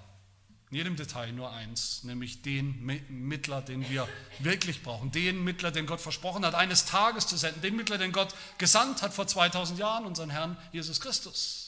In 0.72 0.78
jedem 0.78 0.96
Detail 0.96 1.34
nur 1.34 1.54
eins, 1.54 2.04
nämlich 2.04 2.42
den 2.42 2.84
Mittler, 3.10 3.62
den 3.62 3.88
wir 3.88 4.10
wirklich 4.40 4.82
brauchen. 4.82 5.12
Den 5.12 5.44
Mittler, 5.44 5.70
den 5.70 5.86
Gott 5.86 6.02
versprochen 6.02 6.44
hat, 6.44 6.56
eines 6.56 6.86
Tages 6.86 7.28
zu 7.28 7.38
senden. 7.38 7.62
Den 7.62 7.76
Mittler, 7.76 8.00
den 8.00 8.12
Gott 8.12 8.34
gesandt 8.58 9.04
hat 9.04 9.14
vor 9.14 9.28
2000 9.28 9.78
Jahren, 9.78 10.08
unseren 10.08 10.32
Herrn 10.32 10.58
Jesus 10.72 11.00
Christus. 11.00 11.65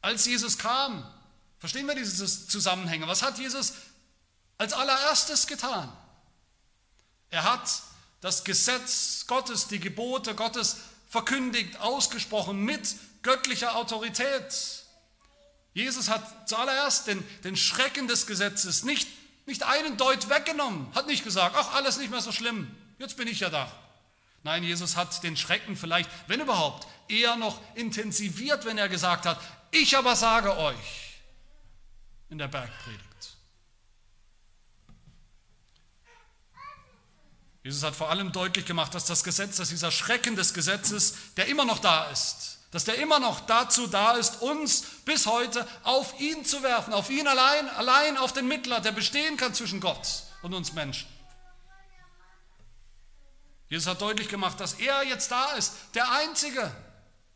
Als 0.00 0.26
Jesus 0.26 0.58
kam, 0.58 1.04
verstehen 1.58 1.86
wir 1.86 1.94
diese 1.94 2.26
Zusammenhänge? 2.48 3.06
Was 3.08 3.22
hat 3.22 3.38
Jesus 3.38 3.72
als 4.58 4.72
allererstes 4.72 5.46
getan? 5.46 5.92
Er 7.30 7.44
hat 7.44 7.82
das 8.20 8.44
Gesetz 8.44 9.26
Gottes, 9.26 9.68
die 9.68 9.80
Gebote 9.80 10.34
Gottes 10.34 10.76
verkündigt, 11.08 11.78
ausgesprochen 11.80 12.64
mit 12.64 12.96
göttlicher 13.22 13.76
Autorität. 13.76 14.84
Jesus 15.74 16.08
hat 16.08 16.48
zuallererst 16.48 17.06
den, 17.06 17.24
den 17.44 17.56
Schrecken 17.56 18.08
des 18.08 18.26
Gesetzes 18.26 18.84
nicht, 18.84 19.08
nicht 19.46 19.62
einen 19.62 19.96
Deut 19.96 20.28
weggenommen, 20.28 20.92
hat 20.94 21.06
nicht 21.06 21.24
gesagt, 21.24 21.54
ach, 21.56 21.74
alles 21.74 21.98
nicht 21.98 22.10
mehr 22.10 22.20
so 22.20 22.32
schlimm, 22.32 22.74
jetzt 22.98 23.16
bin 23.16 23.28
ich 23.28 23.40
ja 23.40 23.50
da. 23.50 23.70
Nein, 24.42 24.64
Jesus 24.64 24.96
hat 24.96 25.22
den 25.22 25.36
Schrecken 25.36 25.76
vielleicht, 25.76 26.10
wenn 26.26 26.40
überhaupt, 26.40 26.86
eher 27.08 27.36
noch 27.36 27.60
intensiviert, 27.74 28.64
wenn 28.64 28.78
er 28.78 28.88
gesagt 28.88 29.26
hat, 29.26 29.40
ich 29.70 29.96
aber 29.96 30.16
sage 30.16 30.56
euch 30.56 31.20
in 32.30 32.38
der 32.38 32.48
Bergpredigt. 32.48 33.08
Jesus 37.62 37.82
hat 37.82 37.94
vor 37.94 38.08
allem 38.08 38.32
deutlich 38.32 38.64
gemacht, 38.64 38.94
dass 38.94 39.04
das 39.04 39.24
Gesetz, 39.24 39.56
dass 39.56 39.68
dieser 39.68 39.90
Schrecken 39.90 40.36
des 40.36 40.54
Gesetzes, 40.54 41.14
der 41.36 41.48
immer 41.48 41.64
noch 41.64 41.80
da 41.80 42.10
ist, 42.10 42.60
dass 42.70 42.84
der 42.84 42.96
immer 42.96 43.18
noch 43.18 43.40
dazu 43.40 43.86
da 43.86 44.12
ist, 44.12 44.42
uns 44.42 44.82
bis 45.04 45.26
heute 45.26 45.66
auf 45.84 46.18
ihn 46.20 46.44
zu 46.44 46.62
werfen, 46.62 46.92
auf 46.92 47.10
ihn 47.10 47.26
allein, 47.26 47.68
allein 47.70 48.16
auf 48.16 48.32
den 48.32 48.48
Mittler, 48.48 48.80
der 48.80 48.92
bestehen 48.92 49.36
kann 49.36 49.54
zwischen 49.54 49.80
Gott 49.80 50.24
und 50.42 50.54
uns 50.54 50.72
Menschen. 50.72 51.08
Jesus 53.68 53.86
hat 53.86 54.00
deutlich 54.00 54.28
gemacht, 54.28 54.60
dass 54.60 54.74
er 54.74 55.02
jetzt 55.04 55.30
da 55.30 55.52
ist, 55.52 55.74
der 55.94 56.10
einzige 56.10 56.74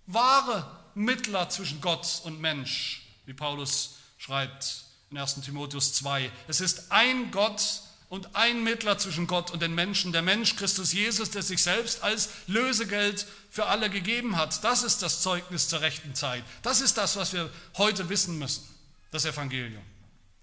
wahre 0.07 0.82
Mittler 0.95 1.49
zwischen 1.49 1.81
Gott 1.81 2.21
und 2.25 2.41
Mensch, 2.41 3.03
wie 3.27 3.35
Paulus 3.35 3.97
schreibt 4.19 4.85
in 5.11 5.19
1 5.19 5.41
Timotheus 5.43 5.95
2. 5.95 6.31
Es 6.49 6.61
ist 6.61 6.91
ein 6.91 7.31
Gott 7.31 7.83
und 8.09 8.37
ein 8.37 8.63
Mittler 8.63 8.99
zwischen 8.99 9.27
Gott 9.27 9.51
und 9.51 9.63
den 9.63 9.75
Menschen, 9.75 10.13
der 10.13 10.23
Mensch 10.23 10.57
Christus 10.57 10.93
Jesus, 10.93 11.31
der 11.31 11.43
sich 11.43 11.63
selbst 11.63 12.03
als 12.03 12.29
Lösegeld 12.47 13.27
für 13.51 13.67
alle 13.67 13.89
gegeben 13.89 14.37
hat. 14.37 14.63
Das 14.65 14.83
ist 14.83 15.03
das 15.03 15.23
Zeugnis 15.23 15.69
zur 15.69 15.81
rechten 15.81 16.15
Zeit. 16.15 16.45
Das 16.63 16.81
ist 16.81 16.99
das, 16.99 17.17
was 17.17 17.33
wir 17.33 17.51
heute 17.79 18.09
wissen 18.09 18.39
müssen, 18.39 18.63
das 19.11 19.25
Evangelium. 19.25 19.83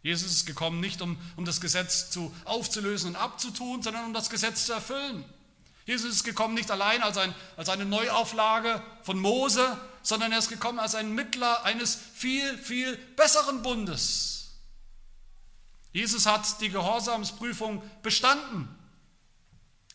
Jesus 0.02 0.32
ist 0.32 0.46
gekommen 0.46 0.80
nicht, 0.80 1.02
um, 1.02 1.18
um 1.36 1.46
das 1.46 1.62
Gesetz 1.62 2.10
zu, 2.10 2.34
aufzulösen 2.46 3.12
und 3.12 3.16
abzutun, 3.18 3.84
sondern 3.84 4.06
um 4.06 4.14
das 4.14 4.30
Gesetz 4.30 4.66
zu 4.66 4.74
erfüllen. 4.74 5.24
Jesus 5.90 6.18
ist 6.18 6.24
gekommen 6.24 6.54
nicht 6.54 6.70
allein 6.70 7.02
als, 7.02 7.18
ein, 7.18 7.34
als 7.58 7.68
eine 7.68 7.84
Neuauflage 7.84 8.80
von 9.02 9.18
Mose, 9.18 9.76
sondern 10.04 10.32
er 10.32 10.38
ist 10.38 10.50
gekommen 10.50 10.78
als 10.78 10.94
ein 10.94 11.16
Mittler 11.16 11.64
eines 11.64 11.98
viel, 12.14 12.60
viel 12.60 12.96
besseren 13.16 13.64
Bundes. 13.64 14.52
Jesus 15.92 16.28
hat 16.28 16.62
die 16.62 16.70
Gehorsamsprüfung 16.70 17.82
bestanden 18.04 18.70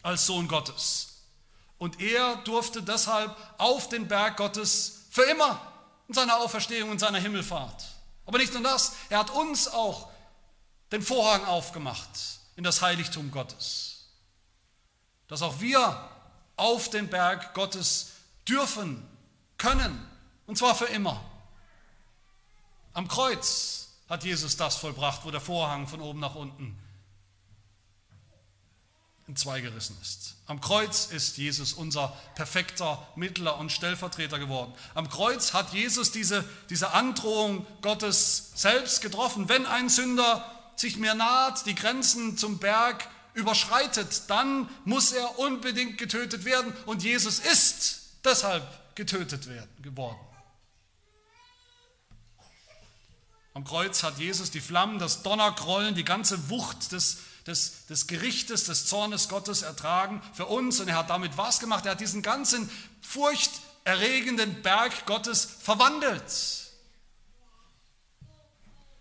als 0.03 0.27
Sohn 0.27 0.49
Gottes. 0.49 1.29
Und 1.79 2.01
er 2.01 2.39
durfte 2.39 2.83
deshalb 2.83 3.37
auf 3.59 3.89
den 3.89 4.09
Berg 4.09 4.39
Gottes 4.39 5.05
für 5.11 5.23
immer 5.23 5.61
in 6.09 6.15
seiner 6.15 6.39
Auferstehung 6.39 6.91
und 6.91 6.99
seiner 6.99 7.21
Himmelfahrt. 7.21 7.85
Aber 8.27 8.39
nicht 8.39 8.53
nur 8.53 8.65
das, 8.65 8.97
er 9.11 9.21
hat 9.21 9.31
uns 9.31 9.69
auch 9.69 10.11
den 10.91 11.03
Vorhang 11.03 11.45
aufgemacht 11.45 12.11
in 12.57 12.65
das 12.65 12.83
Heiligtum 12.83 13.31
Gottes 13.31 13.94
dass 15.29 15.43
auch 15.43 15.61
wir 15.61 16.11
auf 16.57 16.91
den 16.91 17.09
Berg 17.09 17.55
Gottes 17.55 18.13
dürfen, 18.49 19.07
können, 19.59 20.07
und 20.47 20.59
zwar 20.59 20.75
für 20.75 20.87
immer. 20.87 21.21
Am 22.93 23.09
Kreuz 23.09 23.89
hat 24.09 24.25
Jesus 24.25 24.57
das 24.57 24.77
vollbracht, 24.77 25.25
wo 25.25 25.31
der 25.31 25.41
Vorhang 25.41 25.87
von 25.87 26.01
oben 26.01 26.21
nach 26.21 26.35
unten 26.35 26.79
in 29.27 29.37
zwei 29.37 29.61
gerissen 29.61 29.97
ist. 30.03 30.37
Am 30.47 30.61
Kreuz 30.61 31.07
ist 31.07 31.39
Jesus 31.39 31.73
unser 31.73 32.09
perfekter 32.35 33.07
Mittler 33.17 33.59
und 33.59 33.73
Stellvertreter 33.73 34.39
geworden. 34.39 34.75
Am 34.95 35.09
Kreuz 35.09 35.55
hat 35.55 35.73
Jesus 35.73 36.13
diese, 36.13 36.45
diese 36.69 36.93
Androhung 36.93 37.67
Gottes 37.81 38.53
selbst 38.55 39.01
getroffen. 39.01 39.49
Wenn 39.49 39.65
ein 39.65 39.89
Sünder 39.89 40.45
sich 40.77 40.99
mir 40.99 41.15
naht, 41.15 41.65
die 41.65 41.75
Grenzen 41.75 42.37
zum 42.37 42.59
Berg 42.59 43.09
überschreitet, 43.35 44.23
dann 44.29 44.69
muss 44.85 45.13
er 45.13 45.39
unbedingt 45.39 45.99
getötet 45.99 46.45
werden. 46.45 46.73
Und 46.87 47.03
Jesus 47.03 47.41
ist 47.41 48.01
deshalb 48.25 48.65
getötet 48.95 49.49
werden, 49.49 49.71
geworden. 49.83 50.19
Am 53.55 53.65
Kreuz 53.65 54.03
hat 54.03 54.19
Jesus 54.19 54.51
die 54.51 54.61
Flammen, 54.61 54.99
das 54.99 55.23
Donnergrollen, 55.23 55.95
die 55.95 56.05
ganze 56.05 56.51
Wucht 56.51 56.91
des, 56.91 57.19
des, 57.47 57.87
des 57.87 58.09
Gerichtes, 58.09 58.65
des 58.65 58.87
Zornes 58.87 59.29
Gottes 59.29 59.63
ertragen 59.63 60.21
für 60.33 60.47
uns. 60.47 60.81
Und 60.81 60.89
er 60.89 60.97
hat 60.97 61.11
damit 61.11 61.37
was 61.37 61.61
gemacht? 61.61 61.87
Er 61.87 61.93
hat 61.93 62.01
diesen 62.01 62.23
ganzen 62.23 62.69
furchterregenden 63.01 64.63
Berg 64.63 65.07
Gottes 65.07 65.45
verwandelt 65.45 66.23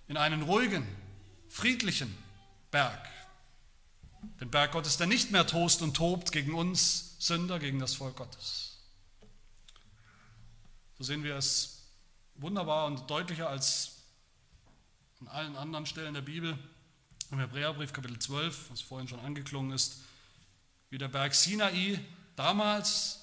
in 0.08 0.18
einen 0.18 0.44
ruhigen, 0.44 0.88
friedlichen 1.50 2.16
Berg. 2.70 3.13
Den 4.40 4.50
Berg 4.50 4.72
Gottes, 4.72 4.98
der 4.98 5.08
nicht 5.08 5.32
mehr 5.32 5.48
tost 5.48 5.82
und 5.82 5.96
tobt 5.96 6.32
gegen 6.32 6.54
uns 6.54 7.16
Sünder 7.20 7.60
gegen 7.60 7.80
das 7.80 7.96
Volk 7.96 8.18
Gottes. 8.18 8.78
So 10.98 11.04
sehen 11.04 11.24
wir 11.24 11.36
es 11.36 11.84
wunderbar 12.36 12.88
und 12.88 13.10
deutlicher 13.10 13.50
als 13.50 13.92
an 15.22 15.28
allen 15.28 15.56
anderen 15.56 15.86
Stellen 15.86 16.14
der 16.14 16.22
Bibel. 16.22 16.58
Im 17.32 17.40
Hebräerbrief 17.40 17.94
Kapitel 17.94 18.20
12, 18.20 18.72
was 18.72 18.82
vorhin 18.82 19.08
schon 19.08 19.20
angeklungen 19.20 19.72
ist, 19.72 20.02
wie 20.90 20.98
der 20.98 21.08
Berg 21.08 21.34
Sinai 21.34 22.00
damals 22.36 23.22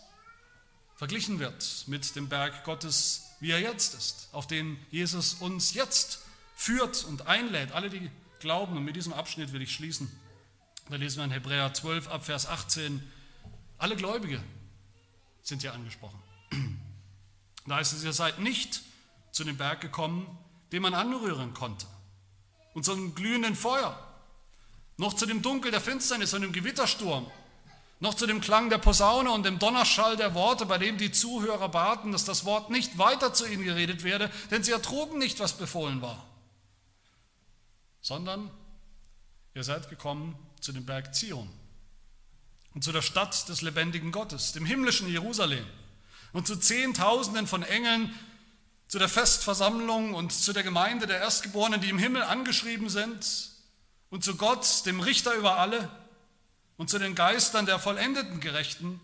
verglichen 0.97 1.39
wird 1.39 1.85
mit 1.87 2.17
dem 2.17 2.29
Berg 2.29 2.65
Gottes, 2.65 3.27
wie 3.41 3.51
er 3.51 3.61
jetzt 3.61 3.95
ist, 3.95 4.29
auf 4.33 4.47
den 4.47 4.79
Jesus 4.91 5.35
uns 5.35 5.75
jetzt 5.75 6.21
führt 6.55 7.05
und 7.05 7.27
einlädt. 7.27 7.73
Alle, 7.73 7.89
die 7.89 8.11
glauben, 8.41 8.77
und 8.77 8.85
mit 8.85 8.97
diesem 8.97 9.13
Abschnitt 9.13 9.53
will 9.53 9.63
ich 9.63 9.73
schließen. 9.73 10.11
Da 10.89 10.97
lesen 10.97 11.19
wir 11.19 11.25
in 11.25 11.31
Hebräer 11.31 11.73
12 11.73 12.09
ab 12.09 12.25
Vers 12.25 12.47
18, 12.47 13.03
alle 13.79 13.97
Gläubige 13.97 14.43
sind 15.43 15.63
hier 15.63 15.73
angesprochen. 15.73 16.21
Da 17.67 17.77
heißt 17.77 17.93
es, 17.93 18.03
ihr 18.03 18.15
seid 18.15 18.39
nicht 18.39 18.81
zu 19.33 19.45
dem 19.45 19.57
Berg 19.57 19.81
gekommen, 19.83 20.27
den 20.73 20.83
man 20.83 20.95
anrühren 20.95 21.53
konnte, 21.55 21.87
und 22.75 22.85
zu 22.85 22.93
einem 22.93 23.15
glühenden 23.15 23.55
Feuer, 23.55 23.97
noch 24.97 25.13
zu 25.13 25.27
dem 25.27 25.43
Dunkel 25.43 25.71
der 25.71 25.81
Finsternis 25.81 26.33
und 26.35 26.41
dem 26.41 26.53
Gewittersturm, 26.53 27.31
noch 28.01 28.15
zu 28.15 28.27
dem 28.27 28.41
Klang 28.41 28.71
der 28.71 28.79
Posaune 28.79 29.31
und 29.31 29.45
dem 29.45 29.59
Donnerschall 29.59 30.17
der 30.17 30.35
Worte, 30.35 30.65
bei 30.65 30.79
dem 30.79 30.97
die 30.97 31.13
Zuhörer 31.13 31.69
baten, 31.69 32.13
dass 32.13 32.25
das 32.25 32.45
Wort 32.47 32.71
nicht 32.71 32.97
weiter 32.97 33.35
zu 33.35 33.47
ihnen 33.47 33.63
geredet 33.63 34.05
werde, 34.05 34.31
denn 34.51 34.65
sie 34.65 34.73
ertrugen 34.73 35.19
nicht, 35.19 35.39
was 35.39 35.53
befohlen 35.53 36.01
war, 36.01 36.27
sondern 38.01 38.51
ihr 39.55 39.65
seid 39.65 39.91
gekommen 39.91 40.35
zu 40.61 40.73
dem 40.73 40.87
Berg 40.87 41.15
Zion 41.15 41.51
und 42.75 42.85
zu 42.85 42.93
der 42.93 43.03
Stadt 43.03 43.49
des 43.49 43.63
lebendigen 43.63 44.13
Gottes, 44.13 44.53
dem 44.53 44.65
himmlischen 44.65 45.09
Jerusalem 45.09 45.67
und 46.33 46.47
zu 46.47 46.57
Zehntausenden 46.57 47.47
von 47.47 47.63
Engeln, 47.63 48.15
zu 48.89 48.99
der 48.99 49.09
Festversammlung 49.09 50.15
und 50.15 50.33
zu 50.33 50.53
der 50.53 50.63
Gemeinde 50.63 51.07
der 51.07 51.19
Erstgeborenen, 51.19 51.81
die 51.81 51.91
im 51.91 51.99
Himmel 51.99 52.23
angeschrieben 52.23 52.89
sind 52.89 53.51
und 54.11 54.25
zu 54.25 54.37
Gott, 54.37 54.85
dem 54.87 55.01
Richter 55.01 55.35
über 55.35 55.59
alle 55.59 55.89
und 56.77 56.91
zu 56.91 56.99
den 56.99 57.15
Geistern 57.15 57.67
der 57.67 57.79
vollendeten 57.79 58.41
Gerechten 58.41 59.01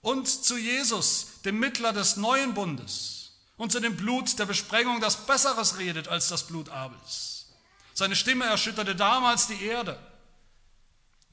und 0.00 0.26
zu 0.28 0.56
Jesus, 0.56 1.40
dem 1.44 1.58
Mittler 1.58 1.92
des 1.92 2.16
neuen 2.16 2.54
Bundes 2.54 3.32
und 3.56 3.72
zu 3.72 3.80
dem 3.80 3.96
Blut 3.96 4.38
der 4.38 4.46
Besprengung, 4.46 5.00
das 5.00 5.26
Besseres 5.26 5.78
redet 5.78 6.08
als 6.08 6.28
das 6.28 6.46
Blut 6.46 6.68
Abels. 6.68 7.46
Seine 7.94 8.16
Stimme 8.16 8.44
erschütterte 8.44 8.94
damals 8.94 9.48
die 9.48 9.62
Erde. 9.62 9.98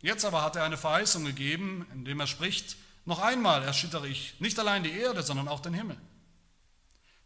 Jetzt 0.01 0.25
aber 0.25 0.43
hat 0.43 0.55
er 0.55 0.63
eine 0.63 0.77
Verheißung 0.77 1.25
gegeben, 1.25 1.87
indem 1.93 2.19
er 2.19 2.27
spricht, 2.27 2.77
noch 3.05 3.19
einmal 3.19 3.63
erschüttere 3.63 4.07
ich 4.07 4.39
nicht 4.39 4.57
allein 4.59 4.83
die 4.83 4.91
Erde, 4.91 5.23
sondern 5.23 5.47
auch 5.47 5.59
den 5.59 5.73
Himmel. 5.73 5.97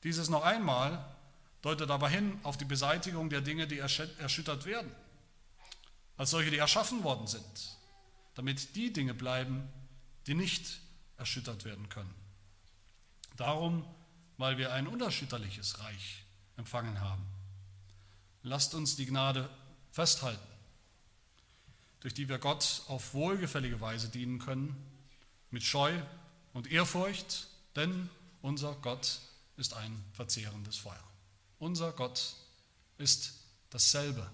Dieses 0.04 0.30
noch 0.30 0.44
einmal 0.44 1.06
deutet 1.62 1.90
aber 1.90 2.10
hin 2.10 2.40
auf 2.44 2.58
die 2.58 2.66
Beseitigung 2.66 3.30
der 3.30 3.42
Dinge, 3.42 3.68
die 3.68 3.80
erschüttert 3.80 4.66
werden, 4.66 4.92
als 6.18 6.32
solche, 6.32 6.52
die 6.52 6.58
erschaffen 6.58 7.04
worden 7.04 7.28
sind, 7.28 7.78
damit 8.36 8.76
die 8.76 8.94
Dinge 8.94 9.14
bleiben, 9.14 9.68
die 10.28 10.36
nicht 10.36 10.80
erschüttert 11.18 11.66
werden 11.66 11.90
können. 11.90 12.14
Darum, 13.36 13.86
weil 14.38 14.58
wir 14.58 14.74
ein 14.74 14.88
unerschütterliches 14.88 15.80
Reich 15.80 16.24
empfangen 16.56 17.00
haben. 17.02 17.26
Lasst 18.44 18.74
uns 18.74 18.96
die 18.96 19.06
Gnade 19.06 19.50
festhalten, 19.92 20.48
durch 22.00 22.14
die 22.14 22.30
wir 22.30 22.40
Gott 22.40 22.84
auf 22.88 23.14
wohlgefällige 23.14 23.82
Weise 23.82 24.10
dienen 24.10 24.40
können, 24.40 24.76
mit 25.52 25.64
Scheu 25.64 26.00
und 26.54 26.72
Ehrfurcht, 26.72 27.48
denn 27.76 28.10
unser 28.42 28.74
Gott 28.76 29.20
ist 29.58 29.74
ein 29.74 30.04
verzehrendes 30.14 30.78
Feuer. 30.78 31.04
Unser 31.60 31.92
Gott 31.92 32.36
ist 32.98 33.34
dasselbe 33.70 34.30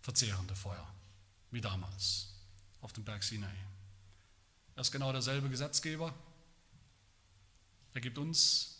verzehrende 0.00 0.54
Feuer 0.54 0.86
wie 1.50 1.60
damals 1.60 2.28
auf 2.80 2.92
dem 2.92 3.04
Berg 3.04 3.22
Sinai. 3.22 3.54
Er 4.74 4.80
ist 4.80 4.92
genau 4.92 5.12
derselbe 5.12 5.48
Gesetzgeber. 5.48 6.14
Er 7.94 8.00
gibt 8.00 8.18
uns 8.18 8.78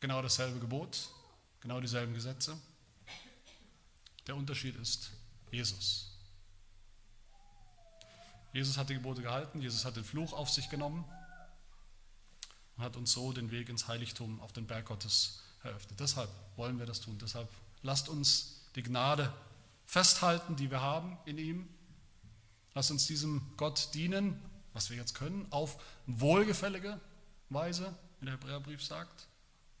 genau 0.00 0.22
dasselbe 0.22 0.60
Gebot, 0.60 1.10
genau 1.60 1.80
dieselben 1.80 2.14
Gesetze. 2.14 2.56
Der 4.26 4.36
Unterschied 4.36 4.76
ist 4.76 5.10
Jesus. 5.50 6.11
Jesus 8.52 8.76
hat 8.76 8.90
die 8.90 8.94
Gebote 8.94 9.22
gehalten, 9.22 9.62
Jesus 9.62 9.84
hat 9.84 9.96
den 9.96 10.04
Fluch 10.04 10.32
auf 10.32 10.50
sich 10.50 10.68
genommen 10.68 11.04
und 12.76 12.84
hat 12.84 12.96
uns 12.96 13.12
so 13.12 13.32
den 13.32 13.50
Weg 13.50 13.68
ins 13.68 13.88
Heiligtum 13.88 14.40
auf 14.40 14.52
den 14.52 14.66
Berg 14.66 14.86
Gottes 14.86 15.42
eröffnet. 15.62 15.98
Deshalb 16.00 16.30
wollen 16.56 16.78
wir 16.78 16.86
das 16.86 17.00
tun. 17.00 17.18
Deshalb 17.18 17.48
lasst 17.82 18.08
uns 18.08 18.60
die 18.74 18.82
Gnade 18.82 19.32
festhalten, 19.86 20.56
die 20.56 20.70
wir 20.70 20.80
haben 20.80 21.18
in 21.24 21.38
ihm. 21.38 21.68
Lasst 22.74 22.90
uns 22.90 23.06
diesem 23.06 23.42
Gott 23.56 23.90
dienen, 23.94 24.40
was 24.72 24.90
wir 24.90 24.96
jetzt 24.96 25.14
können, 25.14 25.46
auf 25.50 25.82
wohlgefällige 26.06 27.00
Weise, 27.50 27.94
wie 28.20 28.26
der 28.26 28.34
Hebräerbrief 28.34 28.82
sagt, 28.82 29.28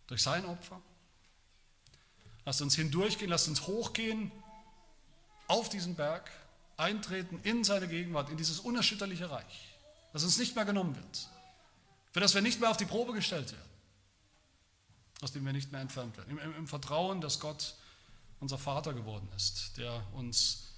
durch 0.06 0.22
sein 0.22 0.44
Opfer. 0.44 0.80
Lasst 2.44 2.60
uns 2.60 2.74
hindurchgehen, 2.74 3.30
lasst 3.30 3.48
uns 3.48 3.66
hochgehen 3.66 4.30
auf 5.46 5.68
diesen 5.68 5.94
Berg, 5.94 6.30
eintreten 6.76 7.40
in 7.42 7.64
seine 7.64 7.88
Gegenwart, 7.88 8.30
in 8.30 8.36
dieses 8.36 8.60
unerschütterliche 8.60 9.30
Reich, 9.30 9.76
das 10.12 10.24
uns 10.24 10.38
nicht 10.38 10.54
mehr 10.54 10.64
genommen 10.64 10.96
wird, 10.96 11.28
für 12.12 12.20
das 12.20 12.34
wir 12.34 12.42
nicht 12.42 12.60
mehr 12.60 12.70
auf 12.70 12.76
die 12.76 12.84
Probe 12.84 13.12
gestellt 13.12 13.52
werden, 13.52 13.70
aus 15.20 15.32
dem 15.32 15.44
wir 15.44 15.52
nicht 15.52 15.72
mehr 15.72 15.80
entfernt 15.80 16.16
werden. 16.16 16.30
Im, 16.30 16.38
im, 16.38 16.56
im 16.56 16.66
Vertrauen, 16.68 17.20
dass 17.20 17.40
Gott 17.40 17.74
unser 18.40 18.58
Vater 18.58 18.92
geworden 18.92 19.28
ist, 19.36 19.76
der 19.76 20.04
uns 20.12 20.72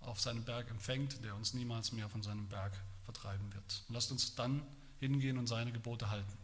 auf 0.00 0.20
seinem 0.20 0.44
Berg 0.44 0.70
empfängt, 0.70 1.24
der 1.24 1.34
uns 1.34 1.54
niemals 1.54 1.92
mehr 1.92 2.08
von 2.08 2.22
seinem 2.22 2.48
Berg 2.48 2.72
vertreiben 3.04 3.52
wird. 3.54 3.84
Und 3.88 3.94
lasst 3.94 4.10
uns 4.10 4.34
dann 4.34 4.66
hingehen 4.98 5.38
und 5.38 5.46
seine 5.46 5.72
Gebote 5.72 6.10
halten. 6.10 6.38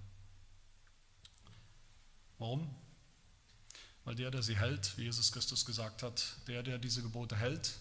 Warum? 2.39 2.75
Weil 4.05 4.15
der, 4.15 4.31
der 4.31 4.43
sie 4.43 4.57
hält, 4.57 4.97
wie 4.97 5.03
Jesus 5.03 5.31
Christus 5.33 5.65
gesagt 5.65 6.03
hat, 6.03 6.37
der, 6.47 6.63
der 6.63 6.79
diese 6.79 7.03
Gebote 7.03 7.37
hält, 7.37 7.75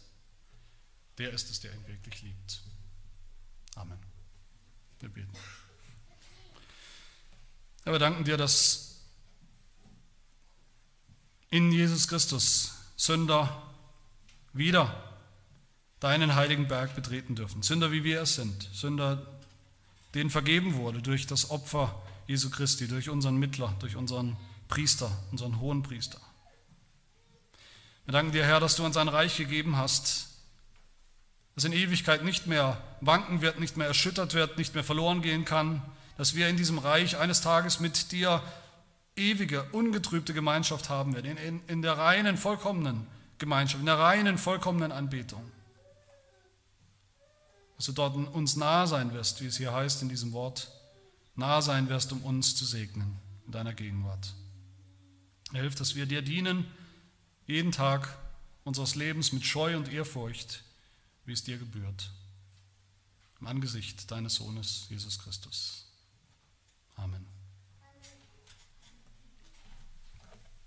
der 1.19 1.31
ist 1.31 1.49
es, 1.51 1.59
der 1.59 1.73
ihn 1.73 1.87
wirklich 1.87 2.21
liebt. 2.21 2.61
Amen. 3.75 3.99
Wir 4.99 5.09
beten. 5.09 5.31
Herr, 7.83 7.93
wir 7.93 7.99
danken 7.99 8.23
dir, 8.23 8.37
dass 8.37 9.01
in 11.49 11.71
Jesus 11.71 12.07
Christus 12.07 12.73
Sünder 12.95 13.63
wieder 14.53 15.17
deinen 15.99 16.35
heiligen 16.35 16.67
Berg 16.67 16.95
betreten 16.95 17.35
dürfen. 17.35 17.63
Sünder, 17.63 17.91
wie 17.91 18.03
wir 18.03 18.21
es 18.21 18.35
sind. 18.35 18.69
Sünder, 18.73 19.25
denen 20.13 20.29
vergeben 20.29 20.75
wurde 20.75 21.01
durch 21.01 21.27
das 21.27 21.49
Opfer 21.49 22.01
Jesu 22.27 22.49
Christi, 22.49 22.87
durch 22.87 23.09
unseren 23.09 23.37
Mittler, 23.37 23.75
durch 23.79 23.95
unseren 23.95 24.37
Priester, 24.67 25.11
unseren 25.31 25.59
hohen 25.59 25.83
Priester. 25.83 26.21
Wir 28.05 28.13
danken 28.13 28.31
dir, 28.31 28.45
Herr, 28.45 28.59
dass 28.59 28.75
du 28.75 28.85
uns 28.85 28.97
ein 28.97 29.07
Reich 29.07 29.37
gegeben 29.37 29.75
hast, 29.77 30.28
das 31.59 31.65
in 31.65 31.73
Ewigkeit 31.73 32.23
nicht 32.23 32.47
mehr 32.47 32.81
wanken 33.01 33.41
wird, 33.41 33.59
nicht 33.59 33.75
mehr 33.75 33.87
erschüttert 33.87 34.33
wird, 34.33 34.57
nicht 34.57 34.75
mehr 34.75 34.83
verloren 34.85 35.21
gehen 35.21 35.43
kann, 35.43 35.81
dass 36.15 36.33
wir 36.33 36.47
in 36.47 36.55
diesem 36.55 36.77
Reich 36.77 37.17
eines 37.17 37.41
Tages 37.41 37.81
mit 37.81 38.13
dir 38.13 38.41
ewige, 39.17 39.63
ungetrübte 39.73 40.33
Gemeinschaft 40.33 40.87
haben 40.87 41.13
werden, 41.13 41.31
in, 41.31 41.37
in, 41.37 41.61
in 41.67 41.81
der 41.81 41.97
reinen, 41.97 42.37
vollkommenen 42.37 43.05
Gemeinschaft, 43.39 43.81
in 43.81 43.87
der 43.87 43.99
reinen, 43.99 44.37
vollkommenen 44.37 44.93
Anbetung. 44.93 45.43
Dass 47.75 47.87
du 47.87 47.91
dort 47.91 48.15
uns 48.15 48.55
nahe 48.55 48.87
sein 48.87 49.13
wirst, 49.13 49.41
wie 49.41 49.47
es 49.47 49.57
hier 49.57 49.73
heißt 49.73 50.01
in 50.01 50.07
diesem 50.07 50.31
Wort, 50.31 50.71
nahe 51.35 51.61
sein 51.61 51.89
wirst, 51.89 52.13
um 52.13 52.23
uns 52.23 52.55
zu 52.55 52.63
segnen 52.63 53.19
in 53.45 53.51
deiner 53.51 53.73
Gegenwart. 53.73 54.33
Hilf, 55.51 55.75
dass 55.75 55.93
wir 55.95 56.05
dir 56.05 56.21
dienen, 56.21 56.71
jeden 57.47 57.73
Tag 57.73 58.17
unseres 58.63 58.95
Lebens 58.95 59.33
mit 59.33 59.43
Scheu 59.43 59.75
und 59.75 59.91
Ehrfurcht, 59.91 60.63
wie 61.29 61.33
es 61.33 61.43
dir 61.43 61.59
gebührt, 61.59 62.11
im 63.39 63.45
Angesicht 63.45 64.09
deines 64.09 64.33
Sohnes 64.35 64.87
Jesus 64.89 65.19
Christus. 65.19 65.85
Amen. 66.95 67.28